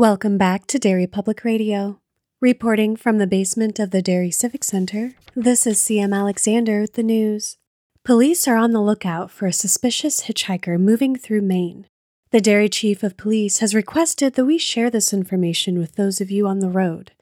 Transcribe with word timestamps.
Welcome 0.00 0.38
back 0.38 0.66
to 0.68 0.78
Derry 0.78 1.06
Public 1.06 1.44
Radio. 1.44 2.00
Reporting 2.40 2.96
from 2.96 3.18
the 3.18 3.26
basement 3.26 3.78
of 3.78 3.90
the 3.90 4.00
Derry 4.00 4.30
Civic 4.30 4.64
Center, 4.64 5.12
this 5.36 5.66
is 5.66 5.76
CM 5.78 6.16
Alexander 6.16 6.80
with 6.80 6.94
the 6.94 7.02
news. 7.02 7.58
Police 8.02 8.48
are 8.48 8.56
on 8.56 8.72
the 8.72 8.80
lookout 8.80 9.30
for 9.30 9.44
a 9.44 9.52
suspicious 9.52 10.22
hitchhiker 10.22 10.80
moving 10.80 11.16
through 11.16 11.42
Maine. 11.42 11.86
The 12.30 12.40
Derry 12.40 12.70
Chief 12.70 13.02
of 13.02 13.18
Police 13.18 13.58
has 13.58 13.74
requested 13.74 14.36
that 14.36 14.46
we 14.46 14.56
share 14.56 14.88
this 14.88 15.12
information 15.12 15.78
with 15.78 15.96
those 15.96 16.18
of 16.22 16.30
you 16.30 16.46
on 16.46 16.60
the 16.60 16.70
road. 16.70 17.12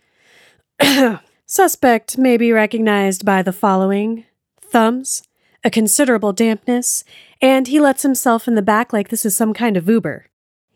Suspect 1.47 2.17
may 2.17 2.37
be 2.37 2.53
recognized 2.53 3.25
by 3.25 3.43
the 3.43 3.53
following 3.53 4.25
thumbs, 4.61 5.25
a 5.65 5.69
considerable 5.69 6.33
dampness, 6.33 7.03
and 7.43 7.67
he 7.67 7.81
lets 7.81 8.05
himself 8.05 8.47
in 8.47 8.55
the 8.55 8.63
back 8.63 8.93
like 8.93 9.09
this 9.09 9.27
is 9.27 9.35
some 9.35 9.53
kind 9.53 9.77
of 9.77 9.89
Uber. 9.89 10.27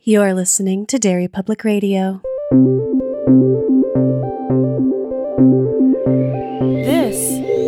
You're 0.05 0.35
listening 0.35 0.87
to 0.87 0.99
Derry 0.99 1.29
Public 1.29 1.63
Radio. 1.63 2.23
This 6.83 7.17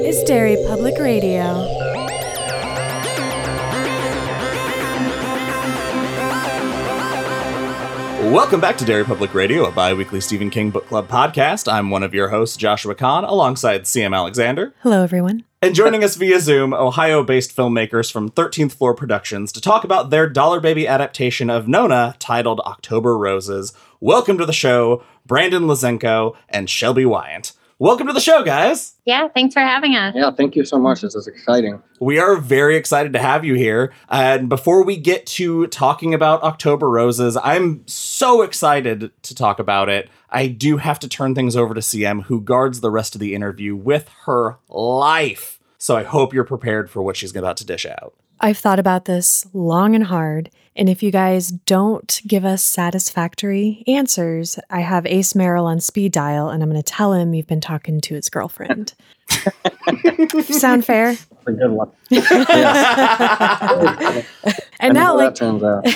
is 0.05 0.25
Derry 0.25 0.57
Public 0.67 0.99
Radio. 0.99 1.74
Welcome 8.35 8.61
back 8.61 8.77
to 8.79 8.85
Derry 8.85 9.05
Public 9.05 9.33
Radio, 9.33 9.65
a 9.65 9.71
bi 9.71 9.95
weekly 9.95 10.21
Stephen 10.21 10.51
King 10.51 10.71
Book 10.71 10.89
Club 10.89 11.07
podcast. 11.07 11.73
I'm 11.73 11.91
one 11.91 12.03
of 12.03 12.13
your 12.13 12.31
hosts, 12.31 12.57
Joshua 12.57 12.97
Kahn, 12.97 13.23
alongside 13.23 13.85
CM 13.85 14.13
Alexander. 14.13 14.75
Hello, 14.81 15.05
everyone. 15.05 15.45
And 15.63 15.73
joining 15.73 16.03
us 16.03 16.17
via 16.17 16.41
Zoom, 16.41 16.75
Ohio 16.75 17.23
based 17.23 17.55
filmmakers 17.55 18.11
from 18.11 18.33
13th 18.33 18.73
Floor 18.73 18.93
Productions 18.93 19.53
to 19.53 19.61
talk 19.61 19.85
about 19.85 20.11
their 20.11 20.29
Dollar 20.29 20.59
Baby 20.59 20.89
adaptation 20.89 21.49
of 21.49 21.69
Nona 21.69 22.17
titled 22.19 22.59
October 22.67 23.17
Roses. 23.17 23.73
Welcome 24.01 24.37
to 24.39 24.47
the 24.47 24.53
show, 24.53 25.05
Brandon 25.25 25.63
Lazenko 25.63 26.35
and 26.49 26.69
Shelby 26.69 27.07
Wyant. 27.07 27.53
Welcome 27.81 28.07
to 28.07 28.13
the 28.13 28.21
show, 28.21 28.45
guys. 28.45 28.95
Yeah, 29.05 29.27
thanks 29.27 29.53
for 29.53 29.59
having 29.59 29.97
us. 29.97 30.15
Yeah, 30.17 30.31
thank 30.31 30.55
you 30.55 30.65
so 30.65 30.79
much. 30.79 31.01
This 31.01 31.17
is 31.17 31.27
exciting. 31.27 31.83
We 31.99 32.21
are 32.21 32.37
very 32.37 32.77
excited 32.77 33.13
to 33.15 33.19
have 33.19 33.45
you 33.45 33.55
here. 33.55 33.93
And 34.09 34.49
before 34.49 34.85
we 34.85 34.97
get 34.97 35.27
to 35.27 35.67
talking 35.67 36.15
about 36.15 36.45
October 36.45 36.89
Roses, 36.89 37.37
I'm 37.43 37.83
so 37.89 38.43
excited 38.43 39.11
to 39.23 39.35
talk 39.35 39.59
about 39.59 39.89
it. 39.89 40.09
I 40.31 40.47
do 40.47 40.77
have 40.77 41.01
to 41.01 41.09
turn 41.09 41.35
things 41.35 41.57
over 41.57 41.75
to 41.75 41.81
CM, 41.81 42.23
who 42.25 42.41
guards 42.41 42.81
the 42.81 42.93
rest 42.93 43.17
of 43.17 43.21
the 43.21 43.35
interview 43.35 43.75
with 43.75 44.09
her 44.27 44.59
life. 44.69 45.59
So 45.77 45.97
I 45.97 46.05
hope 46.05 46.33
you're 46.33 46.45
prepared 46.45 46.89
for 46.89 47.03
what 47.03 47.17
she's 47.17 47.35
about 47.35 47.57
to 47.57 47.67
dish 47.67 47.87
out. 47.87 48.15
I've 48.45 48.59
thought 48.59 48.79
about 48.79 49.07
this 49.07 49.47
long 49.55 49.95
and 49.95 50.05
hard, 50.05 50.51
and 50.77 50.91
if 50.91 51.03
you 51.03 51.11
guys 51.11 51.49
don't 51.49 52.21
give 52.27 52.45
us 52.45 52.63
satisfactory 52.63 53.83
answers, 53.87 54.59
I 54.69 54.81
have 54.81 55.07
Ace 55.07 55.35
Merrill 55.35 55.65
on 55.65 55.81
speed 55.81 56.13
dial, 56.13 56.51
and 56.51 56.63
I'm 56.63 56.69
going 56.69 56.79
to 56.79 56.93
tell 56.93 57.15
him 57.15 57.33
you've 57.33 57.47
been 57.47 57.63
talking 57.63 58.03
to 58.03 58.15
his 58.15 58.29
girlfriend. 58.29 58.93
Sound 60.43 60.85
fair? 60.85 61.17
A 61.47 61.53
good 61.53 61.71
one. 61.71 61.91
And 64.79 64.93
now, 64.93 65.17
like, 65.17 65.35
that 65.35 65.37
turns 65.37 65.65
out. 65.65 65.87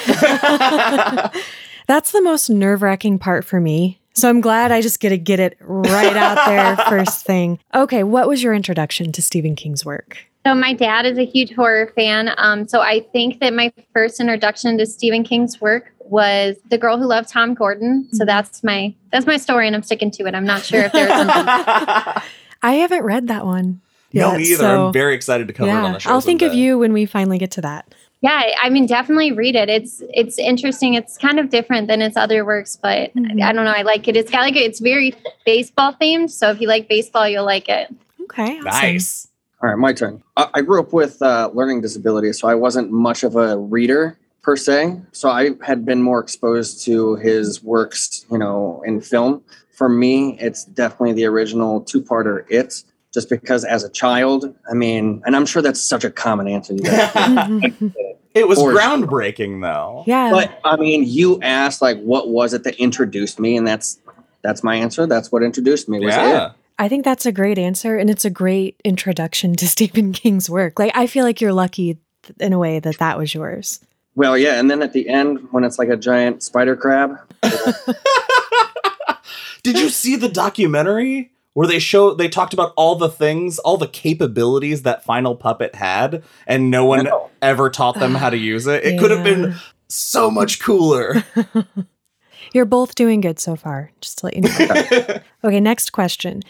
that's 1.86 2.12
the 2.12 2.22
most 2.22 2.48
nerve 2.48 2.80
wracking 2.80 3.18
part 3.18 3.44
for 3.44 3.60
me. 3.60 4.00
So 4.14 4.30
I'm 4.30 4.40
glad 4.40 4.72
I 4.72 4.80
just 4.80 5.00
get 5.00 5.10
to 5.10 5.18
get 5.18 5.38
it 5.38 5.58
right 5.60 6.16
out 6.16 6.46
there 6.46 6.78
first 6.88 7.26
thing. 7.26 7.58
Okay, 7.74 8.04
what 8.04 8.26
was 8.26 8.42
your 8.42 8.54
introduction 8.54 9.12
to 9.12 9.20
Stephen 9.20 9.54
King's 9.54 9.84
work? 9.84 10.28
So 10.48 10.54
my 10.54 10.72
dad 10.72 11.04
is 11.04 11.18
a 11.18 11.26
huge 11.26 11.52
horror 11.52 11.92
fan. 11.94 12.30
Um, 12.38 12.66
so 12.66 12.80
I 12.80 13.00
think 13.12 13.38
that 13.40 13.52
my 13.52 13.70
first 13.92 14.18
introduction 14.18 14.78
to 14.78 14.86
Stephen 14.86 15.22
King's 15.22 15.60
work 15.60 15.92
was 16.00 16.56
The 16.70 16.78
Girl 16.78 16.96
Who 16.96 17.04
Loved 17.04 17.28
Tom 17.28 17.52
Gordon. 17.52 18.08
So 18.12 18.24
that's 18.24 18.64
my 18.64 18.94
that's 19.12 19.26
my 19.26 19.36
story, 19.36 19.66
and 19.66 19.76
I'm 19.76 19.82
sticking 19.82 20.10
to 20.12 20.24
it. 20.24 20.34
I'm 20.34 20.46
not 20.46 20.62
sure 20.62 20.84
if 20.84 20.92
there's 20.92 21.10
something. 21.10 21.34
I 22.62 22.72
haven't 22.76 23.02
read 23.04 23.28
that 23.28 23.44
one. 23.44 23.82
no, 24.14 24.30
yet, 24.30 24.38
me 24.38 24.44
either. 24.44 24.56
so- 24.56 24.86
I'm 24.86 24.92
very 24.94 25.14
excited 25.14 25.48
to 25.48 25.52
cover 25.52 25.68
it 25.70 25.74
on 25.74 25.92
the 25.92 25.98
show. 25.98 26.08
I'll 26.12 26.22
think 26.22 26.40
of 26.40 26.54
you 26.54 26.78
when 26.78 26.94
we 26.94 27.04
finally 27.04 27.36
get 27.36 27.50
to 27.52 27.60
that. 27.60 27.94
yeah, 28.22 28.54
I 28.62 28.70
mean, 28.70 28.86
definitely 28.86 29.32
read 29.32 29.54
it. 29.54 29.68
It's 29.68 30.02
it's 30.14 30.38
interesting. 30.38 30.94
It's 30.94 31.18
kind 31.18 31.38
of 31.38 31.50
different 31.50 31.88
than 31.88 32.00
its 32.00 32.16
other 32.16 32.42
works, 32.46 32.74
but 32.74 33.14
Mhm. 33.14 33.42
I 33.42 33.52
don't 33.52 33.66
know. 33.66 33.70
I 33.70 33.82
like 33.82 34.08
it. 34.08 34.16
It's 34.16 34.30
got 34.30 34.40
like 34.40 34.56
it's 34.56 34.80
very 34.80 35.12
baseball 35.44 35.92
themed. 36.00 36.30
So 36.30 36.50
if 36.52 36.58
you 36.62 36.68
like 36.68 36.88
baseball, 36.88 37.28
you'll 37.28 37.44
like 37.44 37.68
it. 37.68 37.94
Okay, 38.22 38.56
awesome. 38.60 38.64
Nice. 38.64 39.27
All 39.62 39.68
right, 39.68 39.78
my 39.78 39.92
turn. 39.92 40.22
I, 40.36 40.48
I 40.54 40.62
grew 40.62 40.80
up 40.80 40.92
with 40.92 41.20
uh, 41.20 41.50
learning 41.52 41.80
disabilities, 41.80 42.38
so 42.38 42.48
I 42.48 42.54
wasn't 42.54 42.92
much 42.92 43.24
of 43.24 43.36
a 43.36 43.58
reader 43.58 44.16
per 44.42 44.56
se. 44.56 45.00
So 45.12 45.30
I 45.30 45.50
had 45.62 45.84
been 45.84 46.00
more 46.02 46.20
exposed 46.20 46.84
to 46.84 47.16
his 47.16 47.62
works, 47.62 48.24
you 48.30 48.38
know, 48.38 48.82
in 48.86 49.00
film. 49.00 49.42
For 49.72 49.88
me, 49.88 50.38
it's 50.40 50.64
definitely 50.64 51.12
the 51.14 51.24
original 51.26 51.80
two-parter 51.80 52.44
It, 52.48 52.82
just 53.12 53.28
because 53.30 53.64
as 53.64 53.82
a 53.84 53.88
child, 53.90 54.54
I 54.70 54.74
mean, 54.74 55.22
and 55.26 55.34
I'm 55.34 55.46
sure 55.46 55.60
that's 55.62 55.82
such 55.82 56.04
a 56.04 56.10
common 56.10 56.46
answer. 56.48 56.74
You 56.74 56.80
guys. 56.80 57.72
It 58.34 58.46
was 58.46 58.58
For 58.58 58.72
groundbreaking, 58.72 59.62
though. 59.62 60.04
yeah, 60.06 60.30
but 60.30 60.60
I 60.62 60.76
mean, 60.76 61.02
you 61.04 61.40
asked 61.42 61.82
like, 61.82 61.98
what 62.02 62.28
was 62.28 62.54
it 62.54 62.62
that 62.64 62.76
introduced 62.76 63.40
me, 63.40 63.56
and 63.56 63.66
that's 63.66 63.98
that's 64.42 64.62
my 64.62 64.76
answer. 64.76 65.06
That's 65.06 65.32
what 65.32 65.42
introduced 65.42 65.88
me. 65.88 65.98
Was 65.98 66.14
Yeah. 66.14 66.46
it? 66.48 66.52
I 66.78 66.88
think 66.88 67.04
that's 67.04 67.26
a 67.26 67.32
great 67.32 67.58
answer, 67.58 67.96
and 67.96 68.08
it's 68.08 68.24
a 68.24 68.30
great 68.30 68.80
introduction 68.84 69.54
to 69.56 69.66
Stephen 69.74 70.12
King's 70.12 70.48
work. 70.48 70.78
Like, 70.78 70.92
I 70.94 71.06
feel 71.06 71.24
like 71.24 71.40
you're 71.40 71.52
lucky 71.52 71.98
th- 72.22 72.36
in 72.40 72.52
a 72.52 72.58
way 72.58 72.78
that 72.80 72.98
that 72.98 73.18
was 73.18 73.34
yours. 73.34 73.80
Well, 74.14 74.36
yeah, 74.38 74.58
and 74.58 74.70
then 74.70 74.82
at 74.82 74.92
the 74.92 75.08
end, 75.08 75.48
when 75.52 75.64
it's 75.64 75.78
like 75.78 75.88
a 75.88 75.96
giant 75.96 76.42
spider 76.42 76.76
crab, 76.76 77.16
Did 79.62 79.78
you 79.78 79.88
see 79.90 80.16
the 80.16 80.28
documentary 80.28 81.32
where 81.52 81.66
they 81.66 81.78
show 81.78 82.14
they 82.14 82.28
talked 82.28 82.54
about 82.54 82.72
all 82.76 82.94
the 82.94 83.08
things, 83.08 83.58
all 83.58 83.76
the 83.76 83.88
capabilities 83.88 84.82
that 84.82 85.04
Final 85.04 85.34
Puppet 85.36 85.74
had, 85.74 86.22
and 86.46 86.70
no 86.70 86.84
one 86.84 87.04
No. 87.04 87.30
ever 87.42 87.68
taught 87.68 87.98
them 87.98 88.14
how 88.14 88.30
to 88.30 88.36
use 88.36 88.66
it? 88.66 88.84
It 88.84 88.98
could 88.98 89.10
have 89.10 89.24
been 89.24 89.56
so 89.88 90.30
much 90.30 90.60
cooler. 90.60 91.22
You're 92.54 92.64
both 92.64 92.94
doing 92.94 93.20
good 93.20 93.38
so 93.38 93.56
far, 93.56 93.90
just 94.00 94.18
to 94.18 94.26
let 94.26 94.36
you 94.36 94.42
know. 94.42 95.18
okay, 95.44 95.60
next 95.60 95.90
question. 95.90 96.42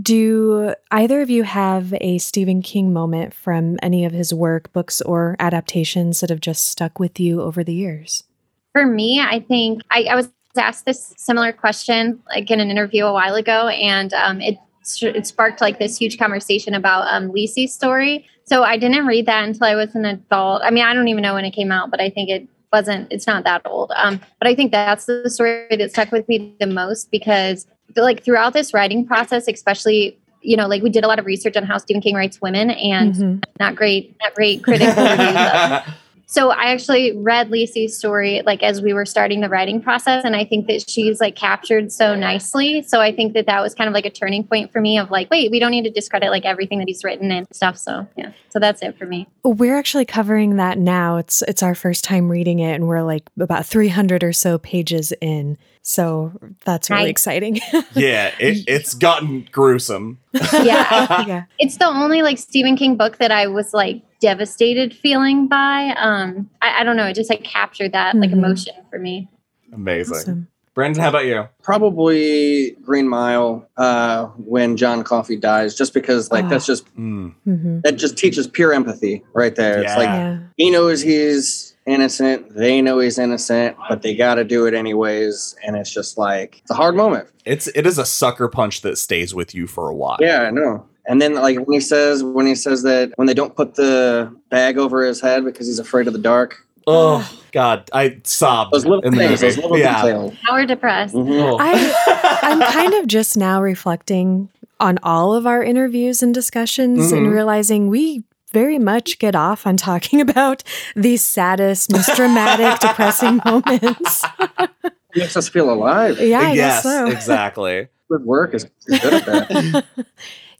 Do 0.00 0.74
either 0.90 1.20
of 1.20 1.30
you 1.30 1.44
have 1.44 1.94
a 2.00 2.18
Stephen 2.18 2.62
King 2.62 2.92
moment 2.92 3.32
from 3.32 3.78
any 3.82 4.04
of 4.04 4.12
his 4.12 4.34
work, 4.34 4.72
books, 4.72 5.00
or 5.00 5.36
adaptations 5.38 6.20
that 6.20 6.30
have 6.30 6.40
just 6.40 6.66
stuck 6.66 6.98
with 6.98 7.20
you 7.20 7.40
over 7.40 7.62
the 7.62 7.74
years? 7.74 8.24
For 8.72 8.86
me, 8.86 9.20
I 9.20 9.40
think 9.40 9.82
I, 9.90 10.04
I 10.04 10.16
was 10.16 10.28
asked 10.56 10.84
this 10.84 11.14
similar 11.16 11.52
question 11.52 12.22
like 12.28 12.50
in 12.50 12.60
an 12.60 12.70
interview 12.70 13.04
a 13.04 13.12
while 13.12 13.34
ago, 13.34 13.68
and 13.68 14.12
um, 14.14 14.40
it 14.40 14.58
it 15.00 15.26
sparked 15.26 15.60
like 15.60 15.78
this 15.78 15.96
huge 15.96 16.18
conversation 16.18 16.74
about 16.74 17.06
um, 17.08 17.32
story. 17.66 18.26
So 18.44 18.62
I 18.62 18.76
didn't 18.76 19.06
read 19.06 19.26
that 19.26 19.44
until 19.44 19.66
I 19.66 19.74
was 19.74 19.94
an 19.94 20.04
adult. 20.04 20.62
I 20.62 20.70
mean, 20.70 20.84
I 20.84 20.92
don't 20.92 21.08
even 21.08 21.22
know 21.22 21.34
when 21.34 21.44
it 21.44 21.52
came 21.52 21.72
out, 21.72 21.90
but 21.90 22.00
I 22.00 22.10
think 22.10 22.28
it 22.28 22.46
wasn't. 22.72 23.10
It's 23.10 23.26
not 23.26 23.44
that 23.44 23.62
old. 23.64 23.92
Um, 23.96 24.20
but 24.38 24.48
I 24.48 24.54
think 24.54 24.72
that's 24.72 25.06
the 25.06 25.30
story 25.30 25.68
that 25.70 25.90
stuck 25.92 26.12
with 26.12 26.28
me 26.28 26.54
the 26.60 26.66
most 26.66 27.10
because 27.10 27.66
like 27.96 28.24
throughout 28.24 28.52
this 28.52 28.72
writing 28.74 29.06
process, 29.06 29.48
especially. 29.48 30.16
You 30.46 30.58
know, 30.58 30.66
like 30.68 30.82
we 30.82 30.90
did 30.90 31.04
a 31.04 31.08
lot 31.08 31.18
of 31.18 31.24
research 31.24 31.56
on 31.56 31.62
how 31.62 31.78
Stephen 31.78 32.02
King 32.02 32.16
writes 32.16 32.38
women, 32.42 32.68
and 32.68 33.14
Mhm. 33.14 33.44
not 33.58 33.74
great, 33.76 34.14
not 34.22 34.34
great 34.34 34.62
critical 34.62 35.02
reviews. 35.02 35.34
of 35.34 35.94
so 36.34 36.50
I 36.50 36.72
actually 36.72 37.16
read 37.16 37.48
Lisey's 37.48 37.96
story 37.96 38.42
like 38.44 38.64
as 38.64 38.82
we 38.82 38.92
were 38.92 39.06
starting 39.06 39.40
the 39.40 39.48
writing 39.48 39.80
process, 39.80 40.24
and 40.24 40.34
I 40.34 40.44
think 40.44 40.66
that 40.66 40.90
she's 40.90 41.20
like 41.20 41.36
captured 41.36 41.92
so 41.92 42.16
nicely. 42.16 42.82
So 42.82 43.00
I 43.00 43.14
think 43.14 43.34
that 43.34 43.46
that 43.46 43.60
was 43.60 43.72
kind 43.72 43.86
of 43.86 43.94
like 43.94 44.04
a 44.04 44.10
turning 44.10 44.42
point 44.42 44.72
for 44.72 44.80
me 44.80 44.98
of 44.98 45.12
like, 45.12 45.30
wait, 45.30 45.52
we 45.52 45.60
don't 45.60 45.70
need 45.70 45.84
to 45.84 45.90
discredit 45.90 46.30
like 46.30 46.44
everything 46.44 46.80
that 46.80 46.88
he's 46.88 47.04
written 47.04 47.30
and 47.30 47.46
stuff. 47.52 47.78
So 47.78 48.08
yeah, 48.16 48.32
so 48.48 48.58
that's 48.58 48.82
it 48.82 48.98
for 48.98 49.06
me. 49.06 49.28
We're 49.44 49.76
actually 49.78 50.06
covering 50.06 50.56
that 50.56 50.76
now. 50.76 51.18
It's 51.18 51.42
it's 51.42 51.62
our 51.62 51.76
first 51.76 52.02
time 52.02 52.28
reading 52.28 52.58
it, 52.58 52.72
and 52.72 52.88
we're 52.88 53.02
like 53.02 53.30
about 53.38 53.64
300 53.64 54.24
or 54.24 54.32
so 54.32 54.58
pages 54.58 55.12
in. 55.20 55.56
So 55.82 56.32
that's 56.64 56.90
really 56.90 57.02
Nice. 57.02 57.10
exciting. 57.10 57.56
yeah, 57.94 58.32
it, 58.40 58.64
it's 58.66 58.94
gotten 58.94 59.46
gruesome. 59.52 60.18
Yeah, 60.32 61.24
yeah. 61.28 61.44
it's 61.60 61.76
the 61.76 61.86
only 61.86 62.22
like 62.22 62.38
Stephen 62.38 62.76
King 62.76 62.96
book 62.96 63.18
that 63.18 63.30
I 63.30 63.46
was 63.46 63.72
like 63.72 64.02
devastated 64.28 64.94
feeling 64.96 65.48
by. 65.48 65.94
Um, 65.98 66.48
I, 66.62 66.80
I 66.80 66.84
don't 66.84 66.96
know, 66.96 67.04
it 67.06 67.14
just 67.14 67.28
like 67.28 67.44
captured 67.44 67.92
that 67.92 68.14
like 68.16 68.30
Mhm. 68.30 68.38
emotion 68.38 68.74
for 68.90 68.98
me. 68.98 69.28
Amazing. 69.72 70.16
Awesome. 70.16 70.48
Brandon, 70.74 71.02
how 71.02 71.10
about 71.10 71.26
you? 71.26 71.46
probably 71.62 72.70
Green 72.82 73.06
Mile 73.08 73.68
uh, 73.76 74.24
when 74.38 74.76
John 74.76 75.04
Coffey 75.04 75.36
dies, 75.36 75.74
just 75.74 75.92
because 75.94 76.30
like 76.32 76.46
Ah. 76.46 76.48
that's 76.48 76.66
just 76.66 76.84
Mm, 76.96 77.34
hmm 77.44 77.80
that 77.84 77.96
just 77.96 78.16
teaches 78.16 78.46
pure 78.48 78.72
empathy 78.72 79.22
right 79.34 79.54
there. 79.54 79.82
It's 79.82 79.96
like 79.96 80.08
Yeah. 80.08 80.38
he 80.56 80.70
knows 80.70 81.02
he's 81.02 81.74
innocent, 81.86 82.54
they 82.56 82.80
know 82.80 82.98
he's 82.98 83.18
innocent, 83.18 83.76
but 83.90 84.00
they 84.02 84.14
got 84.16 84.36
to 84.36 84.44
do 84.44 84.64
it 84.66 84.72
anyways, 84.74 85.54
and 85.64 85.76
it's 85.76 85.92
just 85.92 86.16
like 86.16 86.60
it's 86.62 86.70
a 86.70 86.74
hard 86.74 86.96
moment. 86.96 87.28
it's 87.44 87.66
it 87.68 87.86
is 87.86 87.98
a 87.98 88.06
sucker 88.06 88.48
punch 88.48 88.80
that 88.80 88.96
stays 88.96 89.34
with 89.34 89.54
you 89.54 89.66
for 89.66 89.90
a 89.90 89.94
while. 89.94 90.16
Yeah, 90.20 90.42
I 90.42 90.50
know. 90.50 90.86
And 91.06 91.20
then 91.20 91.34
like 91.34 91.56
when 91.58 91.72
he 91.74 91.80
says 91.80 92.22
when 92.24 92.46
he 92.46 92.54
says 92.54 92.82
that 92.82 93.12
when 93.16 93.26
they 93.26 93.34
don't 93.34 93.54
put 93.54 93.74
the 93.74 94.34
bag 94.50 94.78
over 94.78 95.04
his 95.04 95.20
head 95.20 95.44
because 95.44 95.66
he's 95.66 95.78
afraid 95.78 96.06
of 96.06 96.12
the 96.12 96.18
dark, 96.18 96.56
Oh 96.86 97.26
God, 97.52 97.88
I 97.92 98.20
sobbed. 98.24 98.72
Those 98.72 98.84
little 98.84 99.00
in 99.04 99.14
things, 99.14 99.40
those 99.40 99.56
little 99.56 99.78
yeah. 99.78 100.02
details. 100.02 100.32
Now 100.46 100.54
we're 100.54 100.66
depressed. 100.66 101.14
Mhm. 101.14 101.40
Oh. 101.40 101.56
I- 101.60 102.38
I'm 102.42 102.60
kind 102.72 102.94
of 102.94 103.06
just 103.06 103.36
now 103.36 103.60
reflecting 103.62 104.50
on 104.80 104.98
all 105.02 105.34
of 105.34 105.46
our 105.46 105.62
interviews 105.62 106.22
and 106.22 106.34
discussions 106.34 107.10
and 107.12 107.26
Mhm. 107.26 107.32
realizing 107.32 107.88
we 107.88 108.24
very 108.52 108.78
much 108.78 109.18
get 109.18 109.34
off 109.34 109.66
on 109.66 109.76
talking 109.76 110.20
about 110.28 110.62
the 110.94 111.16
saddest, 111.16 111.90
most 111.90 112.14
dramatic, 112.16 112.80
depressing 112.80 113.40
moments. 113.44 114.24
makes 115.16 115.36
us 115.36 115.48
feel 115.48 115.70
alive. 115.72 116.20
Yeah, 116.20 116.40
I 116.40 116.52
yes, 116.52 116.54
guess 116.54 116.82
so. 116.82 117.06
exactly. 117.06 117.88
Good 118.10 118.24
work 118.24 118.52
is, 118.54 118.64
is 118.88 118.98
good 119.00 119.14
at 119.14 119.24
that. 119.26 119.84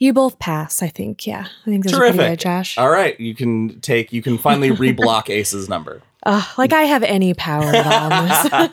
You 0.05 0.13
both 0.13 0.39
pass, 0.39 0.83
I 0.83 0.89
think. 0.89 1.27
Yeah, 1.27 1.47
I 1.67 1.71
think 1.71 1.85
those 1.85 1.95
are 1.95 1.99
pretty 1.99 2.17
Terrific. 2.19 2.39
good, 2.39 2.43
Josh. 2.45 2.79
All 2.79 2.91
right, 2.91 3.19
you 3.19 3.35
can 3.35 3.81
take. 3.81 4.13
You 4.13 4.23
can 4.23 4.39
finally 4.39 4.71
reblock 4.71 5.29
Ace's 5.31 5.69
number. 5.69 6.03
Uh, 6.27 6.43
like 6.57 6.73
I 6.73 6.83
have 6.85 7.03
any 7.03 7.35
power 7.35 7.65
at 7.65 7.87
all. 8.53 8.69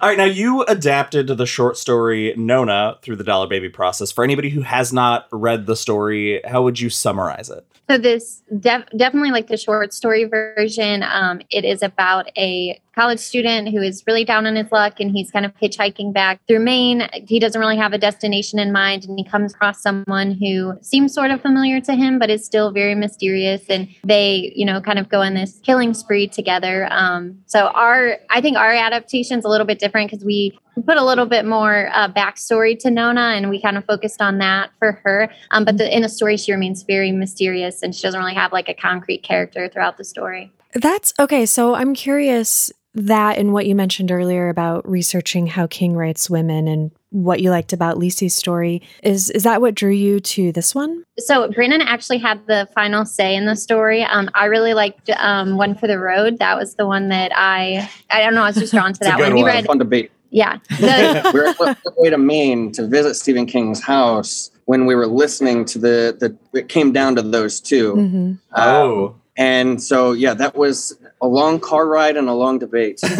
All 0.00 0.08
right, 0.08 0.18
now 0.18 0.24
you 0.24 0.62
adapted 0.64 1.26
the 1.28 1.46
short 1.46 1.78
story 1.78 2.34
Nona 2.36 2.98
through 3.02 3.16
the 3.16 3.24
Dollar 3.24 3.46
Baby 3.46 3.70
process. 3.70 4.12
For 4.12 4.24
anybody 4.24 4.50
who 4.50 4.60
has 4.62 4.92
not 4.92 5.26
read 5.32 5.66
the 5.66 5.76
story, 5.76 6.42
how 6.46 6.62
would 6.62 6.80
you 6.80 6.90
summarize 6.90 7.48
it? 7.48 7.66
So 7.88 7.98
this 7.98 8.42
def- 8.60 8.88
definitely 8.96 9.30
like 9.32 9.48
the 9.48 9.56
short 9.56 9.92
story 9.92 10.24
version. 10.24 11.02
Um, 11.02 11.40
it 11.50 11.64
is 11.64 11.82
about 11.82 12.30
a 12.36 12.80
college 12.94 13.18
student 13.18 13.68
who 13.68 13.80
is 13.80 14.02
really 14.06 14.24
down 14.24 14.46
on 14.46 14.56
his 14.56 14.70
luck 14.70 15.00
and 15.00 15.10
he's 15.10 15.30
kind 15.30 15.44
of 15.44 15.52
hitchhiking 15.56 16.12
back 16.12 16.40
through 16.46 16.60
Maine. 16.60 17.08
He 17.26 17.38
doesn't 17.38 17.60
really 17.60 17.76
have 17.76 17.92
a 17.92 17.98
destination 17.98 18.58
in 18.58 18.72
mind 18.72 19.04
and 19.04 19.18
he 19.18 19.24
comes 19.24 19.54
across 19.54 19.82
someone 19.82 20.32
who 20.32 20.78
seems 20.82 21.14
sort 21.14 21.30
of 21.30 21.40
familiar 21.40 21.80
to 21.80 21.94
him 21.94 22.18
but 22.18 22.30
is 22.30 22.44
still 22.44 22.70
very 22.70 22.94
mysterious 22.94 23.62
and 23.68 23.88
they, 24.04 24.52
you 24.54 24.64
know, 24.64 24.80
kind 24.80 24.98
of 24.98 25.08
go 25.08 25.22
on 25.22 25.34
this 25.34 25.60
killing 25.62 25.94
spree 25.94 26.28
together. 26.28 26.88
Um, 26.90 27.38
so 27.46 27.68
our 27.68 28.16
I 28.30 28.40
think 28.40 28.56
our 28.56 28.72
adaptation's 28.72 29.44
a 29.44 29.48
little 29.48 29.66
bit 29.66 29.78
different 29.78 30.10
because 30.10 30.24
we 30.24 30.58
we 30.76 30.82
put 30.82 30.96
a 30.96 31.04
little 31.04 31.26
bit 31.26 31.44
more 31.44 31.90
uh, 31.92 32.08
backstory 32.08 32.78
to 32.78 32.90
Nona, 32.90 33.32
and 33.34 33.50
we 33.50 33.60
kind 33.60 33.76
of 33.76 33.84
focused 33.84 34.22
on 34.22 34.38
that 34.38 34.70
for 34.78 34.92
her. 35.04 35.30
Um, 35.50 35.64
but 35.64 35.76
the, 35.76 35.94
in 35.94 36.02
the 36.02 36.08
story, 36.08 36.36
she 36.36 36.50
remains 36.50 36.82
very 36.82 37.12
mysterious, 37.12 37.82
and 37.82 37.94
she 37.94 38.02
doesn't 38.02 38.18
really 38.18 38.34
have 38.34 38.52
like 38.52 38.68
a 38.68 38.74
concrete 38.74 39.22
character 39.22 39.68
throughout 39.68 39.98
the 39.98 40.04
story. 40.04 40.50
That's 40.74 41.12
okay. 41.18 41.44
So 41.44 41.74
I'm 41.74 41.94
curious 41.94 42.72
that 42.94 43.38
and 43.38 43.52
what 43.52 43.66
you 43.66 43.74
mentioned 43.74 44.10
earlier 44.10 44.48
about 44.48 44.88
researching 44.88 45.46
how 45.46 45.66
King 45.66 45.94
writes 45.94 46.28
women 46.28 46.68
and 46.68 46.90
what 47.10 47.40
you 47.40 47.50
liked 47.50 47.72
about 47.72 47.96
Lisey's 47.98 48.34
story 48.34 48.80
is 49.02 49.28
is 49.30 49.42
that 49.44 49.60
what 49.60 49.74
drew 49.74 49.90
you 49.90 50.18
to 50.20 50.50
this 50.52 50.74
one? 50.74 51.04
So 51.18 51.50
Brandon 51.50 51.82
actually 51.82 52.18
had 52.18 52.46
the 52.46 52.68
final 52.74 53.04
say 53.04 53.34
in 53.34 53.46
the 53.46 53.56
story. 53.56 54.02
Um, 54.02 54.30
I 54.34 54.46
really 54.46 54.72
liked 54.74 55.10
um, 55.16 55.56
One 55.58 55.74
for 55.74 55.86
the 55.86 55.98
Road. 55.98 56.38
That 56.38 56.56
was 56.58 56.74
the 56.76 56.86
one 56.86 57.08
that 57.08 57.30
I 57.34 57.88
I 58.10 58.20
don't 58.20 58.34
know. 58.34 58.42
I 58.42 58.46
was 58.48 58.56
just 58.56 58.72
drawn 58.72 58.92
to 58.94 58.98
It's 58.98 59.00
a 59.00 59.04
that 59.04 59.16
good 59.18 59.24
one. 59.28 59.34
We 59.34 59.42
one. 59.42 59.52
read, 59.52 59.64
Fun 59.66 59.78
debate. 59.78 60.10
yeah. 60.30 60.58
The, 60.80 61.30
we 61.34 61.40
were 61.40 61.46
on 61.48 61.68
our 61.86 61.92
way 61.98 62.10
to 62.10 62.18
Maine 62.18 62.72
to 62.72 62.86
visit 62.86 63.14
Stephen 63.14 63.44
King's 63.46 63.82
house 63.82 64.50
when 64.64 64.86
we 64.86 64.94
were 64.94 65.06
listening 65.06 65.64
to 65.66 65.78
the 65.78 66.16
the. 66.18 66.58
It 66.58 66.68
came 66.68 66.92
down 66.92 67.16
to 67.16 67.22
those 67.22 67.60
2 67.60 67.94
Mm-hmm. 67.94 68.32
Oh. 68.56 69.16
and 69.36 69.82
so 69.82 70.12
yeah, 70.12 70.32
that 70.34 70.56
was 70.56 70.96
a 71.22 71.26
long 71.26 71.58
car 71.60 71.86
ride 71.86 72.18
and 72.18 72.28
a 72.28 72.34
long 72.34 72.58
debate. 72.58 73.00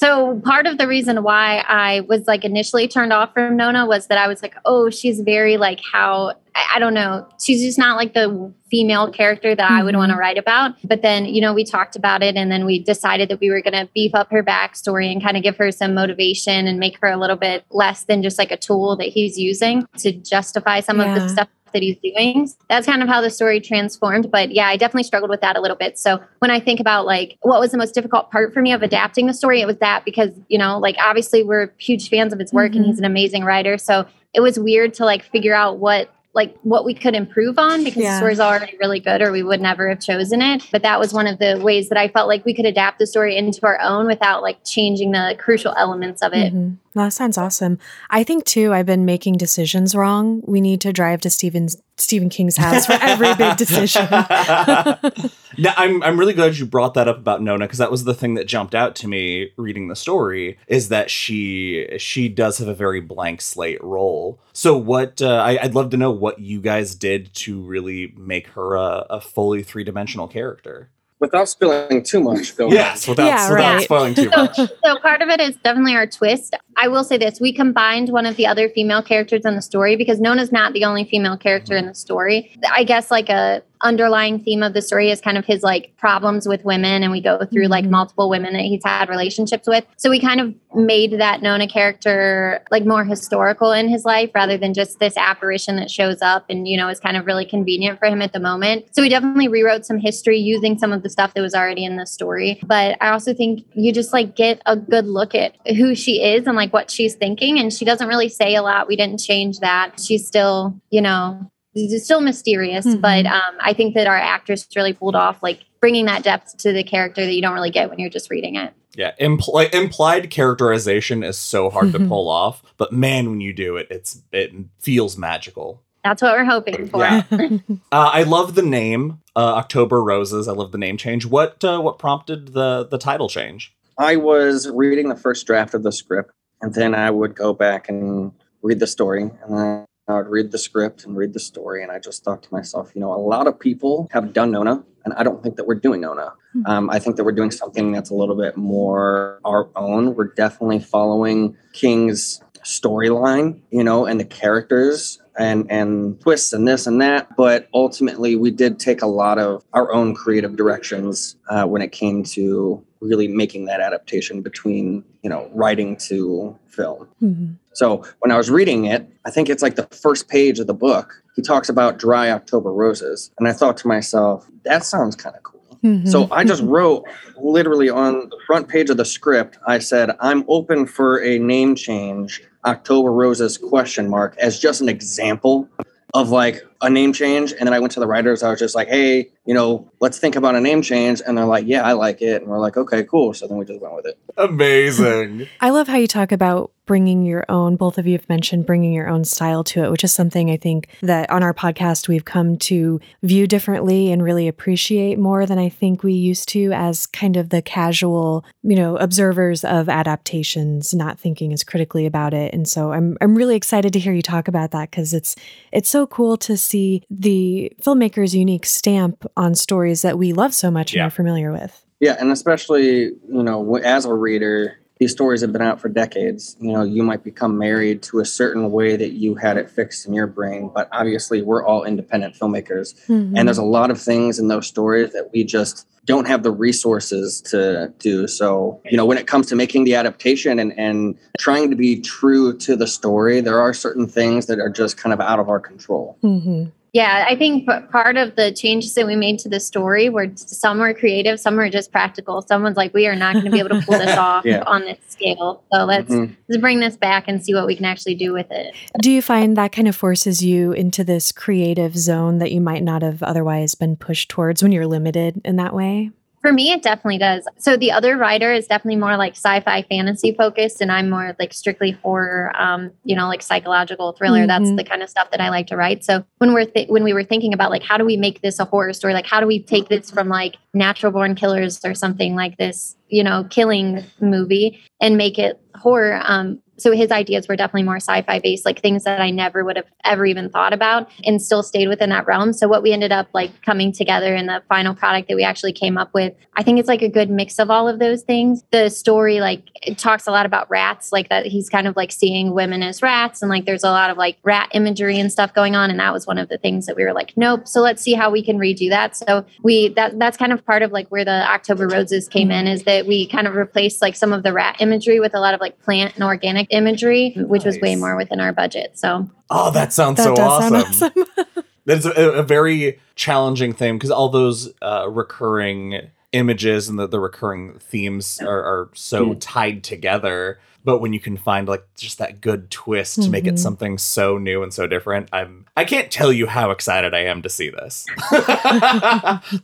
So 0.00 0.40
part 0.44 0.68
of 0.68 0.78
the 0.78 0.86
reason 0.86 1.24
why 1.24 1.64
I 1.66 2.02
was 2.02 2.28
like 2.28 2.44
initially 2.44 2.86
turned 2.86 3.12
off 3.12 3.34
from 3.34 3.56
Nona 3.56 3.84
was 3.84 4.06
that 4.06 4.16
I 4.16 4.28
was 4.28 4.42
like, 4.42 4.54
oh, 4.64 4.90
she's 4.90 5.18
very 5.22 5.56
like 5.56 5.80
how 5.92 6.34
I, 6.54 6.74
I 6.76 6.78
don't 6.78 6.94
know, 6.94 7.26
she's 7.40 7.60
just 7.62 7.78
not 7.80 7.96
like 7.96 8.14
the 8.14 8.52
female 8.70 9.10
character 9.10 9.56
that 9.56 9.68
I 9.68 9.82
would 9.82 9.96
Mhm. 9.96 9.98
want 9.98 10.12
to 10.12 10.16
write 10.16 10.38
about. 10.38 10.76
But 10.84 11.02
then 11.02 11.24
you 11.24 11.40
know 11.40 11.52
we 11.52 11.64
talked 11.64 11.96
about 11.96 12.22
it, 12.22 12.36
and 12.36 12.48
then 12.48 12.64
we 12.64 12.78
decided 12.78 13.28
that 13.30 13.40
we 13.40 13.50
were 13.50 13.60
going 13.60 13.72
to 13.74 13.90
beef 13.92 14.14
up 14.14 14.30
her 14.30 14.44
backstory 14.44 15.10
and 15.10 15.20
kind 15.20 15.36
of 15.36 15.42
give 15.42 15.56
her 15.56 15.72
some 15.72 15.94
motivation 15.94 16.68
and 16.68 16.78
make 16.78 16.96
her 17.00 17.08
a 17.08 17.16
little 17.16 17.34
bit 17.34 17.64
less 17.70 18.04
than 18.04 18.22
just 18.22 18.38
like 18.38 18.52
a 18.52 18.56
tool 18.56 18.94
that 18.98 19.08
he's 19.08 19.36
using 19.36 19.84
to 19.96 20.12
justify 20.12 20.78
some 20.78 21.00
of 21.00 21.12
the 21.20 21.28
stuff 21.28 21.48
that 21.72 21.82
he's 21.82 21.96
doing. 21.98 22.48
That's 22.68 22.86
kind 22.86 23.02
of 23.02 23.08
how 23.08 23.20
the 23.20 23.30
story 23.30 23.60
transformed. 23.60 24.30
But 24.30 24.52
yeah, 24.52 24.66
I 24.68 24.76
definitely 24.76 25.04
struggled 25.04 25.30
with 25.30 25.40
that 25.40 25.56
a 25.56 25.60
little 25.60 25.76
bit. 25.76 25.98
So 25.98 26.20
when 26.40 26.50
I 26.50 26.60
think 26.60 26.80
about 26.80 27.06
like 27.06 27.38
what 27.42 27.60
was 27.60 27.70
the 27.72 27.78
most 27.78 27.94
difficult 27.94 28.30
part 28.30 28.52
for 28.52 28.60
me 28.62 28.72
of 28.72 28.82
adapting 28.82 29.26
the 29.26 29.34
story, 29.34 29.60
it 29.60 29.66
was 29.66 29.78
that 29.78 30.04
because, 30.04 30.30
you 30.48 30.58
know, 30.58 30.78
like 30.78 30.96
obviously 31.00 31.42
we're 31.42 31.72
huge 31.78 32.08
fans 32.08 32.32
of 32.32 32.38
his 32.38 32.52
work 32.52 32.74
and 32.74 32.84
Mhm. 32.84 32.88
he's 32.88 32.98
an 32.98 33.04
amazing 33.04 33.44
writer. 33.44 33.78
So 33.78 34.06
it 34.34 34.40
was 34.40 34.58
weird 34.58 34.94
to 34.94 35.04
like 35.04 35.22
figure 35.24 35.54
out 35.54 35.78
what 35.78 36.10
like 36.34 36.54
what 36.62 36.84
we 36.84 36.92
could 36.94 37.14
improve 37.16 37.58
on 37.58 37.82
because 37.82 38.02
Yeah. 38.02 38.12
the 38.12 38.16
story's 38.18 38.38
already 38.38 38.76
really 38.78 39.00
good 39.00 39.22
or 39.22 39.32
we 39.32 39.42
would 39.42 39.60
never 39.60 39.88
have 39.88 39.98
chosen 39.98 40.40
it. 40.42 40.62
But 40.70 40.82
that 40.82 41.00
was 41.00 41.12
one 41.12 41.26
of 41.26 41.38
the 41.38 41.58
ways 41.60 41.88
that 41.88 41.98
I 41.98 42.06
felt 42.08 42.28
like 42.28 42.44
we 42.44 42.54
could 42.54 42.66
adapt 42.66 42.98
the 43.00 43.06
story 43.06 43.36
into 43.36 43.64
our 43.66 43.80
own 43.80 44.06
without 44.06 44.42
like 44.42 44.58
changing 44.64 45.10
the 45.12 45.34
crucial 45.38 45.74
elements 45.76 46.22
of 46.22 46.34
it. 46.34 46.54
Mhm. 46.54 46.76
That 46.98 47.12
sounds 47.12 47.38
awesome. 47.38 47.78
I 48.10 48.24
think 48.24 48.44
too. 48.44 48.72
I've 48.72 48.86
been 48.86 49.04
making 49.04 49.36
decisions 49.36 49.94
wrong. 49.94 50.42
We 50.46 50.60
need 50.60 50.80
to 50.80 50.92
drive 50.92 51.20
to 51.20 51.30
Stephen's 51.30 51.76
Stephen 51.96 52.28
King's 52.28 52.56
house 52.56 52.86
for 52.86 52.92
every 53.00 53.34
big 53.36 53.56
decision. 53.56 54.06
now, 54.10 55.74
I'm 55.76 56.02
I'm 56.02 56.18
really 56.18 56.32
glad 56.32 56.56
you 56.56 56.66
brought 56.66 56.94
that 56.94 57.06
up 57.06 57.18
about 57.18 57.40
Nona 57.40 57.66
because 57.66 57.78
that 57.78 57.92
was 57.92 58.02
the 58.02 58.14
thing 58.14 58.34
that 58.34 58.48
jumped 58.48 58.74
out 58.74 58.96
to 58.96 59.08
me 59.08 59.52
reading 59.56 59.86
the 59.86 59.94
story 59.94 60.58
is 60.66 60.88
that 60.88 61.08
she 61.08 61.86
she 61.98 62.28
does 62.28 62.58
have 62.58 62.66
a 62.66 62.74
very 62.74 63.00
blank 63.00 63.40
slate 63.42 63.82
role. 63.82 64.40
So 64.52 64.76
what 64.76 65.22
uh, 65.22 65.36
I, 65.36 65.58
I'd 65.62 65.74
love 65.74 65.90
to 65.90 65.96
know 65.96 66.10
what 66.10 66.40
you 66.40 66.60
guys 66.60 66.96
did 66.96 67.32
to 67.34 67.60
really 67.60 68.12
make 68.16 68.48
her 68.48 68.74
a, 68.74 69.06
a 69.08 69.20
fully 69.20 69.62
three 69.62 69.84
dimensional 69.84 70.26
character. 70.26 70.90
Without 71.20 71.48
spilling 71.48 72.04
too 72.04 72.20
much, 72.20 72.56
go 72.56 72.70
Yes, 72.70 73.08
without, 73.08 73.26
Yeah, 73.26 73.50
without 73.50 73.74
right. 73.74 73.82
spoiling 73.82 74.14
too 74.14 74.30
So, 74.32 74.66
so 74.84 74.98
part 75.00 75.20
of 75.20 75.28
it 75.28 75.40
is 75.40 75.56
definitely 75.56 75.96
our 75.96 76.06
twist. 76.06 76.54
I 76.80 76.88
will 76.88 77.04
say 77.04 77.18
this: 77.18 77.40
we 77.40 77.52
combined 77.52 78.10
one 78.10 78.24
of 78.24 78.36
the 78.36 78.46
other 78.46 78.68
female 78.68 79.02
characters 79.02 79.44
in 79.44 79.54
the 79.56 79.62
story 79.62 79.96
because 79.96 80.20
Nona's 80.20 80.52
not 80.52 80.72
the 80.72 80.84
only 80.84 81.04
female 81.04 81.36
character 81.36 81.76
in 81.76 81.86
the 81.86 81.94
story. 81.94 82.56
I 82.72 82.84
guess 82.84 83.10
like 83.10 83.28
a 83.28 83.62
underlying 83.80 84.40
theme 84.42 84.60
of 84.64 84.72
the 84.74 84.82
story 84.82 85.08
is 85.08 85.20
kind 85.20 85.38
of 85.38 85.44
his 85.44 85.62
like 85.62 85.96
problems 85.98 86.48
with 86.48 86.64
women, 86.64 87.02
and 87.02 87.12
we 87.12 87.20
go 87.20 87.44
through 87.44 87.66
like 87.66 87.84
Mhm. 87.84 87.90
multiple 87.90 88.28
women 88.28 88.52
that 88.54 88.62
he's 88.62 88.82
had 88.84 89.08
relationships 89.08 89.68
with. 89.68 89.84
So 89.96 90.10
we 90.10 90.18
kind 90.20 90.40
of 90.40 90.52
made 90.74 91.12
that 91.20 91.42
Nona 91.42 91.66
character 91.68 92.60
like 92.70 92.84
more 92.84 93.04
historical 93.04 93.72
in 93.72 93.88
his 93.88 94.04
life 94.04 94.30
rather 94.34 94.56
than 94.56 94.74
just 94.74 94.98
this 94.98 95.16
apparition 95.16 95.76
that 95.76 95.90
shows 95.90 96.18
up 96.22 96.44
and 96.50 96.66
you 96.68 96.76
know 96.76 96.88
is 96.88 97.00
kind 97.00 97.16
of 97.16 97.26
really 97.26 97.44
convenient 97.44 97.98
for 97.98 98.06
him 98.06 98.20
at 98.22 98.32
the 98.32 98.40
moment. 98.40 98.86
So 98.92 99.02
we 99.02 99.08
definitely 99.08 99.48
rewrote 99.48 99.84
some 99.86 99.98
history 99.98 100.38
using 100.38 100.76
some 100.78 100.92
of 100.92 101.02
the 101.02 101.08
stuff 101.10 101.34
that 101.34 101.40
was 101.40 101.54
already 101.54 101.84
in 101.84 101.96
the 101.96 102.06
story. 102.06 102.60
But 102.66 102.96
I 103.00 103.10
also 103.10 103.32
think 103.34 103.64
you 103.74 103.92
just 103.92 104.12
like 104.12 104.34
get 104.36 104.60
a 104.66 104.76
good 104.76 105.06
look 105.06 105.34
at 105.34 105.54
who 105.76 105.94
she 105.94 106.22
is 106.22 106.46
and 106.46 106.56
like 106.56 106.67
what 106.72 106.90
she's 106.90 107.14
thinking. 107.14 107.58
And 107.58 107.72
she 107.72 107.84
doesn't 107.84 108.08
really 108.08 108.28
say 108.28 108.54
a 108.54 108.62
lot. 108.62 108.88
We 108.88 108.96
didn't 108.96 109.20
change 109.20 109.60
that. 109.60 110.00
She's 110.00 110.26
still, 110.26 110.80
you 110.90 111.00
know, 111.00 111.50
it's 111.74 112.04
still 112.04 112.20
mysterious. 112.20 112.86
Mhm. 112.86 113.00
But 113.00 113.26
um, 113.26 113.54
I 113.60 113.72
think 113.72 113.94
that 113.94 114.06
our 114.06 114.16
actress 114.16 114.66
really 114.76 114.92
pulled 114.92 115.14
off 115.16 115.42
like 115.42 115.60
bringing 115.80 116.06
that 116.06 116.22
depth 116.24 116.56
to 116.58 116.72
the 116.72 116.82
character 116.82 117.24
that 117.24 117.32
you 117.32 117.42
don't 117.42 117.54
really 117.54 117.70
get 117.70 117.88
when 117.90 117.98
you're 117.98 118.10
just 118.10 118.30
reading 118.30 118.56
it. 118.56 118.72
Yeah, 118.96 119.12
impl- 119.20 119.72
implied 119.72 120.28
characterization 120.30 121.22
is 121.22 121.38
so 121.38 121.70
hard 121.70 121.92
to 121.92 121.98
Mhm. 122.00 122.08
pull 122.08 122.28
off, 122.28 122.62
but 122.78 122.92
man, 122.92 123.30
when 123.30 123.40
you 123.40 123.52
do 123.52 123.76
it, 123.76 123.86
it's 123.90 124.22
it 124.32 124.52
feels 124.80 125.16
magical. 125.16 125.82
That's 126.02 126.20
what 126.22 126.32
we're 126.32 126.44
hoping 126.44 126.88
for. 126.88 127.00
Yeah. 127.00 127.22
Uh, 127.92 128.10
I 128.12 128.22
love 128.24 128.54
the 128.54 128.62
name 128.62 129.20
uh, 129.36 129.54
October 129.54 130.02
Roses. 130.02 130.48
I 130.48 130.52
love 130.52 130.72
the 130.72 130.78
name 130.78 130.96
change. 130.96 131.26
What 131.26 131.62
uh, 131.64 131.80
what 131.80 131.98
prompted 131.98 132.54
the 132.54 132.88
the 132.90 132.98
title 132.98 133.28
change? 133.28 133.72
I 133.98 134.16
was 134.16 134.68
reading 134.70 135.08
the 135.10 135.16
first 135.16 135.46
draft 135.46 135.74
of 135.74 135.82
the 135.84 135.92
script, 135.92 136.32
and 136.60 136.74
then 136.74 136.94
I 136.94 137.10
would 137.10 137.34
go 137.34 137.52
back 137.52 137.88
and 137.88 138.32
read 138.62 138.80
the 138.80 138.86
story, 138.86 139.22
and 139.22 139.58
then 139.58 139.86
I 140.08 140.14
would 140.14 140.28
read 140.28 140.50
the 140.50 140.58
script 140.58 141.04
and 141.04 141.16
read 141.16 141.32
the 141.32 141.40
story, 141.40 141.82
and 141.82 141.92
I 141.92 141.98
just 141.98 142.24
thought 142.24 142.42
to 142.42 142.48
myself, 142.52 142.92
you 142.94 143.00
know, 143.00 143.12
a 143.12 143.20
lot 143.20 143.46
of 143.46 143.58
people 143.58 144.08
have 144.10 144.32
done 144.32 144.50
Nona, 144.50 144.82
and 145.04 145.14
I 145.14 145.22
don't 145.22 145.42
think 145.42 145.56
that 145.56 145.66
we're 145.66 145.74
doing 145.74 146.00
Nona. 146.00 146.32
Hmm. 146.52 146.62
Um, 146.66 146.90
I 146.90 146.98
think 146.98 147.16
that 147.16 147.24
we're 147.24 147.32
doing 147.32 147.50
something 147.50 147.92
that's 147.92 148.10
a 148.10 148.14
little 148.14 148.36
bit 148.36 148.56
more 148.56 149.40
our 149.44 149.68
own. 149.76 150.14
We're 150.14 150.32
definitely 150.34 150.80
following 150.80 151.56
King's 151.74 152.42
storyline, 152.64 153.60
you 153.70 153.84
know, 153.84 154.06
and 154.06 154.18
the 154.18 154.24
characters 154.24 155.20
and 155.38 155.70
and 155.70 156.20
twists 156.20 156.52
and 156.52 156.66
this 156.66 156.86
and 156.86 157.00
that. 157.00 157.36
But 157.36 157.68
ultimately, 157.72 158.36
we 158.36 158.50
did 158.50 158.78
take 158.78 159.02
a 159.02 159.06
lot 159.06 159.38
of 159.38 159.64
our 159.72 159.92
own 159.92 160.14
creative 160.14 160.56
directions 160.56 161.36
uh, 161.48 161.64
when 161.64 161.82
it 161.82 161.92
came 161.92 162.24
to 162.24 162.84
really 163.00 163.28
making 163.28 163.66
that 163.66 163.80
adaptation 163.80 164.42
between 164.42 165.04
you 165.22 165.30
know 165.30 165.50
writing 165.54 165.96
to 166.08 166.56
film. 166.66 167.08
Mhm. 167.22 167.54
So 167.74 168.04
when 168.20 168.30
I 168.32 168.36
was 168.36 168.50
reading 168.50 168.86
it, 168.86 169.06
I 169.24 169.30
think 169.30 169.48
it's 169.48 169.62
like 169.62 169.76
the 169.76 169.86
first 169.86 170.28
page 170.28 170.58
of 170.58 170.66
the 170.66 170.74
book. 170.74 171.22
He 171.36 171.42
talks 171.42 171.68
about 171.68 171.98
dry 171.98 172.30
October 172.30 172.72
roses, 172.72 173.30
and 173.38 173.46
I 173.46 173.52
thought 173.52 173.76
to 173.78 173.88
myself, 173.88 174.46
that 174.64 174.84
sounds 174.84 175.14
kind 175.14 175.36
of 175.36 175.42
cool. 175.44 175.60
Mhm. 175.84 176.08
So 176.08 176.26
I 176.32 176.42
just 176.42 176.62
wrote 176.64 177.04
literally 177.40 177.88
on 177.88 178.28
the 178.30 178.36
front 178.46 178.66
page 178.68 178.90
of 178.90 178.96
the 178.96 179.04
script, 179.04 179.58
I 179.66 179.78
said, 179.78 180.10
I'm 180.18 180.44
open 180.48 180.86
for 180.86 181.22
a 181.22 181.38
name 181.38 181.76
change, 181.76 182.42
October 182.64 183.12
Roses 183.12 183.56
question 183.56 184.08
mark, 184.10 184.36
as 184.38 184.58
just 184.58 184.80
an 184.80 184.88
example 184.88 185.68
of 186.14 186.30
like 186.30 186.66
a 186.80 186.90
name 186.90 187.12
change. 187.12 187.52
And 187.52 187.66
then 187.66 187.74
I 187.74 187.78
went 187.78 187.92
to 187.92 188.00
the 188.00 188.06
writers. 188.06 188.42
I 188.42 188.50
was 188.50 188.58
just 188.58 188.74
like, 188.74 188.88
hey, 188.88 189.30
you 189.44 189.54
know, 189.54 189.90
let's 190.00 190.18
think 190.18 190.36
about 190.36 190.54
a 190.54 190.60
name 190.60 190.82
change. 190.82 191.20
And 191.26 191.36
they're 191.36 191.44
like, 191.44 191.66
yeah, 191.66 191.82
I 191.82 191.92
like 191.92 192.22
it. 192.22 192.42
And 192.42 192.50
we're 192.50 192.60
like, 192.60 192.76
okay, 192.76 193.02
cool. 193.04 193.34
So 193.34 193.46
then 193.46 193.56
we 193.56 193.64
just 193.64 193.80
went 193.80 193.94
with 193.94 194.06
it. 194.06 194.18
Amazing. 194.36 195.48
I 195.60 195.70
love 195.70 195.88
how 195.88 195.96
you 195.96 196.06
talk 196.06 196.32
about 196.32 196.72
bringing 196.88 197.22
your 197.22 197.44
own, 197.50 197.76
both 197.76 197.98
of 197.98 198.06
you 198.06 198.14
have 198.14 198.28
mentioned 198.30 198.64
bringing 198.64 198.94
your 198.94 199.08
own 199.08 199.22
style 199.22 199.62
to 199.62 199.84
it, 199.84 199.90
which 199.90 200.02
is 200.02 200.12
something 200.12 200.50
I 200.50 200.56
think 200.56 200.88
that 201.02 201.30
on 201.30 201.42
our 201.42 201.52
podcast 201.52 202.08
we've 202.08 202.24
come 202.24 202.56
to 202.58 202.98
view 203.22 203.46
differently 203.46 204.10
and 204.10 204.22
really 204.22 204.48
appreciate 204.48 205.18
more 205.18 205.44
than 205.44 205.58
I 205.58 205.68
think 205.68 206.02
we 206.02 206.14
used 206.14 206.48
to 206.50 206.72
as 206.72 207.06
kind 207.06 207.36
of 207.36 207.50
the 207.50 207.60
casual, 207.60 208.44
you 208.62 208.74
know, 208.74 208.96
observers 208.96 209.64
of 209.64 209.90
adaptations, 209.90 210.94
not 210.94 211.20
thinking 211.20 211.52
as 211.52 211.62
critically 211.62 212.06
about 212.06 212.32
it. 212.32 212.54
And 212.54 212.66
so 212.66 212.92
I'm 212.92 213.18
I'm 213.20 213.36
really 213.36 213.54
excited 213.54 213.92
to 213.92 213.98
hear 213.98 214.14
you 214.14 214.22
talk 214.22 214.48
about 214.48 214.70
that 214.70 214.90
because 214.90 215.12
it's 215.12 215.36
it's 215.72 215.90
so 215.90 216.06
cool 216.06 216.38
to 216.38 216.56
see 216.68 217.02
the 217.10 217.72
filmmaker's 217.82 218.34
unique 218.34 218.66
stamp 218.66 219.24
on 219.36 219.54
stories 219.54 220.02
that 220.02 220.18
we 220.18 220.32
love 220.32 220.54
so 220.54 220.70
much 220.70 220.94
Yeah. 220.94 221.02
and 221.04 221.06
are 221.08 221.14
familiar 221.14 221.50
with. 221.52 221.84
Yeah. 222.00 222.16
And 222.20 222.30
especially, 222.30 223.04
you 223.04 223.42
know, 223.42 223.76
as 223.76 224.04
a 224.04 224.14
reader, 224.14 224.78
these 225.00 225.12
stories 225.12 225.40
have 225.42 225.52
been 225.52 225.62
out 225.62 225.80
for 225.80 225.88
decades. 225.88 226.56
You 226.60 226.72
know, 226.72 226.82
you 226.82 227.02
might 227.02 227.22
become 227.24 227.56
married 227.56 228.02
to 228.04 228.18
a 228.20 228.24
certain 228.24 228.70
way 228.72 228.96
that 228.96 229.12
you 229.12 229.34
had 229.36 229.56
it 229.56 229.70
fixed 229.70 230.06
in 230.06 230.12
your 230.14 230.26
brain, 230.26 230.70
but 230.74 230.88
obviously 230.92 231.40
we're 231.42 231.64
all 231.64 231.84
independent 231.84 232.34
filmmakers. 232.34 232.94
Mm-hmm. 233.06 233.36
And 233.36 233.48
there's 233.48 233.58
a 233.58 233.62
lot 233.64 233.90
of 233.90 234.00
things 234.00 234.38
in 234.38 234.48
those 234.48 234.66
stories 234.66 235.12
that 235.12 235.30
we 235.32 235.44
just 235.44 235.86
don't 236.08 236.26
have 236.26 236.42
the 236.42 236.50
resources 236.50 237.40
to 237.42 237.92
do. 237.98 238.26
So, 238.26 238.80
you 238.86 238.96
know, 238.96 239.04
when 239.04 239.18
it 239.18 239.26
comes 239.26 239.46
to 239.48 239.54
making 239.54 239.84
the 239.84 239.94
adaptation 239.94 240.58
and, 240.58 240.76
and 240.78 241.16
trying 241.38 241.68
to 241.70 241.76
be 241.76 242.00
true 242.00 242.56
to 242.58 242.74
the 242.76 242.86
story, 242.86 243.40
there 243.42 243.60
are 243.60 243.74
certain 243.74 244.06
things 244.08 244.46
that 244.46 244.58
are 244.58 244.70
just 244.70 244.96
kind 244.96 245.12
of 245.12 245.20
out 245.20 245.38
of 245.38 245.48
our 245.50 245.60
control. 245.60 246.16
Mhm. 246.24 246.72
Yeah, 246.94 247.26
I 247.28 247.36
think 247.36 247.68
p- 247.68 247.80
part 247.92 248.16
of 248.16 248.34
the 248.36 248.50
changes 248.52 248.94
that 248.94 249.06
we 249.06 249.14
made 249.14 249.38
to 249.40 249.48
the 249.48 249.60
story 249.60 250.08
were 250.08 250.28
some 250.36 250.78
were 250.78 250.94
creative, 250.94 251.38
some 251.38 251.56
were 251.56 251.68
just 251.68 251.92
practical. 251.92 252.40
Someone's 252.42 252.76
like, 252.78 252.94
we 252.94 253.06
are 253.06 253.14
not 253.14 253.34
going 253.34 253.44
to 253.44 253.50
be 253.50 253.58
able 253.58 253.68
to 253.78 253.82
pull 253.82 253.98
this 253.98 254.16
off 254.16 254.44
Yeah. 254.46 254.62
on 254.66 254.82
this 254.82 254.98
scale. 255.08 255.62
So 255.72 255.84
let's, 255.84 256.10
Mhm. 256.10 256.34
let's 256.48 256.60
bring 256.60 256.80
this 256.80 256.96
back 256.96 257.24
and 257.28 257.44
see 257.44 257.54
what 257.54 257.66
we 257.66 257.76
can 257.76 257.84
actually 257.84 258.14
do 258.14 258.32
with 258.32 258.50
it. 258.50 258.74
Do 259.02 259.10
you 259.10 259.20
find 259.20 259.56
that 259.56 259.70
kind 259.72 259.86
of 259.86 259.94
forces 259.96 260.42
you 260.42 260.72
into 260.72 261.04
this 261.04 261.30
creative 261.30 261.96
zone 261.96 262.38
that 262.38 262.52
you 262.52 262.60
might 262.62 262.82
not 262.82 263.02
have 263.02 263.22
otherwise 263.22 263.74
been 263.74 263.96
pushed 263.96 264.30
towards 264.30 264.62
when 264.62 264.72
you're 264.72 264.86
limited 264.86 265.40
in 265.44 265.56
that 265.56 265.74
way? 265.74 266.10
For 266.40 266.52
me, 266.52 266.70
it 266.72 266.82
definitely 266.82 267.18
does. 267.18 267.46
So 267.58 267.76
the 267.76 267.90
other 267.90 268.16
writer 268.16 268.52
is 268.52 268.66
definitely 268.66 269.00
more 269.00 269.16
like 269.16 269.32
sci-fi 269.32 269.82
fantasy 269.82 270.32
focused, 270.32 270.80
and 270.80 270.90
I'm 270.92 271.10
more 271.10 271.34
like 271.38 271.52
strictly 271.52 271.90
horror, 271.92 272.52
um, 272.56 272.90
you 273.04 273.16
know, 273.16 273.26
like 273.26 273.42
psychological 273.42 274.12
thriller. 274.12 274.46
That's 274.46 274.70
Mhm. 274.70 274.76
the 274.76 274.84
kind 274.84 275.02
of 275.02 275.10
stuff 275.10 275.30
that 275.32 275.40
I 275.40 275.48
like 275.50 275.66
to 275.68 275.76
write. 275.76 276.04
So 276.04 276.24
when 276.38 276.52
we're 276.52 276.64
th- 276.66 276.88
when 276.88 277.02
we 277.02 277.12
were 277.12 277.24
thinking 277.24 277.52
about 277.52 277.70
like 277.70 277.82
how 277.82 277.96
do 277.96 278.04
we 278.04 278.16
make 278.16 278.40
this 278.40 278.60
a 278.60 278.64
horror 278.64 278.92
story, 278.92 279.14
like 279.14 279.26
how 279.26 279.40
do 279.40 279.46
we 279.46 279.60
take 279.60 279.88
this 279.88 280.10
from 280.10 280.28
like 280.28 280.56
natural 280.74 281.10
born 281.12 281.34
killers 281.34 281.84
or 281.84 281.94
something 281.94 282.34
like 282.36 282.56
this, 282.56 282.96
you 283.08 283.24
know, 283.24 283.44
killing 283.50 284.04
movie 284.20 284.78
and 285.00 285.16
make 285.16 285.38
it 285.38 285.60
horror. 285.74 286.20
Um, 286.24 286.60
so 286.78 286.92
his 286.92 287.10
ideas 287.10 287.48
were 287.48 287.56
definitely 287.56 287.82
more 287.82 287.96
sci-fi 287.96 288.38
based, 288.38 288.64
like 288.64 288.80
things 288.80 289.04
that 289.04 289.20
I 289.20 289.30
never 289.30 289.64
would 289.64 289.76
have 289.76 289.86
ever 290.04 290.24
even 290.26 290.48
thought 290.48 290.72
about, 290.72 291.10
and 291.24 291.40
still 291.42 291.62
stayed 291.62 291.88
within 291.88 292.10
that 292.10 292.26
realm. 292.26 292.52
So 292.52 292.68
what 292.68 292.82
we 292.82 292.92
ended 292.92 293.12
up 293.12 293.28
like 293.32 293.62
coming 293.62 293.92
together 293.92 294.34
in 294.34 294.46
the 294.46 294.62
final 294.68 294.94
product 294.94 295.28
that 295.28 295.36
we 295.36 295.44
actually 295.44 295.72
came 295.72 295.98
up 295.98 296.14
with, 296.14 296.34
I 296.56 296.62
think 296.62 296.78
it's 296.78 296.88
like 296.88 297.02
a 297.02 297.08
good 297.08 297.30
mix 297.30 297.58
of 297.58 297.70
all 297.70 297.88
of 297.88 297.98
those 297.98 298.22
things. 298.22 298.62
The 298.70 298.88
story 298.88 299.40
like 299.40 299.62
it 299.82 299.98
talks 299.98 300.26
a 300.26 300.30
lot 300.30 300.46
about 300.46 300.68
rats, 300.70 301.12
like 301.12 301.28
that 301.28 301.46
he's 301.46 301.68
kind 301.68 301.86
of 301.86 301.96
like 301.96 302.12
seeing 302.12 302.54
women 302.54 302.82
as 302.82 303.02
rats, 303.02 303.42
and 303.42 303.50
like 303.50 303.64
there's 303.64 303.84
a 303.84 303.90
lot 303.90 304.10
of 304.10 304.16
like 304.16 304.38
rat 304.42 304.68
imagery 304.72 305.18
and 305.18 305.30
stuff 305.32 305.52
going 305.54 305.76
on, 305.76 305.90
and 305.90 306.00
that 306.00 306.12
was 306.12 306.26
one 306.26 306.38
of 306.38 306.48
the 306.48 306.58
things 306.58 306.86
that 306.86 306.96
we 306.96 307.04
were 307.04 307.12
like, 307.12 307.36
nope. 307.36 307.66
So 307.66 307.80
let's 307.80 308.02
see 308.02 308.14
how 308.14 308.30
we 308.30 308.42
can 308.42 308.58
redo 308.58 308.88
that. 308.90 309.16
So 309.16 309.44
we 309.62 309.88
that 309.90 310.18
that's 310.18 310.36
kind 310.36 310.52
of 310.52 310.64
part 310.64 310.82
of 310.82 310.92
like 310.92 311.08
where 311.08 311.24
the 311.24 311.50
October 311.50 311.88
Roses 311.88 312.28
came 312.28 312.50
in 312.50 312.66
is 312.66 312.84
that 312.84 313.06
we 313.06 313.26
kind 313.26 313.46
of 313.46 313.54
replaced 313.54 314.02
like 314.02 314.16
some 314.16 314.32
of 314.32 314.42
the 314.42 314.52
rat 314.52 314.76
imagery 314.80 315.20
with 315.20 315.34
a 315.34 315.40
lot 315.40 315.54
of 315.54 315.60
like 315.60 315.80
plant 315.82 316.14
and 316.14 316.24
organic 316.24 316.67
imagery, 316.70 317.32
which 317.36 317.64
was 317.64 317.78
way 317.80 317.96
more 317.96 318.16
within 318.16 318.40
our 318.40 318.52
budget. 318.52 318.98
So 318.98 319.28
Oh, 319.50 319.70
that 319.70 319.92
sounds 319.92 320.16
That 320.18 320.24
so 320.24 320.34
does 320.34 320.62
sound 320.62 320.74
awesome. 320.76 321.12
awesome. 321.46 321.64
That's 321.86 322.04
a, 322.04 322.10
a 322.32 322.42
very 322.42 323.00
challenging 323.14 323.72
thing 323.72 323.96
because 323.96 324.10
all 324.10 324.28
those 324.28 324.72
uh, 324.82 325.08
recurring 325.08 326.10
images 326.32 326.88
and 326.90 326.98
the, 326.98 327.06
the 327.08 327.18
recurring 327.18 327.78
themes 327.78 328.40
are, 328.42 328.62
are 328.62 328.90
so 328.94 329.30
Mm. 329.30 329.36
tied 329.40 329.84
together. 329.84 330.58
But 330.84 330.98
when 331.00 331.12
you 331.12 331.20
can 331.20 331.36
find 331.36 331.66
like 331.68 331.84
just 331.96 332.18
that 332.18 332.40
good 332.40 332.70
twist 332.70 333.22
to 333.22 333.28
make 333.30 333.46
it 333.46 333.54
Mhm. 333.54 333.58
something 333.58 333.98
so 333.98 334.38
new 334.38 334.62
and 334.62 334.72
so 334.72 334.86
different, 334.86 335.28
I'm 335.32 335.66
I 335.76 335.84
can't 335.84 336.10
tell 336.10 336.32
you 336.32 336.46
how 336.46 336.70
excited 336.70 337.12
I 337.14 337.20
am 337.24 337.42
to 337.42 337.48
see 337.50 337.68
this. 337.68 338.06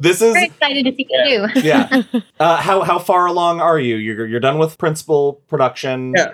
this 0.01 0.21
is 0.21 0.33
very 0.33 0.47
excited 0.47 0.85
to 0.87 0.95
see 0.95 1.07
you 1.09 1.49
too. 1.55 1.61
yeah. 1.61 2.03
Uh, 2.41 2.57
how 2.57 2.83
how 2.83 2.99
far 2.99 3.27
along 3.27 3.61
are 3.61 3.79
you? 3.79 3.97
You're 3.97 4.27
you're 4.27 4.41
done 4.41 4.59
with 4.59 4.77
principal 4.77 5.35
production. 5.49 6.13
Yeah. 6.17 6.33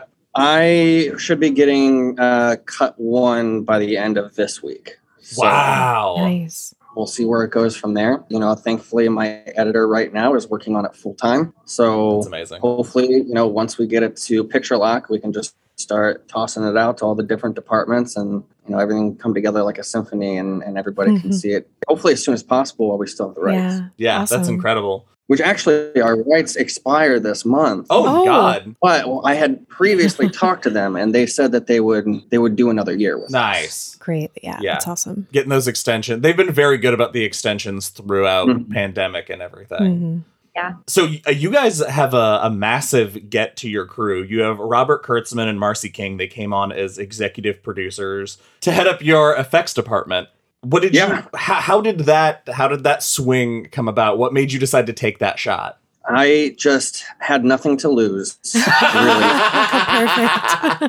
I 0.54 1.10
should 1.18 1.40
be 1.40 1.50
getting 1.50 2.18
uh, 2.18 2.56
cut 2.66 2.94
one 2.98 3.62
by 3.62 3.78
the 3.78 3.96
end 3.96 4.16
of 4.16 4.36
this 4.36 4.62
week. 4.62 4.98
So 5.20 5.42
Wow. 5.42 6.14
nice. 6.18 6.74
we'll 6.96 7.06
see 7.06 7.24
where 7.24 7.42
it 7.44 7.50
goes 7.50 7.76
from 7.76 7.94
there. 7.94 8.24
You 8.28 8.38
know, 8.38 8.54
thankfully, 8.54 9.08
my 9.08 9.28
editor 9.56 9.86
right 9.88 10.12
now 10.12 10.34
is 10.34 10.48
working 10.48 10.76
on 10.76 10.84
it 10.84 10.94
full 10.94 11.14
time. 11.14 11.52
So 11.64 12.16
That's 12.16 12.26
amazing. 12.28 12.60
hopefully, 12.60 13.08
you 13.12 13.34
know, 13.34 13.46
once 13.46 13.78
we 13.78 13.86
get 13.86 14.02
it 14.02 14.16
to 14.18 14.44
picture 14.44 14.76
lock, 14.76 15.08
we 15.08 15.18
can 15.20 15.32
just 15.32 15.54
start 15.76 16.28
tossing 16.28 16.62
it 16.64 16.76
out 16.76 16.98
to 16.98 17.04
all 17.06 17.14
the 17.14 17.22
different 17.22 17.54
departments 17.54 18.14
and 18.14 18.44
you 18.66 18.74
know 18.74 18.78
everything 18.78 19.16
come 19.16 19.32
together 19.32 19.62
like 19.62 19.78
a 19.78 19.82
symphony 19.82 20.36
and, 20.36 20.62
and 20.62 20.76
everybody 20.76 21.18
can 21.18 21.30
Mhm. 21.30 21.34
see 21.34 21.52
it 21.52 21.70
hopefully 21.88 22.12
as 22.12 22.22
soon 22.22 22.34
as 22.34 22.42
possible 22.42 22.90
while 22.90 22.98
we 22.98 23.06
still 23.06 23.28
have 23.28 23.34
the 23.34 23.40
rights 23.40 23.56
Yeah. 23.96 24.18
Yeah, 24.18 24.24
that's 24.26 24.46
incredible. 24.48 25.06
Which 25.30 25.40
actually 25.40 26.00
our 26.02 26.20
rights 26.24 26.56
expire 26.56 27.20
this 27.20 27.44
month 27.44 27.86
Oh, 27.88 28.22
Oh. 28.22 28.24
God. 28.24 28.74
but 28.82 29.06
well, 29.06 29.22
i 29.24 29.34
had 29.34 29.68
previously 29.68 30.28
talked 30.42 30.64
to 30.64 30.70
them 30.70 30.96
and 30.96 31.14
they 31.14 31.24
said 31.24 31.52
that 31.52 31.68
they 31.68 31.78
would 31.78 32.04
they 32.30 32.38
would 32.38 32.56
do 32.56 32.68
another 32.68 32.96
year 32.96 33.14
with 33.16 33.26
us. 33.26 33.30
Nice. 33.30 33.94
Great. 34.00 34.32
Yeah, 34.42 34.58
Yeah. 34.60 34.72
That's 34.72 34.88
awesome. 34.88 35.28
Getting 35.30 35.50
those 35.50 35.68
extensions. 35.68 36.22
They've 36.22 36.36
been 36.36 36.50
very 36.52 36.78
good 36.78 36.94
about 36.94 37.12
the 37.12 37.22
extensions 37.22 37.90
throughout 37.90 38.48
Mhm. 38.48 38.70
pandemic 38.72 39.30
and 39.30 39.40
everything. 39.40 40.24
Mhm. 40.58 40.82
So 40.88 41.08
uh, 41.26 41.30
you 41.30 41.50
guys 41.52 41.78
have 41.78 42.12
a, 42.12 42.40
a 42.42 42.50
massive 42.50 43.30
get 43.30 43.56
to 43.58 43.68
your 43.70 43.86
crew. 43.86 44.22
You 44.24 44.40
have 44.40 44.58
Robert 44.58 45.02
Kurtzman 45.04 45.46
and 45.48 45.58
Marcy 45.60 45.88
King. 45.90 46.16
They 46.16 46.26
came 46.26 46.52
on 46.52 46.70
as 46.72 46.98
executive 46.98 47.62
producers 47.62 48.36
to 48.62 48.72
head 48.72 48.86
up 48.88 49.00
your 49.00 49.34
effects 49.36 49.72
department. 49.72 50.28
What 50.62 50.82
did 50.82 50.94
Yeah. 50.94 51.22
you? 51.22 51.28
How, 51.38 51.54
how 51.54 51.80
did 51.80 52.00
that? 52.00 52.48
How 52.52 52.68
did 52.68 52.84
that 52.84 53.02
swing 53.02 53.68
come 53.72 53.88
about? 53.88 54.18
What 54.18 54.32
made 54.32 54.52
you 54.52 54.58
decide 54.58 54.86
to 54.86 54.92
take 54.92 55.18
that 55.18 55.38
shot? 55.38 55.79
I 56.08 56.54
just 56.58 57.04
had 57.18 57.44
nothing 57.44 57.76
to 57.76 57.88
lose 57.88 58.38
really 58.54 59.30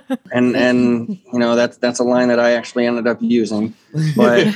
Perfect. 0.01 0.27
and 0.31 0.55
and 0.55 1.09
you 1.31 1.39
know 1.39 1.55
that's 1.55 1.77
that's 1.77 1.99
a 1.99 2.03
line 2.03 2.27
that 2.29 2.39
i 2.39 2.51
actually 2.53 2.85
ended 2.85 3.07
up 3.07 3.17
using 3.21 3.73
but 4.15 4.47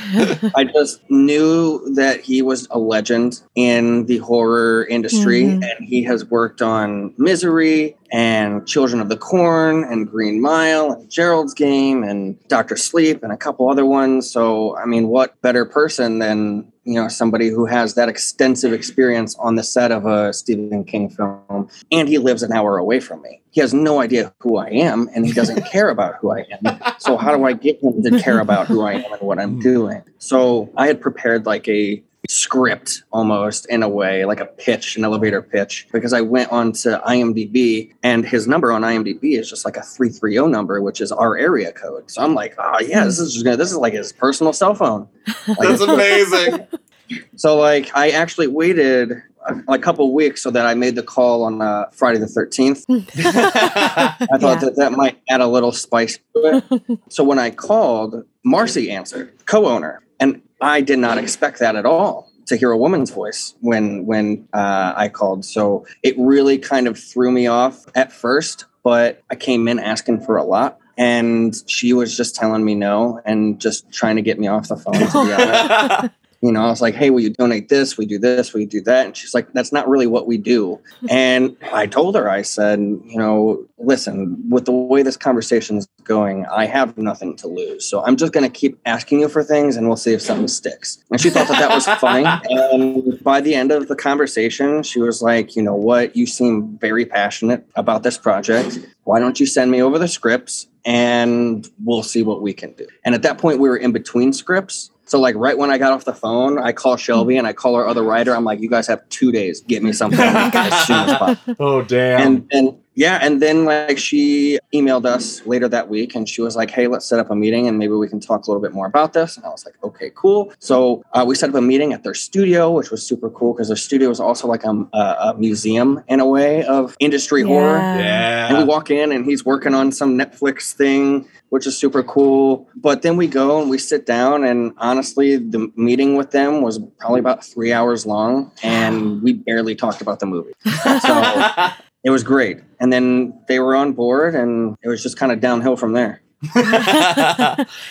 I 0.56 0.64
just 0.64 1.02
knew 1.10 1.92
that 1.94 2.20
he 2.22 2.40
was 2.40 2.66
a 2.70 2.78
legend 2.78 3.42
in 3.54 4.06
the 4.06 4.16
horror 4.16 4.86
industry, 4.86 5.42
Mhm. 5.42 5.62
and 5.62 5.86
he 5.86 6.02
has 6.04 6.24
worked 6.24 6.62
on 6.62 7.12
Misery 7.18 7.98
and 8.10 8.66
Children 8.66 9.02
of 9.02 9.10
the 9.10 9.16
Corn 9.18 9.84
and 9.84 10.10
Green 10.10 10.40
Mile 10.40 10.92
and 10.92 11.10
Gerald's 11.10 11.52
Game 11.52 12.02
and 12.02 12.38
Doctor 12.48 12.78
Sleep 12.78 13.22
and 13.22 13.30
a 13.30 13.36
couple 13.36 13.68
other 13.68 13.84
ones. 13.84 14.30
So, 14.30 14.74
I 14.78 14.86
mean, 14.86 15.08
what 15.08 15.38
better 15.42 15.66
person 15.66 16.18
than 16.18 16.72
you 16.86 16.94
know 16.94 17.08
somebody 17.08 17.48
who 17.48 17.66
has 17.66 17.94
that 17.94 18.08
extensive 18.08 18.72
experience 18.72 19.34
on 19.36 19.56
the 19.56 19.62
set 19.62 19.90
of 19.90 20.06
a 20.06 20.32
Stephen 20.32 20.84
King 20.84 21.10
film, 21.10 21.68
and 21.90 22.08
he 22.08 22.18
lives 22.18 22.42
an 22.42 22.52
hour 22.52 22.78
away 22.78 23.00
from 23.00 23.20
me. 23.22 23.42
He 23.50 23.60
has 23.60 23.74
no 23.74 24.00
idea 24.00 24.32
who 24.38 24.56
I 24.56 24.68
am, 24.68 25.10
and 25.14 25.26
he 25.26 25.32
doesn't 25.32 25.64
care 25.72 25.90
about 25.90 26.14
who 26.20 26.30
I 26.30 26.46
am. 26.62 26.80
So 26.98 27.16
how 27.16 27.36
do 27.36 27.44
I 27.44 27.52
get 27.52 27.82
him 27.82 28.02
to 28.04 28.20
care 28.20 28.38
about 28.38 28.68
who 28.68 28.82
I 28.82 28.94
am 28.94 29.12
and 29.12 29.22
what 29.22 29.38
I'm 29.38 29.54
hmm. 29.54 29.60
doing? 29.60 30.02
So 30.18 30.70
I 30.76 30.86
had 30.86 31.00
prepared 31.00 31.44
like 31.44 31.68
a 31.68 32.02
script 32.28 33.02
almost 33.12 33.66
in 33.66 33.82
a 33.82 33.88
way, 33.88 34.24
like 34.24 34.40
a 34.40 34.46
pitch, 34.46 34.96
an 34.96 35.04
elevator 35.04 35.42
pitch, 35.42 35.86
because 35.92 36.12
I 36.12 36.20
went 36.20 36.50
on 36.50 36.72
to 36.72 37.02
IMDb 37.06 37.92
and 38.02 38.24
his 38.24 38.46
number 38.46 38.72
on 38.72 38.82
IMDb 38.82 39.38
is 39.38 39.48
just 39.48 39.64
like 39.64 39.76
a 39.76 39.82
330 39.82 40.50
number, 40.50 40.80
which 40.80 41.00
is 41.00 41.12
our 41.12 41.36
area 41.36 41.72
code. 41.72 42.10
So 42.10 42.22
I'm 42.22 42.34
like, 42.34 42.54
oh 42.58 42.80
yeah, 42.80 43.04
this 43.04 43.18
is 43.18 43.32
just 43.32 43.44
gonna, 43.44 43.56
this 43.56 43.70
is 43.70 43.78
like 43.78 43.92
his 43.92 44.12
personal 44.12 44.52
cell 44.52 44.74
phone. 44.74 45.08
Like, 45.48 45.68
That's 45.68 45.80
amazing. 45.82 46.66
so 47.36 47.56
like 47.56 47.90
I 47.94 48.10
actually 48.10 48.48
waited 48.48 49.12
a, 49.46 49.74
a 49.74 49.78
couple 49.78 50.12
weeks 50.12 50.42
so 50.42 50.50
that 50.50 50.66
I 50.66 50.74
made 50.74 50.96
the 50.96 51.02
call 51.02 51.44
on 51.44 51.62
uh, 51.62 51.86
Friday 51.92 52.18
the 52.18 52.26
13th. 52.26 52.84
I 52.88 54.38
thought 54.38 54.60
that 54.60 54.74
that 54.76 54.92
might 54.92 55.20
add 55.28 55.40
a 55.40 55.46
little 55.46 55.72
spice 55.72 56.18
to 56.34 56.64
it. 56.68 56.98
so 57.08 57.24
when 57.24 57.38
I 57.38 57.50
called, 57.50 58.24
Marcy 58.44 58.90
answered, 58.90 59.32
co-owner, 59.46 60.02
and 60.20 60.42
I 60.60 60.80
did 60.80 60.98
not 60.98 61.18
expect 61.18 61.58
that 61.60 61.76
at 61.76 61.86
all 61.86 62.30
to 62.46 62.56
hear 62.56 62.70
a 62.70 62.78
woman's 62.78 63.10
voice 63.10 63.54
when 63.60 64.06
when 64.06 64.48
uh, 64.52 64.94
I 64.96 65.08
called. 65.08 65.44
So 65.44 65.86
it 66.02 66.14
really 66.18 66.58
kind 66.58 66.86
of 66.86 66.98
threw 66.98 67.30
me 67.30 67.46
off 67.46 67.84
at 67.94 68.12
first, 68.12 68.66
but 68.82 69.22
I 69.30 69.34
came 69.34 69.68
in 69.68 69.78
asking 69.78 70.20
for 70.20 70.36
a 70.36 70.44
lot. 70.44 70.78
and 70.98 71.54
she 71.66 71.92
was 71.92 72.16
just 72.16 72.34
telling 72.34 72.64
me 72.64 72.74
no 72.74 73.20
and 73.26 73.60
just 73.60 73.92
trying 73.92 74.16
to 74.16 74.22
get 74.22 74.38
me 74.38 74.46
off 74.46 74.68
the 74.68 74.76
phone. 74.76 74.94
To 74.94 75.00
be 75.00 75.32
honest, 75.42 76.14
you 76.46 76.52
know, 76.52 76.64
I 76.64 76.68
was 76.68 76.80
like, 76.80 76.94
"Hey, 76.94 77.10
will 77.10 77.20
you 77.20 77.30
donate 77.30 77.68
this? 77.68 77.98
We 77.98 78.06
do 78.06 78.20
this, 78.20 78.54
we 78.54 78.66
do 78.66 78.80
that," 78.82 79.04
and 79.04 79.16
she's 79.16 79.34
like, 79.34 79.52
"That's 79.52 79.72
not 79.72 79.88
really 79.88 80.06
what 80.06 80.28
we 80.28 80.38
do." 80.38 80.78
And 81.10 81.56
I 81.72 81.86
told 81.86 82.14
her, 82.14 82.30
I 82.30 82.42
said, 82.42 82.78
"You 82.78 83.18
know, 83.18 83.64
listen, 83.78 84.36
with 84.48 84.64
the 84.64 84.72
way 84.72 85.02
this 85.02 85.16
conversation 85.16 85.76
is 85.76 85.88
going, 86.04 86.46
I 86.46 86.66
have 86.66 86.96
nothing 86.96 87.36
to 87.38 87.48
lose, 87.48 87.84
so 87.84 88.04
I'm 88.04 88.16
just 88.16 88.32
going 88.32 88.44
to 88.44 88.50
keep 88.50 88.78
asking 88.86 89.20
you 89.20 89.28
for 89.28 89.42
things, 89.42 89.76
and 89.76 89.88
we'll 89.88 89.96
see 89.96 90.12
if 90.12 90.22
something 90.22 90.46
sticks." 90.46 90.98
And 91.10 91.20
she 91.20 91.30
thought 91.30 91.48
that 91.48 91.58
that 91.58 91.70
was 91.70 91.86
funny. 92.00 92.26
And 92.50 93.22
by 93.24 93.40
the 93.40 93.54
end 93.54 93.72
of 93.72 93.88
the 93.88 93.96
conversation, 93.96 94.84
she 94.84 95.00
was 95.00 95.22
like, 95.22 95.56
"You 95.56 95.62
know 95.62 95.74
what? 95.74 96.14
You 96.14 96.26
seem 96.26 96.78
very 96.78 97.06
passionate 97.06 97.66
about 97.74 98.04
this 98.04 98.18
project. 98.18 98.78
Why 99.02 99.18
don't 99.18 99.40
you 99.40 99.46
send 99.46 99.72
me 99.72 99.82
over 99.82 99.98
the 99.98 100.08
scripts?" 100.08 100.68
And 100.84 101.68
we'll 101.84 102.04
see 102.04 102.22
what 102.22 102.42
we 102.42 102.52
can 102.52 102.72
do. 102.74 102.86
And 103.04 103.16
at 103.16 103.22
that 103.22 103.38
point, 103.38 103.58
we 103.58 103.68
were 103.68 103.76
in 103.76 103.90
between 103.90 104.32
scripts. 104.32 104.92
So 105.06 105.20
like 105.20 105.36
right 105.36 105.56
when 105.56 105.70
I 105.70 105.78
got 105.78 105.92
off 105.92 106.04
the 106.04 106.14
phone, 106.14 106.58
I 106.58 106.72
call 106.72 106.96
Shelby 106.96 107.36
and 107.36 107.46
I 107.46 107.52
call 107.52 107.76
our 107.76 107.86
other 107.86 108.02
writer. 108.02 108.34
I'm 108.34 108.44
like, 108.44 108.60
you 108.60 108.68
guys 108.68 108.88
have 108.88 109.08
two 109.08 109.30
days. 109.30 109.60
Get 109.60 109.82
me 109.82 109.92
something 109.92 110.18
as 110.22 110.86
soon 110.86 110.96
as 110.96 111.16
possible. 111.16 111.56
oh 111.60 111.82
damn. 111.82 112.20
And 112.20 112.48
and 112.50 112.78
yeah, 112.96 113.18
and 113.20 113.42
then 113.42 113.66
like 113.66 113.98
she 113.98 114.58
emailed 114.72 115.04
us 115.04 115.46
later 115.46 115.68
that 115.68 115.88
week 115.90 116.14
and 116.14 116.26
she 116.26 116.40
was 116.40 116.56
like, 116.56 116.70
hey, 116.70 116.86
let's 116.86 117.04
set 117.04 117.18
up 117.18 117.30
a 117.30 117.36
meeting 117.36 117.68
and 117.68 117.78
maybe 117.78 117.92
we 117.92 118.08
can 118.08 118.20
talk 118.20 118.46
a 118.46 118.50
little 118.50 118.62
bit 118.62 118.72
more 118.72 118.86
about 118.86 119.12
this. 119.12 119.36
And 119.36 119.44
I 119.44 119.50
was 119.50 119.66
like, 119.66 119.74
okay, 119.84 120.10
cool. 120.14 120.52
So 120.58 121.04
uh, 121.12 121.22
we 121.26 121.34
set 121.34 121.50
up 121.50 121.54
a 121.56 121.60
meeting 121.60 121.92
at 121.92 122.04
their 122.04 122.14
studio, 122.14 122.70
which 122.70 122.90
was 122.90 123.06
super 123.06 123.28
cool 123.28 123.52
because 123.52 123.68
their 123.68 123.76
studio 123.76 124.08
was 124.08 124.18
also 124.18 124.48
like 124.48 124.64
a, 124.64 124.70
a, 124.94 125.16
a 125.20 125.34
museum 125.36 126.02
in 126.08 126.20
a 126.20 126.26
way 126.26 126.64
of 126.64 126.96
industry 126.98 127.42
horror. 127.42 127.76
yeah. 127.78 128.48
And 128.48 128.58
we 128.58 128.64
walk 128.64 128.90
in 128.90 129.12
and 129.12 129.26
he's 129.26 129.44
working 129.44 129.74
on 129.74 129.92
some 129.92 130.16
Netflix 130.16 130.72
thing, 130.72 131.28
which 131.50 131.66
is 131.66 131.76
super 131.76 132.02
cool. 132.02 132.66
But 132.76 133.02
then 133.02 133.16
we 133.16 133.26
go 133.26 133.60
and 133.60 133.70
we 133.70 133.78
sit 133.78 134.06
down, 134.06 134.44
and 134.44 134.72
honestly, 134.78 135.36
the 135.36 135.70
meeting 135.76 136.16
with 136.16 136.30
them 136.30 136.62
was 136.62 136.78
probably 136.98 137.20
about 137.20 137.44
three 137.44 137.72
hours 137.72 138.06
long, 138.06 138.50
and 138.62 139.22
we 139.22 139.34
barely 139.34 139.74
talked 139.74 140.00
about 140.00 140.20
the 140.20 140.26
movie. 140.26 140.52
So 141.06 141.70
it 142.06 142.10
was 142.10 142.22
great. 142.22 142.60
And 142.78 142.92
then 142.92 143.36
they 143.48 143.58
were 143.58 143.74
on 143.74 143.92
board, 143.92 144.36
and 144.36 144.76
it 144.82 144.88
was 144.88 145.02
just 145.02 145.18
kind 145.18 145.32
of 145.32 145.40
downhill 145.40 145.76
from 145.76 145.92
there. 145.92 146.22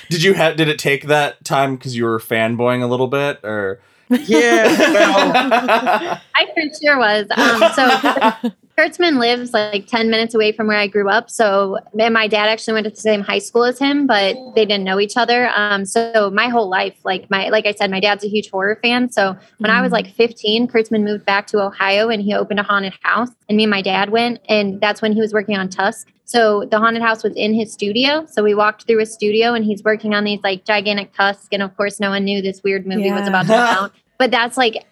did 0.09 0.23
you 0.23 0.33
have 0.33 0.55
did 0.55 0.69
it 0.69 0.79
take 0.79 1.07
that 1.07 1.43
time 1.43 1.75
because 1.75 1.95
you 1.97 2.05
were 2.05 2.19
fanboying 2.19 2.81
a 2.81 2.85
little 2.87 3.07
bit 3.07 3.39
or 3.43 3.81
Yeah. 4.09 4.65
well, 4.67 6.21
I 6.35 6.45
for 6.53 6.61
sure 6.81 6.97
was. 6.97 7.25
Um, 7.35 7.73
so 7.73 8.51
Kurtzman 8.77 9.19
lives 9.19 9.53
like 9.53 9.87
10 9.87 10.09
minutes 10.09 10.35
away 10.35 10.51
from 10.51 10.67
where 10.67 10.77
I 10.77 10.87
grew 10.87 11.09
up. 11.09 11.29
So, 11.29 11.77
and 11.97 12.13
my 12.13 12.27
dad 12.27 12.49
actually 12.49 12.73
went 12.73 12.83
to 12.83 12.89
the 12.89 12.97
same 12.97 13.21
high 13.21 13.39
school 13.39 13.63
as 13.63 13.79
him, 13.79 14.05
but 14.05 14.35
they 14.53 14.65
didn't 14.65 14.83
know 14.83 14.99
each 14.99 15.15
other. 15.15 15.49
Um, 15.55 15.85
so 15.85 16.29
my 16.33 16.49
whole 16.49 16.69
life, 16.69 16.95
like 17.05 17.29
my, 17.29 17.47
like 17.49 17.65
I 17.65 17.73
said, 17.73 17.89
my 17.89 18.01
dad's 18.01 18.25
a 18.25 18.27
huge 18.27 18.49
horror 18.49 18.77
fan. 18.81 19.09
So 19.09 19.37
when 19.59 19.71
I 19.71 19.81
was 19.81 19.93
like 19.93 20.13
15, 20.13 20.67
Kurtzman 20.67 21.03
moved 21.03 21.25
back 21.25 21.47
to 21.47 21.61
Ohio 21.61 22.09
and 22.09 22.21
he 22.21 22.33
opened 22.33 22.59
a 22.59 22.63
haunted 22.63 22.93
house 23.01 23.29
and 23.47 23.55
me 23.55 23.63
and 23.63 23.71
my 23.71 23.81
dad 23.81 24.09
went 24.09 24.41
and 24.49 24.81
that's 24.81 25.01
when 25.01 25.13
he 25.13 25.21
was 25.21 25.31
working 25.31 25.57
on 25.57 25.69
Tusk. 25.69 26.11
So 26.25 26.65
the 26.65 26.79
haunted 26.79 27.01
house 27.01 27.23
was 27.23 27.33
in 27.35 27.53
his 27.53 27.71
studio. 27.71 28.25
So 28.25 28.43
we 28.43 28.55
walked 28.55 28.87
through 28.87 28.97
his 28.97 29.13
studio 29.13 29.53
and 29.53 29.63
he's 29.63 29.83
working 29.83 30.13
on 30.13 30.25
these 30.25 30.41
like 30.43 30.65
gigantic 30.65 31.13
tusks. 31.13 31.47
And 31.51 31.63
of 31.63 31.77
course, 31.77 31.99
no 31.99 32.09
one 32.09 32.25
knew 32.25 32.41
this 32.41 32.61
weird 32.63 32.85
movie 32.85 33.11
was 33.11 33.27
about 33.27 33.43
to 33.43 33.47
come 33.47 33.77
out. 33.77 33.91
But 34.17 34.31
that's 34.31 34.57
like 34.57 34.85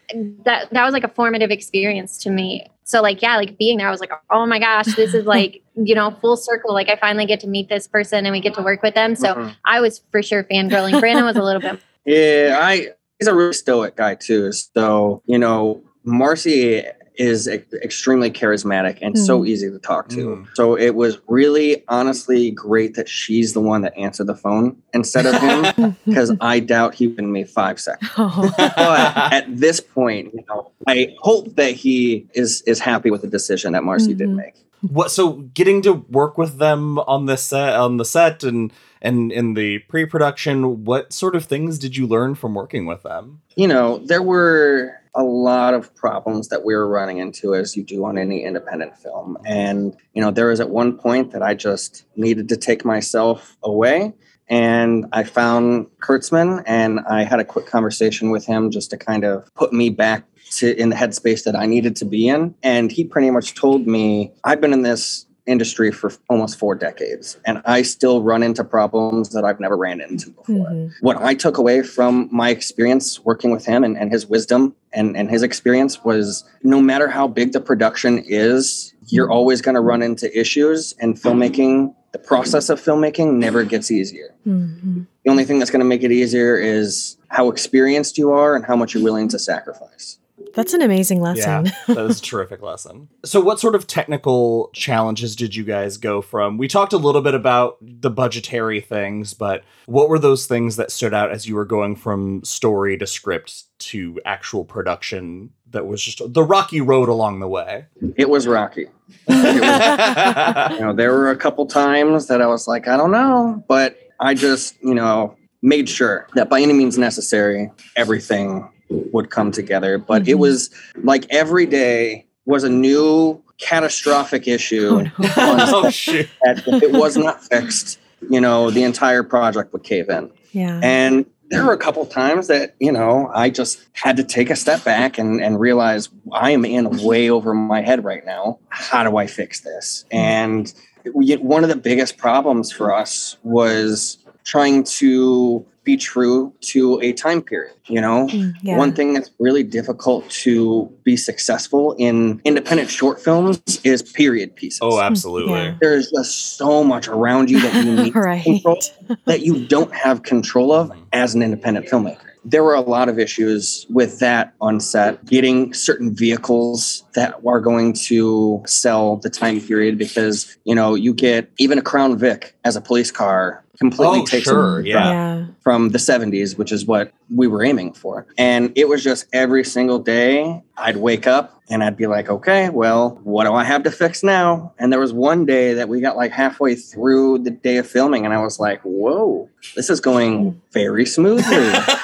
that 0.44 0.70
that 0.72 0.86
was 0.86 0.94
like 0.94 1.04
a 1.04 1.08
formative 1.08 1.50
experience 1.50 2.18
to 2.20 2.30
me. 2.30 2.68
So 2.86 3.02
like 3.02 3.22
yeah, 3.22 3.38
like 3.38 3.58
being 3.58 3.78
there, 3.78 3.88
I 3.88 3.92
was 3.92 4.00
like, 4.00 4.12
oh 4.30 4.46
my 4.46 4.60
gosh, 4.60 4.94
this 4.96 5.14
is 5.14 5.26
like 5.36 5.62
you 5.76 5.96
know 5.96 6.12
full 6.22 6.38
circle. 6.38 6.74
Like 6.74 6.90
I 6.90 6.96
finally 6.98 7.26
get 7.26 7.40
to 7.42 7.48
meet 7.48 7.70
this 7.70 7.88
person 7.88 8.26
and 8.26 8.34
we 8.34 8.40
get 8.42 8.54
to 8.56 8.62
work 8.62 8.82
with 8.84 8.94
them. 8.96 9.16
So 9.16 9.34
Mhm. 9.34 9.56
I 9.66 9.80
was 9.82 10.02
for 10.12 10.22
sure 10.22 10.44
fangirling. 10.44 11.00
Brandon 11.00 11.26
was 11.26 11.36
a 11.38 11.44
little 11.44 11.62
bit. 11.62 11.80
Yeah, 12.06 12.60
I 12.62 12.90
he's 13.18 13.30
a 13.30 13.34
really 13.34 13.54
stoic 13.54 13.96
guy 13.96 14.16
too. 14.16 14.52
So 14.52 15.22
you 15.26 15.38
know, 15.40 15.82
Marcy 16.04 16.84
is 17.16 17.48
e- 17.48 17.62
extremely 17.84 18.32
charismatic 18.32 18.98
and 19.02 19.18
so 19.18 19.42
Mm. 19.42 19.48
easy 19.48 19.70
to 19.70 19.80
talk 19.80 20.10
to. 20.10 20.18
Mm. 20.38 20.48
So 20.56 20.76
it 20.76 20.96
was 20.96 21.20
really, 21.28 21.84
honestly, 21.88 22.52
great 22.52 22.96
that 22.96 23.08
she's 23.08 23.54
the 23.54 23.62
one 23.62 23.82
that 23.82 23.96
answered 23.98 24.28
the 24.28 24.36
phone 24.36 24.78
instead 24.94 25.26
of 25.26 25.36
him, 25.40 25.96
because 26.06 26.36
I 26.42 26.60
doubt 26.60 26.96
he 26.96 27.08
would 27.08 27.24
me 27.24 27.44
five 27.44 27.80
seconds. 27.80 28.12
Oh. 28.18 28.52
But 28.58 29.34
at 29.34 29.46
this 29.58 29.80
point, 29.80 30.34
you 30.34 30.44
know, 30.50 30.72
I 30.88 31.14
hope 31.20 31.56
that 31.56 31.72
he 31.74 32.28
is 32.34 32.62
is 32.66 32.80
happy 32.80 33.12
with 33.12 33.22
the 33.22 33.28
decision 33.28 33.74
that 33.74 33.84
Marcy 33.84 34.14
did 34.14 34.30
Mhm. 34.30 34.36
make. 34.36 34.54
what 34.92 35.10
so 35.12 35.34
getting 35.54 35.82
to 35.82 35.94
work 36.10 36.38
with 36.38 36.58
them 36.58 37.00
on 37.00 37.26
the 37.26 37.38
set 37.38 37.74
on 37.76 37.96
the 37.96 38.04
set 38.04 38.44
and 38.44 38.70
and 39.02 39.32
in 39.32 39.54
the 39.54 39.80
pre-production 39.88 40.84
what 40.84 41.14
sort 41.14 41.36
of 41.38 41.46
things 41.46 41.80
did 41.80 41.96
you 41.96 42.06
learn 42.06 42.36
from 42.36 42.54
working 42.54 42.86
with 42.86 43.02
them 43.04 43.40
you 43.56 43.66
know, 43.68 44.00
there 44.00 44.22
were 44.22 44.92
a 45.16 45.24
lot 45.24 45.74
of 45.74 45.94
problems 45.96 46.50
that 46.50 46.64
we 46.66 46.74
were 46.74 46.88
running 46.88 47.20
into 47.20 47.56
as 47.56 47.76
you 47.76 47.84
do 47.84 48.06
on 48.06 48.18
any 48.18 48.44
independent 48.44 48.98
film. 48.98 49.38
And, 49.46 49.96
you 50.14 50.22
know, 50.22 50.32
there 50.32 50.48
was 50.48 50.60
at 50.60 50.70
one 50.70 50.98
point 50.98 51.32
that 51.32 51.44
I 51.44 51.54
just 51.54 52.06
needed 52.16 52.50
to 52.50 52.58
take 52.58 52.84
myself 52.84 53.58
away. 53.64 54.14
And 54.50 55.06
I 55.12 55.24
found 55.24 55.88
Kurtzman 56.02 56.64
and 56.66 57.00
I 57.10 57.24
had 57.24 57.40
a 57.40 57.46
quick 57.46 57.66
conversation 57.66 58.30
with 58.30 58.46
him 58.46 58.72
just 58.72 58.90
to 58.90 58.98
kind 58.98 59.24
of 59.24 59.54
put 59.56 59.72
me 59.72 59.90
back 59.90 60.26
to 60.58 60.76
in 60.76 60.90
the 60.90 60.96
headspace 60.96 61.44
that 61.44 61.56
I 61.56 61.66
needed 61.66 61.96
to 61.98 62.06
be 62.06 62.28
in. 62.28 62.56
And 62.62 62.92
he 62.92 63.04
pretty 63.04 63.30
much 63.32 63.56
told 63.56 63.88
me, 63.88 64.34
I've 64.44 64.62
been 64.62 64.74
in 64.74 64.82
this 64.82 65.26
industry 65.48 65.92
for 65.92 66.12
almost 66.30 66.58
four 66.58 66.74
decades 66.74 67.38
and 67.46 67.62
I 67.66 67.82
still 67.82 68.24
run 68.24 68.44
into 68.44 68.64
problems 68.64 69.30
that 69.32 69.44
I've 69.44 69.60
never 69.60 69.76
ran 69.76 70.00
into 70.00 70.30
before 70.30 70.68
Mhm. 70.70 70.92
what 71.02 71.18
I 71.18 71.34
took 71.34 71.58
away 71.58 71.84
from 71.84 72.30
my 72.32 72.50
experience 72.50 73.20
working 73.26 73.52
with 73.52 73.66
him 73.66 73.84
and, 73.84 73.98
and 73.98 74.10
his 74.12 74.26
wisdom 74.26 74.74
and, 74.94 75.18
and 75.18 75.30
his 75.30 75.44
experience 75.44 76.04
was 76.06 76.46
no 76.64 76.80
matter 76.82 77.10
how 77.10 77.28
big 77.28 77.52
the 77.52 77.60
production 77.60 78.24
is, 78.26 78.94
you're 79.08 79.30
always 79.30 79.62
going 79.62 79.76
to 79.76 79.82
run 79.82 80.02
into 80.02 80.26
issues, 80.40 80.94
and 81.00 81.16
filmmaking, 81.16 81.94
the 82.14 82.20
process 82.20 82.70
of 82.70 82.80
filmmaking 82.80 83.34
never 83.34 83.64
gets 83.66 83.92
easier. 83.92 84.34
Mhm. 84.48 85.08
The 85.26 85.30
only 85.32 85.44
thing 85.46 85.60
that's 85.60 85.72
going 85.72 85.82
to 85.82 85.86
make 85.86 86.04
it 86.04 86.12
easier 86.12 86.56
is 86.58 87.18
how 87.28 87.50
experienced 87.50 88.18
you 88.18 88.32
are 88.32 88.56
and 88.56 88.64
how 88.64 88.76
much 88.76 88.94
you're 88.94 89.04
willing 89.04 89.28
to 89.30 89.40
sacrifice. 89.40 90.20
That's 90.54 90.74
an 90.74 90.82
amazing 90.82 91.20
lesson. 91.22 91.66
Yeah, 91.66 91.72
that 91.88 92.04
was 92.04 92.20
a 92.20 92.22
terrific 92.24 92.62
lesson. 92.62 93.10
So, 93.26 93.42
what 93.42 93.60
sort 93.60 93.76
of 93.76 93.88
technical 93.88 94.70
challenges 94.74 95.36
did 95.36 95.56
you 95.56 95.64
guys 95.64 95.98
go 95.98 96.22
from? 96.22 96.58
We 96.58 96.68
talked 96.68 96.94
a 96.94 96.98
little 96.98 97.22
bit 97.22 97.34
about 97.34 97.78
the 97.82 98.12
budgetary 98.12 98.80
things, 98.80 99.34
but 99.34 99.64
what 99.88 100.10
were 100.10 100.20
those 100.20 100.46
things 100.46 100.76
that 100.76 100.92
stood 100.92 101.14
out 101.14 101.32
as 101.32 101.48
you 101.48 101.56
were 101.56 101.66
going 101.66 101.96
from 101.96 102.44
story 102.44 102.98
to 102.98 103.08
script 103.08 103.64
to 103.80 104.20
actual 104.26 104.64
production 104.64 105.50
that 105.72 105.88
was 105.88 106.04
just 106.04 106.22
the 106.34 106.44
rocky 106.44 106.82
road 106.82 107.10
along 107.10 107.40
the 107.40 107.48
way? 107.48 107.86
It 108.16 108.30
was 108.30 108.48
rocky. 108.48 108.88
It 109.28 109.60
was 109.60 110.78
you 110.78 110.86
know, 110.86 110.94
there 110.94 111.12
were 111.12 111.32
a 111.32 111.38
couple 111.38 111.66
times 111.66 112.28
that 112.28 112.42
I 112.42 112.48
was 112.48 112.68
like, 112.68 112.88
I 112.88 112.96
don't 112.96 113.12
know, 113.12 113.64
but 113.68 113.98
I 114.20 114.36
just, 114.36 114.76
you 114.84 114.94
know, 114.94 115.36
made 115.64 115.90
sure 115.90 116.28
that 116.36 116.50
by 116.50 116.62
any 116.62 116.74
means 116.74 116.98
necessary, 116.98 117.72
everything 117.96 118.70
would 119.12 119.30
come 119.30 119.52
together. 119.52 119.98
But 119.98 120.28
it 120.28 120.36
Mhm. 120.36 120.40
was 120.40 120.70
like 121.04 121.26
every 121.30 121.66
day 121.66 122.26
was 122.46 122.64
a 122.64 122.70
new 122.70 123.42
catastrophic 123.58 124.48
issue. 124.48 125.00
Oh, 125.20 125.22
no. 125.22 125.30
oh, 125.38 125.90
shoot. 125.90 126.28
that 126.44 126.68
if 126.68 126.84
it 126.84 126.92
was 126.92 127.16
not 127.18 127.44
fixed, 127.44 128.00
you 128.30 128.40
know, 128.42 128.70
the 128.70 128.84
entire 128.84 129.24
project 129.24 129.74
would 129.74 129.84
cave 129.84 130.10
in. 130.10 130.30
Yeah. 130.52 130.80
And 130.84 131.26
there 131.50 131.66
were 131.66 131.74
a 131.74 131.78
couple 131.78 132.06
times 132.06 132.48
that, 132.48 132.76
you 132.80 132.92
know, 132.92 133.30
I 133.34 133.50
just 133.50 133.80
had 133.94 134.18
to 134.18 134.24
take 134.24 134.50
a 134.50 134.56
step 134.56 134.84
back 134.84 135.18
and, 135.18 135.42
and 135.42 135.60
realize 135.60 136.10
I 136.32 136.52
am 136.52 136.66
in 136.66 137.04
way 137.04 137.30
over 137.30 137.54
my 137.54 137.82
head 137.82 138.04
right 138.04 138.26
now. 138.26 138.60
How 138.70 139.04
do 139.04 139.18
I 139.18 139.28
fix 139.28 139.62
this? 139.62 140.06
And 140.12 140.74
one 141.06 141.64
of 141.64 141.70
the 141.70 141.76
biggest 141.76 142.18
problems 142.18 142.72
for 142.72 142.94
us 142.94 143.38
was 143.44 144.18
trying 144.46 144.84
to 144.84 145.66
be 145.84 145.98
true 145.98 146.54
to 146.62 147.00
a 147.02 147.14
time 147.14 147.42
period, 147.42 147.76
you 147.88 148.00
know? 148.00 148.28
Mm, 148.28 148.54
yeah. 148.62 148.78
One 148.78 148.94
thing 148.94 149.14
that's 149.14 149.32
really 149.40 149.64
difficult 149.64 150.30
to 150.30 150.92
be 151.04 151.18
successful 151.18 151.94
in 151.98 152.42
independent 152.46 152.90
short 152.90 153.22
films 153.22 153.62
is 153.84 154.02
period 154.02 154.56
pieces. 154.56 154.80
Oh, 154.82 155.00
absolutely. 155.00 155.54
Yeah. 155.54 155.76
There's 155.82 156.10
just 156.12 156.58
so 156.58 156.84
much 156.84 157.08
around 157.08 157.50
you 157.50 157.62
that 157.62 157.86
you 157.86 157.96
need 158.04 158.16
right. 158.16 158.44
control 158.44 158.80
that 159.26 159.42
you 159.42 159.68
don't 159.68 159.94
have 159.94 160.24
control 160.24 160.72
of 160.72 160.92
as 161.12 161.36
an 161.36 161.42
independent 161.42 161.88
filmmaker. 161.88 162.20
There 162.46 162.64
were 162.64 162.74
a 162.74 162.82
lot 162.82 163.08
of 163.08 163.20
issues 163.20 163.86
with 163.90 164.20
that 164.20 164.54
on 164.60 164.82
set, 164.82 165.24
getting 165.26 165.74
certain 165.74 166.14
vehicles 166.14 167.04
that 167.14 167.40
are 167.48 167.62
going 167.62 167.94
to 167.94 168.62
sell 168.66 169.16
the 169.18 169.30
time 169.30 169.62
period 169.62 169.98
because, 169.98 170.58
you 170.66 170.76
know, 170.76 170.94
you 170.94 171.14
get 171.14 171.50
even 171.58 171.78
a 171.78 171.82
Crown 171.82 172.18
Vic 172.18 172.54
as 172.66 172.76
a 172.76 172.82
police 172.82 173.12
car 173.12 173.63
completely 173.80 174.20
Oh, 174.22 174.26
takes 174.26 174.46
sure, 174.46 174.80
it 174.80 174.88
yeah. 174.88 175.10
Yeah. 175.12 175.46
from 175.62 175.90
the 175.90 175.98
70s, 175.98 176.58
which 176.58 176.72
is 176.72 176.86
what 176.86 177.12
we 177.34 177.48
were 177.48 177.64
aiming 177.64 177.94
for. 177.94 178.26
And 178.38 178.72
it 178.76 178.88
was 178.88 179.04
just 179.04 179.26
every 179.34 179.64
single 179.64 180.00
day 180.00 180.62
I'd 180.78 180.98
wake 180.98 181.28
up 181.28 181.62
and 181.70 181.84
I'd 181.84 181.98
be 181.98 182.08
like, 182.08 182.30
okay, 182.30 182.70
well, 182.70 183.20
what 183.24 183.46
do 183.46 183.54
I 183.54 183.64
have 183.64 183.84
to 183.84 183.92
fix 183.92 184.22
now? 184.24 184.74
And 184.78 184.92
there 184.92 185.00
was 185.00 185.14
one 185.14 185.46
day 185.46 185.74
that 185.74 185.90
we 185.90 186.02
got 186.02 186.16
like 186.18 186.32
halfway 186.32 186.76
through 186.76 187.40
the 187.40 187.52
day 187.52 187.78
of 187.78 187.88
filming 187.88 188.26
and 188.26 188.34
I 188.34 188.40
was 188.44 188.60
like, 188.60 188.82
whoa, 188.82 189.50
this 189.76 189.90
is 189.90 190.00
going 190.00 190.62
very 190.72 191.06
smoothly. 191.06 191.44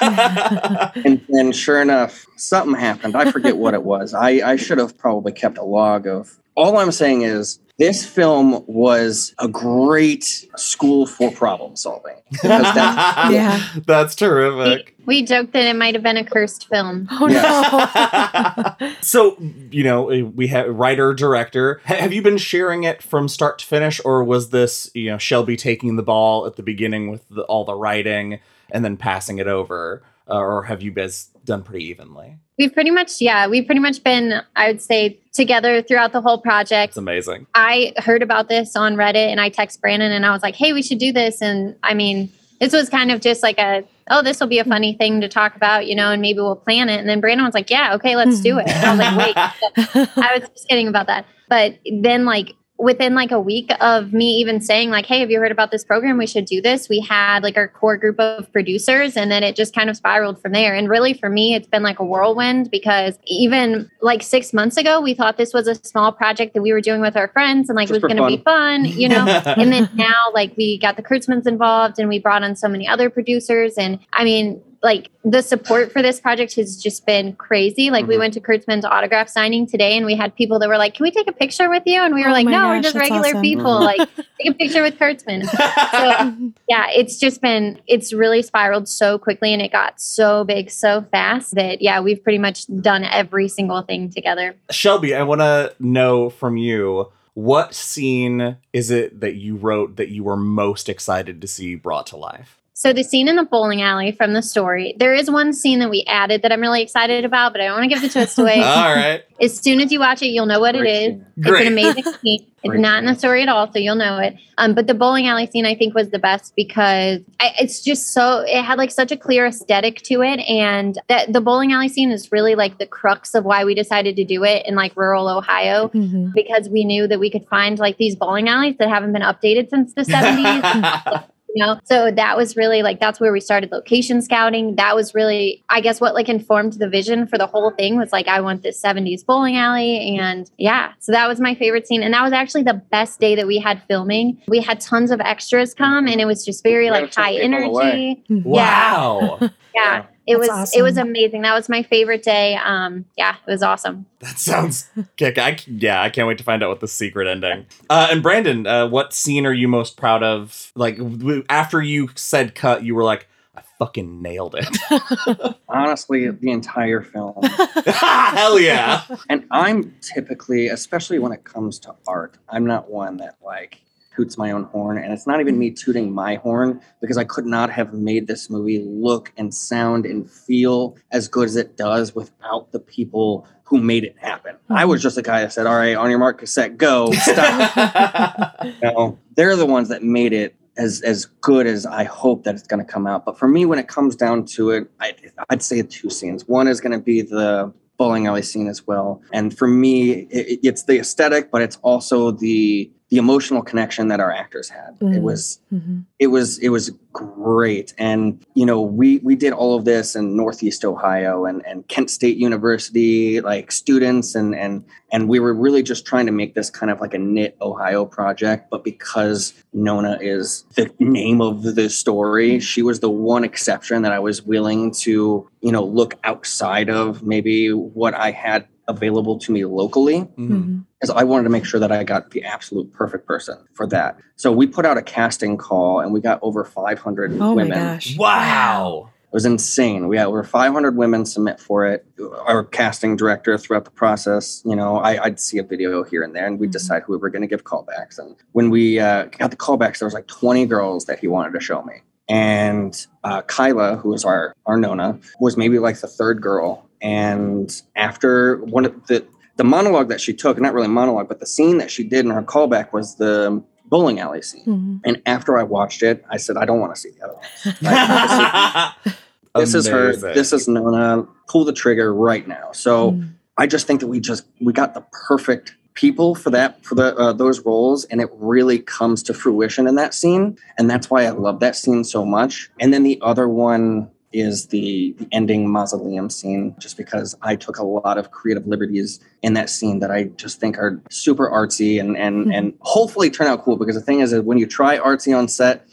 and, 1.04 1.20
and 1.28 1.54
sure 1.54 1.80
enough, 1.80 2.26
something 2.36 2.78
happened. 2.78 3.16
I 3.16 3.30
forget 3.30 3.56
what 3.56 3.74
it 3.74 3.82
was. 3.82 4.14
I, 4.14 4.30
I 4.52 4.56
should 4.56 4.78
have 4.78 4.96
probably 4.98 5.32
kept 5.32 5.58
a 5.58 5.64
log 5.64 6.06
of. 6.06 6.38
All 6.56 6.78
I'm 6.78 6.92
saying 6.92 7.22
is 7.22 7.58
this 7.80 8.04
film 8.04 8.62
was 8.66 9.34
a 9.38 9.48
great 9.48 10.24
school 10.56 11.06
for 11.06 11.32
problem 11.32 11.76
solving. 11.76 12.16
That's, 12.42 12.76
Yeah. 13.32 13.66
That's 13.86 14.14
terrific. 14.14 14.94
We 15.06 15.22
joked 15.24 15.54
that 15.54 15.64
it 15.64 15.74
might 15.74 15.94
have 15.94 16.02
been 16.02 16.18
a 16.18 16.24
cursed 16.24 16.68
film. 16.68 17.08
Oh 17.20 17.26
no. 17.26 18.90
so, 19.00 19.36
you 19.70 19.82
know, 19.82 20.10
eh, 20.10 20.20
we 20.20 20.48
have 20.48 20.68
writer, 20.68 21.14
director. 21.14 21.80
Have 21.84 22.12
you 22.12 22.20
been 22.20 22.36
sharing 22.36 22.84
it 22.84 23.02
from 23.02 23.28
start 23.28 23.58
to 23.60 23.66
finish, 23.66 23.98
or 24.04 24.22
was 24.24 24.50
this, 24.50 24.90
you 24.94 25.10
know, 25.10 25.18
Shelby 25.18 25.56
taking 25.56 25.96
the 25.96 26.02
ball 26.02 26.46
at 26.46 26.56
the 26.56 26.62
beginning 26.62 27.10
with 27.10 27.26
the, 27.30 27.42
all 27.44 27.64
the 27.64 27.74
writing 27.74 28.40
and 28.70 28.84
then 28.84 28.98
passing 28.98 29.38
it 29.38 29.46
over? 29.46 30.02
Uh, 30.30 30.38
or 30.38 30.62
have 30.62 30.82
you 30.82 30.90
guys 30.90 31.30
done 31.44 31.62
pretty 31.62 31.84
evenly? 31.86 32.36
We've 32.58 32.72
pretty 32.72 32.90
much, 32.90 33.20
yeah, 33.20 33.46
we've 33.46 33.66
pretty 33.66 33.80
much 33.80 34.04
been, 34.04 34.42
I 34.54 34.68
would 34.68 34.82
say, 34.82 35.18
together 35.32 35.82
throughout 35.82 36.12
the 36.12 36.20
whole 36.20 36.38
project. 36.38 36.90
It's 36.90 36.96
amazing. 36.98 37.46
I 37.54 37.94
heard 37.96 38.22
about 38.22 38.48
this 38.48 38.76
on 38.76 38.96
Reddit 38.96 39.28
and 39.28 39.40
I 39.40 39.48
text 39.48 39.80
Brandon 39.80 40.12
and 40.12 40.26
I 40.26 40.30
was 40.30 40.42
like, 40.42 40.54
hey, 40.54 40.72
we 40.72 40.82
should 40.82 40.98
do 40.98 41.12
this. 41.12 41.40
And 41.40 41.76
I 41.82 41.94
mean, 41.94 42.30
this 42.60 42.72
was 42.72 42.90
kind 42.90 43.10
of 43.10 43.20
just 43.20 43.42
like 43.42 43.58
a, 43.58 43.82
oh, 44.10 44.22
this 44.22 44.38
will 44.40 44.46
be 44.46 44.58
a 44.58 44.64
funny 44.64 44.92
thing 44.94 45.22
to 45.22 45.28
talk 45.28 45.56
about, 45.56 45.86
you 45.86 45.94
know, 45.94 46.10
and 46.12 46.20
maybe 46.20 46.40
we'll 46.40 46.56
plan 46.56 46.90
it. 46.90 47.00
And 47.00 47.08
then 47.08 47.20
Brandon 47.20 47.46
was 47.46 47.54
like, 47.54 47.70
yeah, 47.70 47.94
okay, 47.94 48.16
let's 48.16 48.40
do 48.40 48.58
it. 48.58 48.68
And 48.68 48.84
I 48.84 48.90
was 48.90 48.98
like, 48.98 49.96
wait, 49.96 50.16
I 50.16 50.38
was 50.38 50.48
just 50.50 50.68
kidding 50.68 50.88
about 50.88 51.06
that. 51.06 51.26
But 51.48 51.78
then, 51.90 52.26
like, 52.26 52.54
within 52.80 53.14
like 53.14 53.30
a 53.30 53.40
week 53.40 53.70
of 53.80 54.12
me 54.12 54.36
even 54.36 54.60
saying 54.60 54.90
like 54.90 55.04
hey 55.04 55.20
have 55.20 55.30
you 55.30 55.38
heard 55.38 55.52
about 55.52 55.70
this 55.70 55.84
program? 55.84 56.16
We 56.16 56.26
should 56.26 56.46
do 56.46 56.60
this. 56.62 56.88
We 56.88 57.00
had 57.00 57.42
like 57.42 57.56
our 57.56 57.68
core 57.68 57.96
group 57.96 58.18
of 58.18 58.50
producers 58.52 59.16
and 59.16 59.30
then 59.30 59.42
it 59.42 59.54
just 59.54 59.74
kind 59.74 59.90
of 59.90 59.96
spiraled 59.96 60.40
from 60.40 60.52
there. 60.52 60.74
And 60.74 60.88
really 60.88 61.14
for 61.14 61.28
me 61.28 61.54
it's 61.54 61.68
been 61.68 61.82
like 61.82 61.98
a 61.98 62.04
whirlwind 62.04 62.70
because 62.70 63.18
even 63.26 63.90
like 64.00 64.22
six 64.22 64.52
months 64.52 64.76
ago 64.76 65.00
we 65.00 65.14
thought 65.14 65.36
this 65.36 65.52
was 65.52 65.68
a 65.68 65.74
small 65.74 66.10
project 66.10 66.54
that 66.54 66.62
we 66.62 66.72
were 66.72 66.80
doing 66.80 67.00
with 67.00 67.16
our 67.16 67.28
friends 67.28 67.68
and 67.68 67.76
like 67.76 67.88
Just 67.88 67.98
it 67.98 68.02
was 68.02 68.12
going 68.12 68.30
to 68.30 68.36
be 68.36 68.42
fun. 68.42 68.84
you 68.84 69.08
know? 69.08 69.26
And 69.60 69.72
then 69.72 69.90
now 69.94 70.26
like 70.32 70.56
we 70.56 70.78
got 70.78 70.96
the 70.96 71.02
kurtzmans 71.02 71.46
involved 71.46 71.98
and 71.98 72.08
we 72.08 72.18
brought 72.18 72.42
on 72.42 72.56
so 72.56 72.68
many 72.68 72.88
other 72.88 73.10
producers. 73.10 73.74
And 73.76 73.98
i 74.12 74.24
mean 74.24 74.62
like 74.82 75.10
the 75.24 75.42
support 75.42 75.92
for 75.92 76.00
this 76.00 76.20
project 76.20 76.54
has 76.54 76.82
just 76.82 77.04
been 77.04 77.34
crazy. 77.34 77.90
Like 77.90 78.06
we 78.06 78.14
Mhm. 78.14 78.18
went 78.20 78.34
to 78.34 78.40
Kurtzman's 78.40 78.84
autograph 78.86 79.28
signing 79.28 79.66
today 79.66 79.94
and 79.96 80.06
we 80.06 80.14
had 80.14 80.34
people 80.34 80.58
that 80.58 80.68
were 80.68 80.78
like, 80.78 80.94
Can 80.94 81.04
we 81.04 81.10
take 81.10 81.28
a 81.28 81.32
picture 81.32 81.68
with 81.68 81.82
you? 81.84 82.00
And 82.02 82.14
we 82.14 82.22
were 82.22 82.30
Oh 82.30 82.32
like, 82.32 82.46
my 82.46 82.52
No, 82.52 82.68
we're 82.68 82.80
just 82.80 82.96
regular 82.96 83.20
awesome. 83.28 83.42
people. 83.42 83.64
Mhm. 83.64 83.84
Like 83.84 84.08
take 84.16 84.50
a 84.50 84.54
picture 84.54 84.82
with 84.82 84.98
Kurtzman. 84.98 85.42
So 85.90 86.52
yeah, 86.68 86.86
it's 86.90 87.18
just 87.18 87.42
been 87.42 87.78
it's 87.86 88.12
really 88.14 88.40
spiraled 88.42 88.88
so 88.88 89.18
quickly 89.18 89.52
and 89.52 89.60
it 89.60 89.70
got 89.72 90.00
so 90.00 90.44
big 90.44 90.70
so 90.70 91.04
fast 91.10 91.54
that 91.56 91.82
yeah, 91.82 92.00
we've 92.00 92.22
pretty 92.22 92.38
much 92.38 92.66
done 92.80 93.04
every 93.04 93.48
single 93.48 93.82
thing 93.82 94.08
together. 94.10 94.54
Shelby, 94.70 95.14
I 95.14 95.22
want 95.24 95.40
to 95.42 95.74
know 95.78 96.30
from 96.30 96.56
you 96.56 97.08
what 97.34 97.74
scene 97.74 98.56
is 98.72 98.90
it 98.90 99.20
that 99.20 99.34
you 99.36 99.56
wrote 99.56 99.96
that 99.96 100.08
you 100.08 100.24
were 100.24 100.36
most 100.36 100.88
excited 100.88 101.40
to 101.42 101.46
see 101.46 101.74
brought 101.74 102.06
to 102.08 102.16
life? 102.16 102.59
So 102.82 102.94
the 102.94 103.04
scene 103.04 103.28
in 103.28 103.36
the 103.36 103.44
bowling 103.44 103.82
alley 103.82 104.10
from 104.10 104.32
the 104.32 104.40
story, 104.40 104.94
there 104.98 105.12
is 105.12 105.30
one 105.30 105.52
scene 105.52 105.80
that 105.80 105.90
we 105.90 106.02
added 106.08 106.40
that 106.40 106.50
I'm 106.50 106.62
really 106.62 106.80
excited 106.80 107.26
about, 107.26 107.52
but 107.52 107.60
I 107.60 107.66
don't 107.66 107.78
want 107.78 107.90
to 107.90 107.94
give 107.94 108.00
the 108.00 108.08
twist 108.08 108.38
away. 108.38 108.54
All 108.64 108.94
right. 108.94 109.22
as 109.38 109.58
soon 109.60 109.82
as 109.82 109.92
you 109.92 110.00
watch 110.00 110.22
it, 110.22 110.28
you'll 110.28 110.46
know 110.46 110.60
what 110.60 110.74
it 110.74 110.78
Great 110.78 110.90
is. 110.94 111.12
scene. 111.12 111.26
It's 111.36 111.46
Great. 111.46 111.66
an 111.66 111.72
amazing 111.74 112.04
scene. 112.22 112.46
It's 112.62 112.68
Great 112.72 112.80
not 112.82 112.98
in 112.98 113.06
the 113.06 113.14
story 113.14 113.40
at 113.42 113.48
all, 113.48 113.72
so 113.72 113.78
you'll 113.78 113.94
know 113.96 114.18
it. 114.18 114.36
Um, 114.58 114.74
but 114.74 114.86
the 114.86 114.92
bowling 114.92 115.26
alley 115.26 115.46
scene, 115.46 115.64
I 115.64 115.74
think, 115.74 115.94
was 115.94 116.10
the 116.10 116.18
best 116.18 116.54
because 116.56 117.20
I, 117.40 117.52
it's 117.58 117.82
just 117.82 118.12
so 118.12 118.40
it 118.46 118.62
had 118.62 118.76
like 118.76 118.90
such 118.90 119.10
a 119.12 119.16
clear 119.16 119.46
aesthetic 119.46 120.02
to 120.02 120.20
it, 120.22 120.40
and 120.40 120.98
that 121.08 121.32
the 121.32 121.40
bowling 121.40 121.72
alley 121.72 121.88
scene 121.88 122.10
is 122.10 122.30
really 122.30 122.54
like 122.56 122.76
the 122.76 122.84
crux 122.86 123.34
of 123.34 123.44
why 123.46 123.64
we 123.64 123.74
decided 123.74 124.14
to 124.16 124.24
do 124.26 124.44
it 124.44 124.66
in 124.66 124.74
like 124.74 124.94
rural 124.94 125.26
Ohio 125.30 125.88
Mhm. 125.88 126.34
because 126.34 126.68
we 126.68 126.84
knew 126.84 127.06
that 127.06 127.18
we 127.18 127.30
could 127.30 127.46
find 127.48 127.78
like 127.78 127.96
these 127.96 128.14
bowling 128.14 128.50
alleys 128.50 128.76
that 128.78 128.90
haven't 128.90 129.14
been 129.14 129.22
updated 129.22 129.70
since 129.70 129.94
the 129.94 130.02
70s 130.02 131.24
you 131.54 131.64
know? 131.64 131.80
So 131.84 132.10
that 132.10 132.36
was 132.36 132.56
really 132.56 132.82
like 132.82 133.00
that's 133.00 133.20
where 133.20 133.32
we 133.32 133.40
started 133.40 133.70
location 133.72 134.22
scouting. 134.22 134.76
That 134.76 134.94
was 134.94 135.14
really 135.14 135.62
i 135.68 135.80
guess 135.80 136.00
what 136.00 136.14
like 136.14 136.28
informed 136.28 136.74
the 136.74 136.88
vision 136.88 137.26
for 137.26 137.38
the 137.38 137.46
whole 137.46 137.70
thing 137.72 137.96
was 137.96 138.12
like 138.12 138.28
i 138.28 138.40
want 138.40 138.62
this 138.62 138.80
70s 138.80 139.24
bowling 139.24 139.56
alley 139.56 140.16
and 140.18 140.50
yeah. 140.58 140.92
So 140.98 141.12
that 141.12 141.28
was 141.28 141.40
my 141.40 141.54
favorite 141.54 141.86
scene. 141.86 142.02
And 142.02 142.14
that 142.14 142.22
was 142.22 142.32
actually 142.32 142.62
the 142.62 142.82
best 142.90 143.20
day 143.20 143.34
that 143.34 143.46
we 143.46 143.58
had 143.58 143.82
filming. 143.88 144.40
We 144.48 144.60
had 144.60 144.80
tons 144.80 145.10
of 145.10 145.20
extras 145.20 145.74
come 145.74 146.06
and 146.06 146.20
it 146.20 146.26
was 146.26 146.44
just 146.44 146.62
very 146.62 146.90
like 146.90 147.14
high 147.14 147.34
energy. 147.34 148.22
Wow. 148.28 149.38
yeah. 149.40 149.50
Yeah. 149.72 150.04
It 150.30 150.38
That's 150.38 150.48
was 150.48 150.74
it 150.74 150.82
was 150.82 150.96
amazing 150.96 151.42
that 151.42 151.54
was 151.54 151.68
my 151.68 151.82
favorite 151.82 152.22
day 152.22 152.56
um 152.56 153.04
yeah 153.16 153.36
it 153.46 153.50
was 153.50 153.62
awesome 153.62 154.06
That 154.20 154.38
sounds 154.38 154.88
kick. 155.16 155.38
I, 155.38 155.56
yeah, 155.66 156.02
I 156.02 156.10
can't 156.10 156.28
wait 156.28 156.36
to 156.38 156.44
find 156.44 156.62
out 156.62 156.68
what 156.68 156.80
the 156.80 156.88
secret 156.88 157.26
ending. 157.26 157.66
Uh, 157.88 158.08
and 158.10 158.22
Brandon, 158.22 158.66
uh, 158.66 158.86
what 158.86 159.14
scene 159.14 159.46
are 159.46 159.52
you 159.52 159.66
most 159.66 159.96
proud 159.96 160.22
of? 160.22 160.72
Like 160.74 160.98
w- 160.98 161.42
after 161.48 161.80
you 161.80 162.10
said 162.16 162.54
cut, 162.54 162.84
you 162.84 162.94
were 162.94 163.02
like, 163.02 163.28
I 163.56 163.62
fucking 163.78 164.20
nailed 164.20 164.54
it. 164.58 165.56
honestly 165.68 166.30
the 166.30 166.50
entire 166.50 167.00
film. 167.00 167.42
Hell 167.86 168.60
yeah. 168.60 169.04
And 169.30 169.46
I'm 169.50 169.94
typically, 170.02 170.68
especially 170.68 171.18
when 171.18 171.32
it 171.32 171.44
comes 171.44 171.78
to 171.80 171.94
art, 172.06 172.36
I'm 172.48 172.66
not 172.66 172.90
one 172.90 173.16
that 173.18 173.36
like 173.42 173.80
toots 174.20 174.36
my 174.36 174.50
own 174.50 174.64
horn. 174.64 174.98
And 174.98 175.12
it's 175.12 175.26
not 175.26 175.40
even 175.40 175.58
me 175.58 175.70
tooting 175.70 176.12
my 176.12 176.34
horn 176.36 176.80
because 177.00 177.16
I 177.16 177.24
could 177.24 177.46
not 177.46 177.70
have 177.70 177.94
made 177.94 178.26
this 178.26 178.50
movie 178.50 178.84
look 178.86 179.32
and 179.36 179.54
sound 179.54 180.04
and 180.04 180.30
feel 180.30 180.96
as 181.10 181.26
good 181.26 181.46
as 181.46 181.56
it 181.56 181.76
does 181.76 182.14
without 182.14 182.70
the 182.72 182.80
people 182.80 183.46
who 183.64 183.78
made 183.80 184.04
it 184.04 184.16
happen. 184.18 184.56
I 184.68 184.84
was 184.84 185.02
just 185.02 185.16
a 185.16 185.22
guy 185.22 185.40
that 185.40 185.52
said, 185.52 185.66
All 185.66 185.76
right, 185.76 185.96
on 185.96 186.10
your 186.10 186.18
mark, 186.18 186.38
cassette, 186.38 186.76
go, 186.76 187.12
stop. 187.12 188.56
No, 188.82 189.18
they're 189.36 189.56
the 189.56 189.66
ones 189.66 189.88
that 189.88 190.02
made 190.02 190.32
it 190.32 190.54
as 190.76 191.00
as 191.02 191.24
good 191.24 191.66
as 191.66 191.86
I 191.86 192.04
hope 192.04 192.44
that 192.44 192.54
it's 192.54 192.66
going 192.66 192.84
to 192.84 192.90
come 192.90 193.06
out. 193.06 193.24
But 193.24 193.38
for 193.38 193.48
me, 193.48 193.64
when 193.64 193.78
it 193.78 193.88
comes 193.88 194.16
down 194.16 194.44
to 194.56 194.70
it, 194.70 194.90
I, 195.00 195.14
I'd 195.48 195.62
say 195.62 195.82
two 195.82 196.10
scenes. 196.10 196.46
One 196.46 196.68
is 196.68 196.80
going 196.80 196.92
to 196.92 196.98
be 196.98 197.22
the 197.22 197.72
bowling 197.96 198.26
alley 198.26 198.42
scene 198.42 198.66
as 198.68 198.86
well, 198.86 199.22
and 199.32 199.56
for 199.56 199.68
me, 199.68 200.10
it, 200.30 200.60
it's 200.62 200.84
the 200.84 200.98
aesthetic, 200.98 201.50
but 201.50 201.62
it's 201.62 201.76
also 201.82 202.30
the 202.30 202.90
the 203.10 203.16
emotional 203.16 203.60
connection 203.62 204.08
that 204.08 204.20
our 204.20 204.30
actors 204.32 204.68
had. 204.68 204.96
It 205.00 205.04
Mm. 205.18 205.22
was 205.22 205.58
Mhm. 205.74 206.04
it 206.20 206.28
was 206.28 206.58
it 206.58 206.68
was 206.68 206.92
great 207.12 207.92
and 207.98 208.38
you 208.54 208.64
know 208.64 208.80
we 208.80 209.18
we 209.24 209.34
did 209.34 209.52
all 209.52 209.74
of 209.76 209.84
this 209.84 210.14
in 210.14 210.36
northeast 210.36 210.84
ohio 210.84 211.44
and 211.44 211.60
and 211.66 211.86
kent 211.88 212.08
state 212.08 212.36
university 212.36 213.40
like 213.40 213.72
students 213.72 214.36
and 214.36 214.54
and 214.54 214.84
and 215.12 215.28
we 215.28 215.40
were 215.40 215.52
really 215.52 215.82
just 215.82 216.06
trying 216.06 216.24
to 216.26 216.30
make 216.32 216.54
this 216.54 216.70
kind 216.70 216.90
of 216.92 217.00
like 217.00 217.12
a 217.12 217.18
knit 217.18 217.56
ohio 217.60 218.04
project 218.04 218.70
but 218.70 218.84
because 218.84 219.54
nona 219.72 220.18
is 220.20 220.64
the 220.76 220.88
name 221.00 221.40
of 221.40 221.62
the 221.74 221.90
story 221.90 222.60
she 222.60 222.80
was 222.80 223.00
the 223.00 223.10
one 223.10 223.42
exception 223.42 224.02
that 224.02 224.12
i 224.12 224.18
was 224.20 224.42
willing 224.42 224.92
to 224.92 225.48
you 225.62 225.72
know 225.72 225.84
look 225.84 226.14
outside 226.22 226.88
of 226.88 227.24
maybe 227.24 227.70
what 227.72 228.14
i 228.14 228.30
had 228.30 228.66
available 228.88 229.38
to 229.38 229.52
me 229.52 229.64
locally 229.64 230.20
Mhm. 230.20 230.48
Mhm. 230.48 230.84
because 231.00 231.14
I 231.14 231.24
wanted 231.24 231.44
to 231.44 231.50
make 231.50 231.64
sure 231.64 231.78
that 231.80 231.92
I 231.92 232.02
got 232.04 232.30
the 232.32 232.44
absolute 232.44 232.92
perfect 232.92 233.26
person 233.26 233.56
for 233.74 233.86
that. 233.88 234.16
So 234.36 234.50
we 234.52 234.66
put 234.66 234.84
out 234.86 234.98
a 234.98 235.02
casting 235.02 235.56
call 235.56 236.00
and 236.00 236.12
we 236.12 236.20
got 236.20 236.38
over 236.42 236.64
500 236.64 237.32
Oh 237.34 237.54
my 237.54 237.54
women. 237.62 237.78
gosh. 237.78 238.16
Wow. 238.18 239.10
It 239.22 239.32
was 239.34 239.44
insane. 239.46 240.08
We 240.08 240.16
had 240.16 240.26
over 240.26 240.42
500 240.42 240.96
women 240.96 241.24
submit 241.24 241.60
for 241.60 241.86
it. 241.86 242.04
Our 242.46 242.64
casting 242.64 243.14
director 243.14 243.56
throughout 243.56 243.84
the 243.84 243.92
process, 243.92 244.60
you 244.64 244.74
know, 244.74 244.96
I, 244.96 245.22
I'd 245.22 245.38
see 245.38 245.58
a 245.58 245.62
video 245.62 246.02
here 246.02 246.24
and 246.24 246.34
there 246.34 246.46
and 246.48 246.58
we'd 246.58 246.70
Mhm. 246.70 246.72
decide 246.72 247.02
who 247.04 247.12
we 247.12 247.18
were 247.18 247.30
going 247.30 247.42
to 247.42 247.48
give 247.48 247.62
callbacks. 247.62 248.18
And 248.18 248.34
when 248.52 248.70
we 248.70 248.98
uh, 248.98 249.26
got 249.38 249.52
the 249.52 249.56
callbacks, 249.56 250.00
there 250.00 250.06
was 250.06 250.14
like 250.14 250.26
20 250.26 250.66
girls 250.66 251.04
that 251.04 251.20
he 251.20 251.28
wanted 251.28 251.52
to 251.52 251.60
show 251.60 251.80
me. 251.82 252.02
And 252.28 253.06
uh, 253.22 253.42
Kyla, 253.42 253.96
who 253.96 254.08
was 254.10 254.24
our, 254.24 254.52
our 254.66 254.76
Nona, 254.76 255.18
was 255.38 255.56
maybe 255.56 255.78
like 255.78 256.00
the 256.00 256.06
third 256.08 256.42
girl. 256.42 256.86
And 257.02 257.70
after 257.96 258.56
one 258.64 258.84
of 258.84 259.06
the, 259.06 259.24
the 259.56 259.64
monologue 259.64 260.08
that 260.08 260.20
she 260.20 260.32
took, 260.32 260.58
not 260.60 260.74
really 260.74 260.88
monologue, 260.88 261.28
but 261.28 261.40
the 261.40 261.46
scene 261.46 261.78
that 261.78 261.90
she 261.90 262.04
did 262.04 262.24
in 262.24 262.30
her 262.30 262.42
callback 262.42 262.92
was 262.92 263.16
the 263.16 263.62
bowling 263.86 264.20
alley 264.20 264.42
scene. 264.42 264.64
Mhm. 264.66 265.00
And 265.04 265.22
after 265.26 265.58
I 265.58 265.62
watched 265.64 266.02
it, 266.02 266.24
I 266.30 266.36
said, 266.36 266.56
I 266.56 266.64
don't 266.64 266.78
want 266.80 266.94
to 266.94 267.00
see 267.00 267.10
the 267.10 267.24
other 267.24 267.34
one. 267.34 268.92
Like, 269.52 269.64
this 269.64 269.74
is 269.74 269.88
her. 269.88 270.14
This 270.14 270.52
is 270.52 270.68
Nona. 270.68 271.26
Pull 271.48 271.64
the 271.64 271.72
trigger 271.72 272.14
right 272.14 272.46
now. 272.46 272.70
So 272.72 273.12
Mhm. 273.12 273.30
I 273.58 273.66
just 273.66 273.84
think 273.86 273.98
that 273.98 274.06
we 274.06 274.20
just 274.20 274.44
we 274.60 274.72
got 274.72 274.94
the 274.94 275.04
perfect 275.26 275.74
people 275.94 276.36
for 276.36 276.50
that 276.50 276.84
for 276.84 276.94
the 276.94 277.16
uh, 277.16 277.32
those 277.32 277.58
roles 277.66 278.04
and 278.04 278.20
it 278.20 278.28
really 278.34 278.78
comes 278.78 279.24
to 279.24 279.34
fruition 279.34 279.88
in 279.88 279.96
that 279.96 280.14
scene 280.14 280.56
and 280.78 280.88
that's 280.88 281.10
why 281.10 281.24
i 281.26 281.30
love 281.30 281.58
that 281.58 281.74
scene 281.74 282.04
so 282.04 282.24
much 282.24 282.70
and 282.78 282.94
then 282.94 283.02
the 283.02 283.18
other 283.22 283.48
one 283.48 284.08
is 284.32 284.68
the, 284.68 285.14
the 285.18 285.26
ending 285.32 285.68
mausoleum 285.70 286.30
scene 286.30 286.74
just 286.78 286.96
because 286.96 287.34
i 287.42 287.56
took 287.56 287.78
a 287.78 287.84
lot 287.84 288.16
of 288.16 288.30
creative 288.30 288.66
liberties 288.66 289.18
in 289.42 289.54
that 289.54 289.68
scene 289.68 289.98
that 289.98 290.10
i 290.10 290.24
just 290.36 290.60
think 290.60 290.78
are 290.78 291.00
super 291.10 291.48
artsy 291.50 291.98
and 291.98 292.16
and 292.16 292.46
Mhm. 292.46 292.54
and 292.56 292.74
hopefully 292.80 293.28
turn 293.30 293.48
out 293.48 293.64
cool 293.64 293.76
because 293.76 293.96
the 293.96 294.00
thing 294.00 294.20
is 294.20 294.30
that 294.30 294.44
when 294.44 294.56
you 294.58 294.66
try 294.66 294.98
artsy 294.98 295.36
on 295.36 295.48
set 295.48 295.84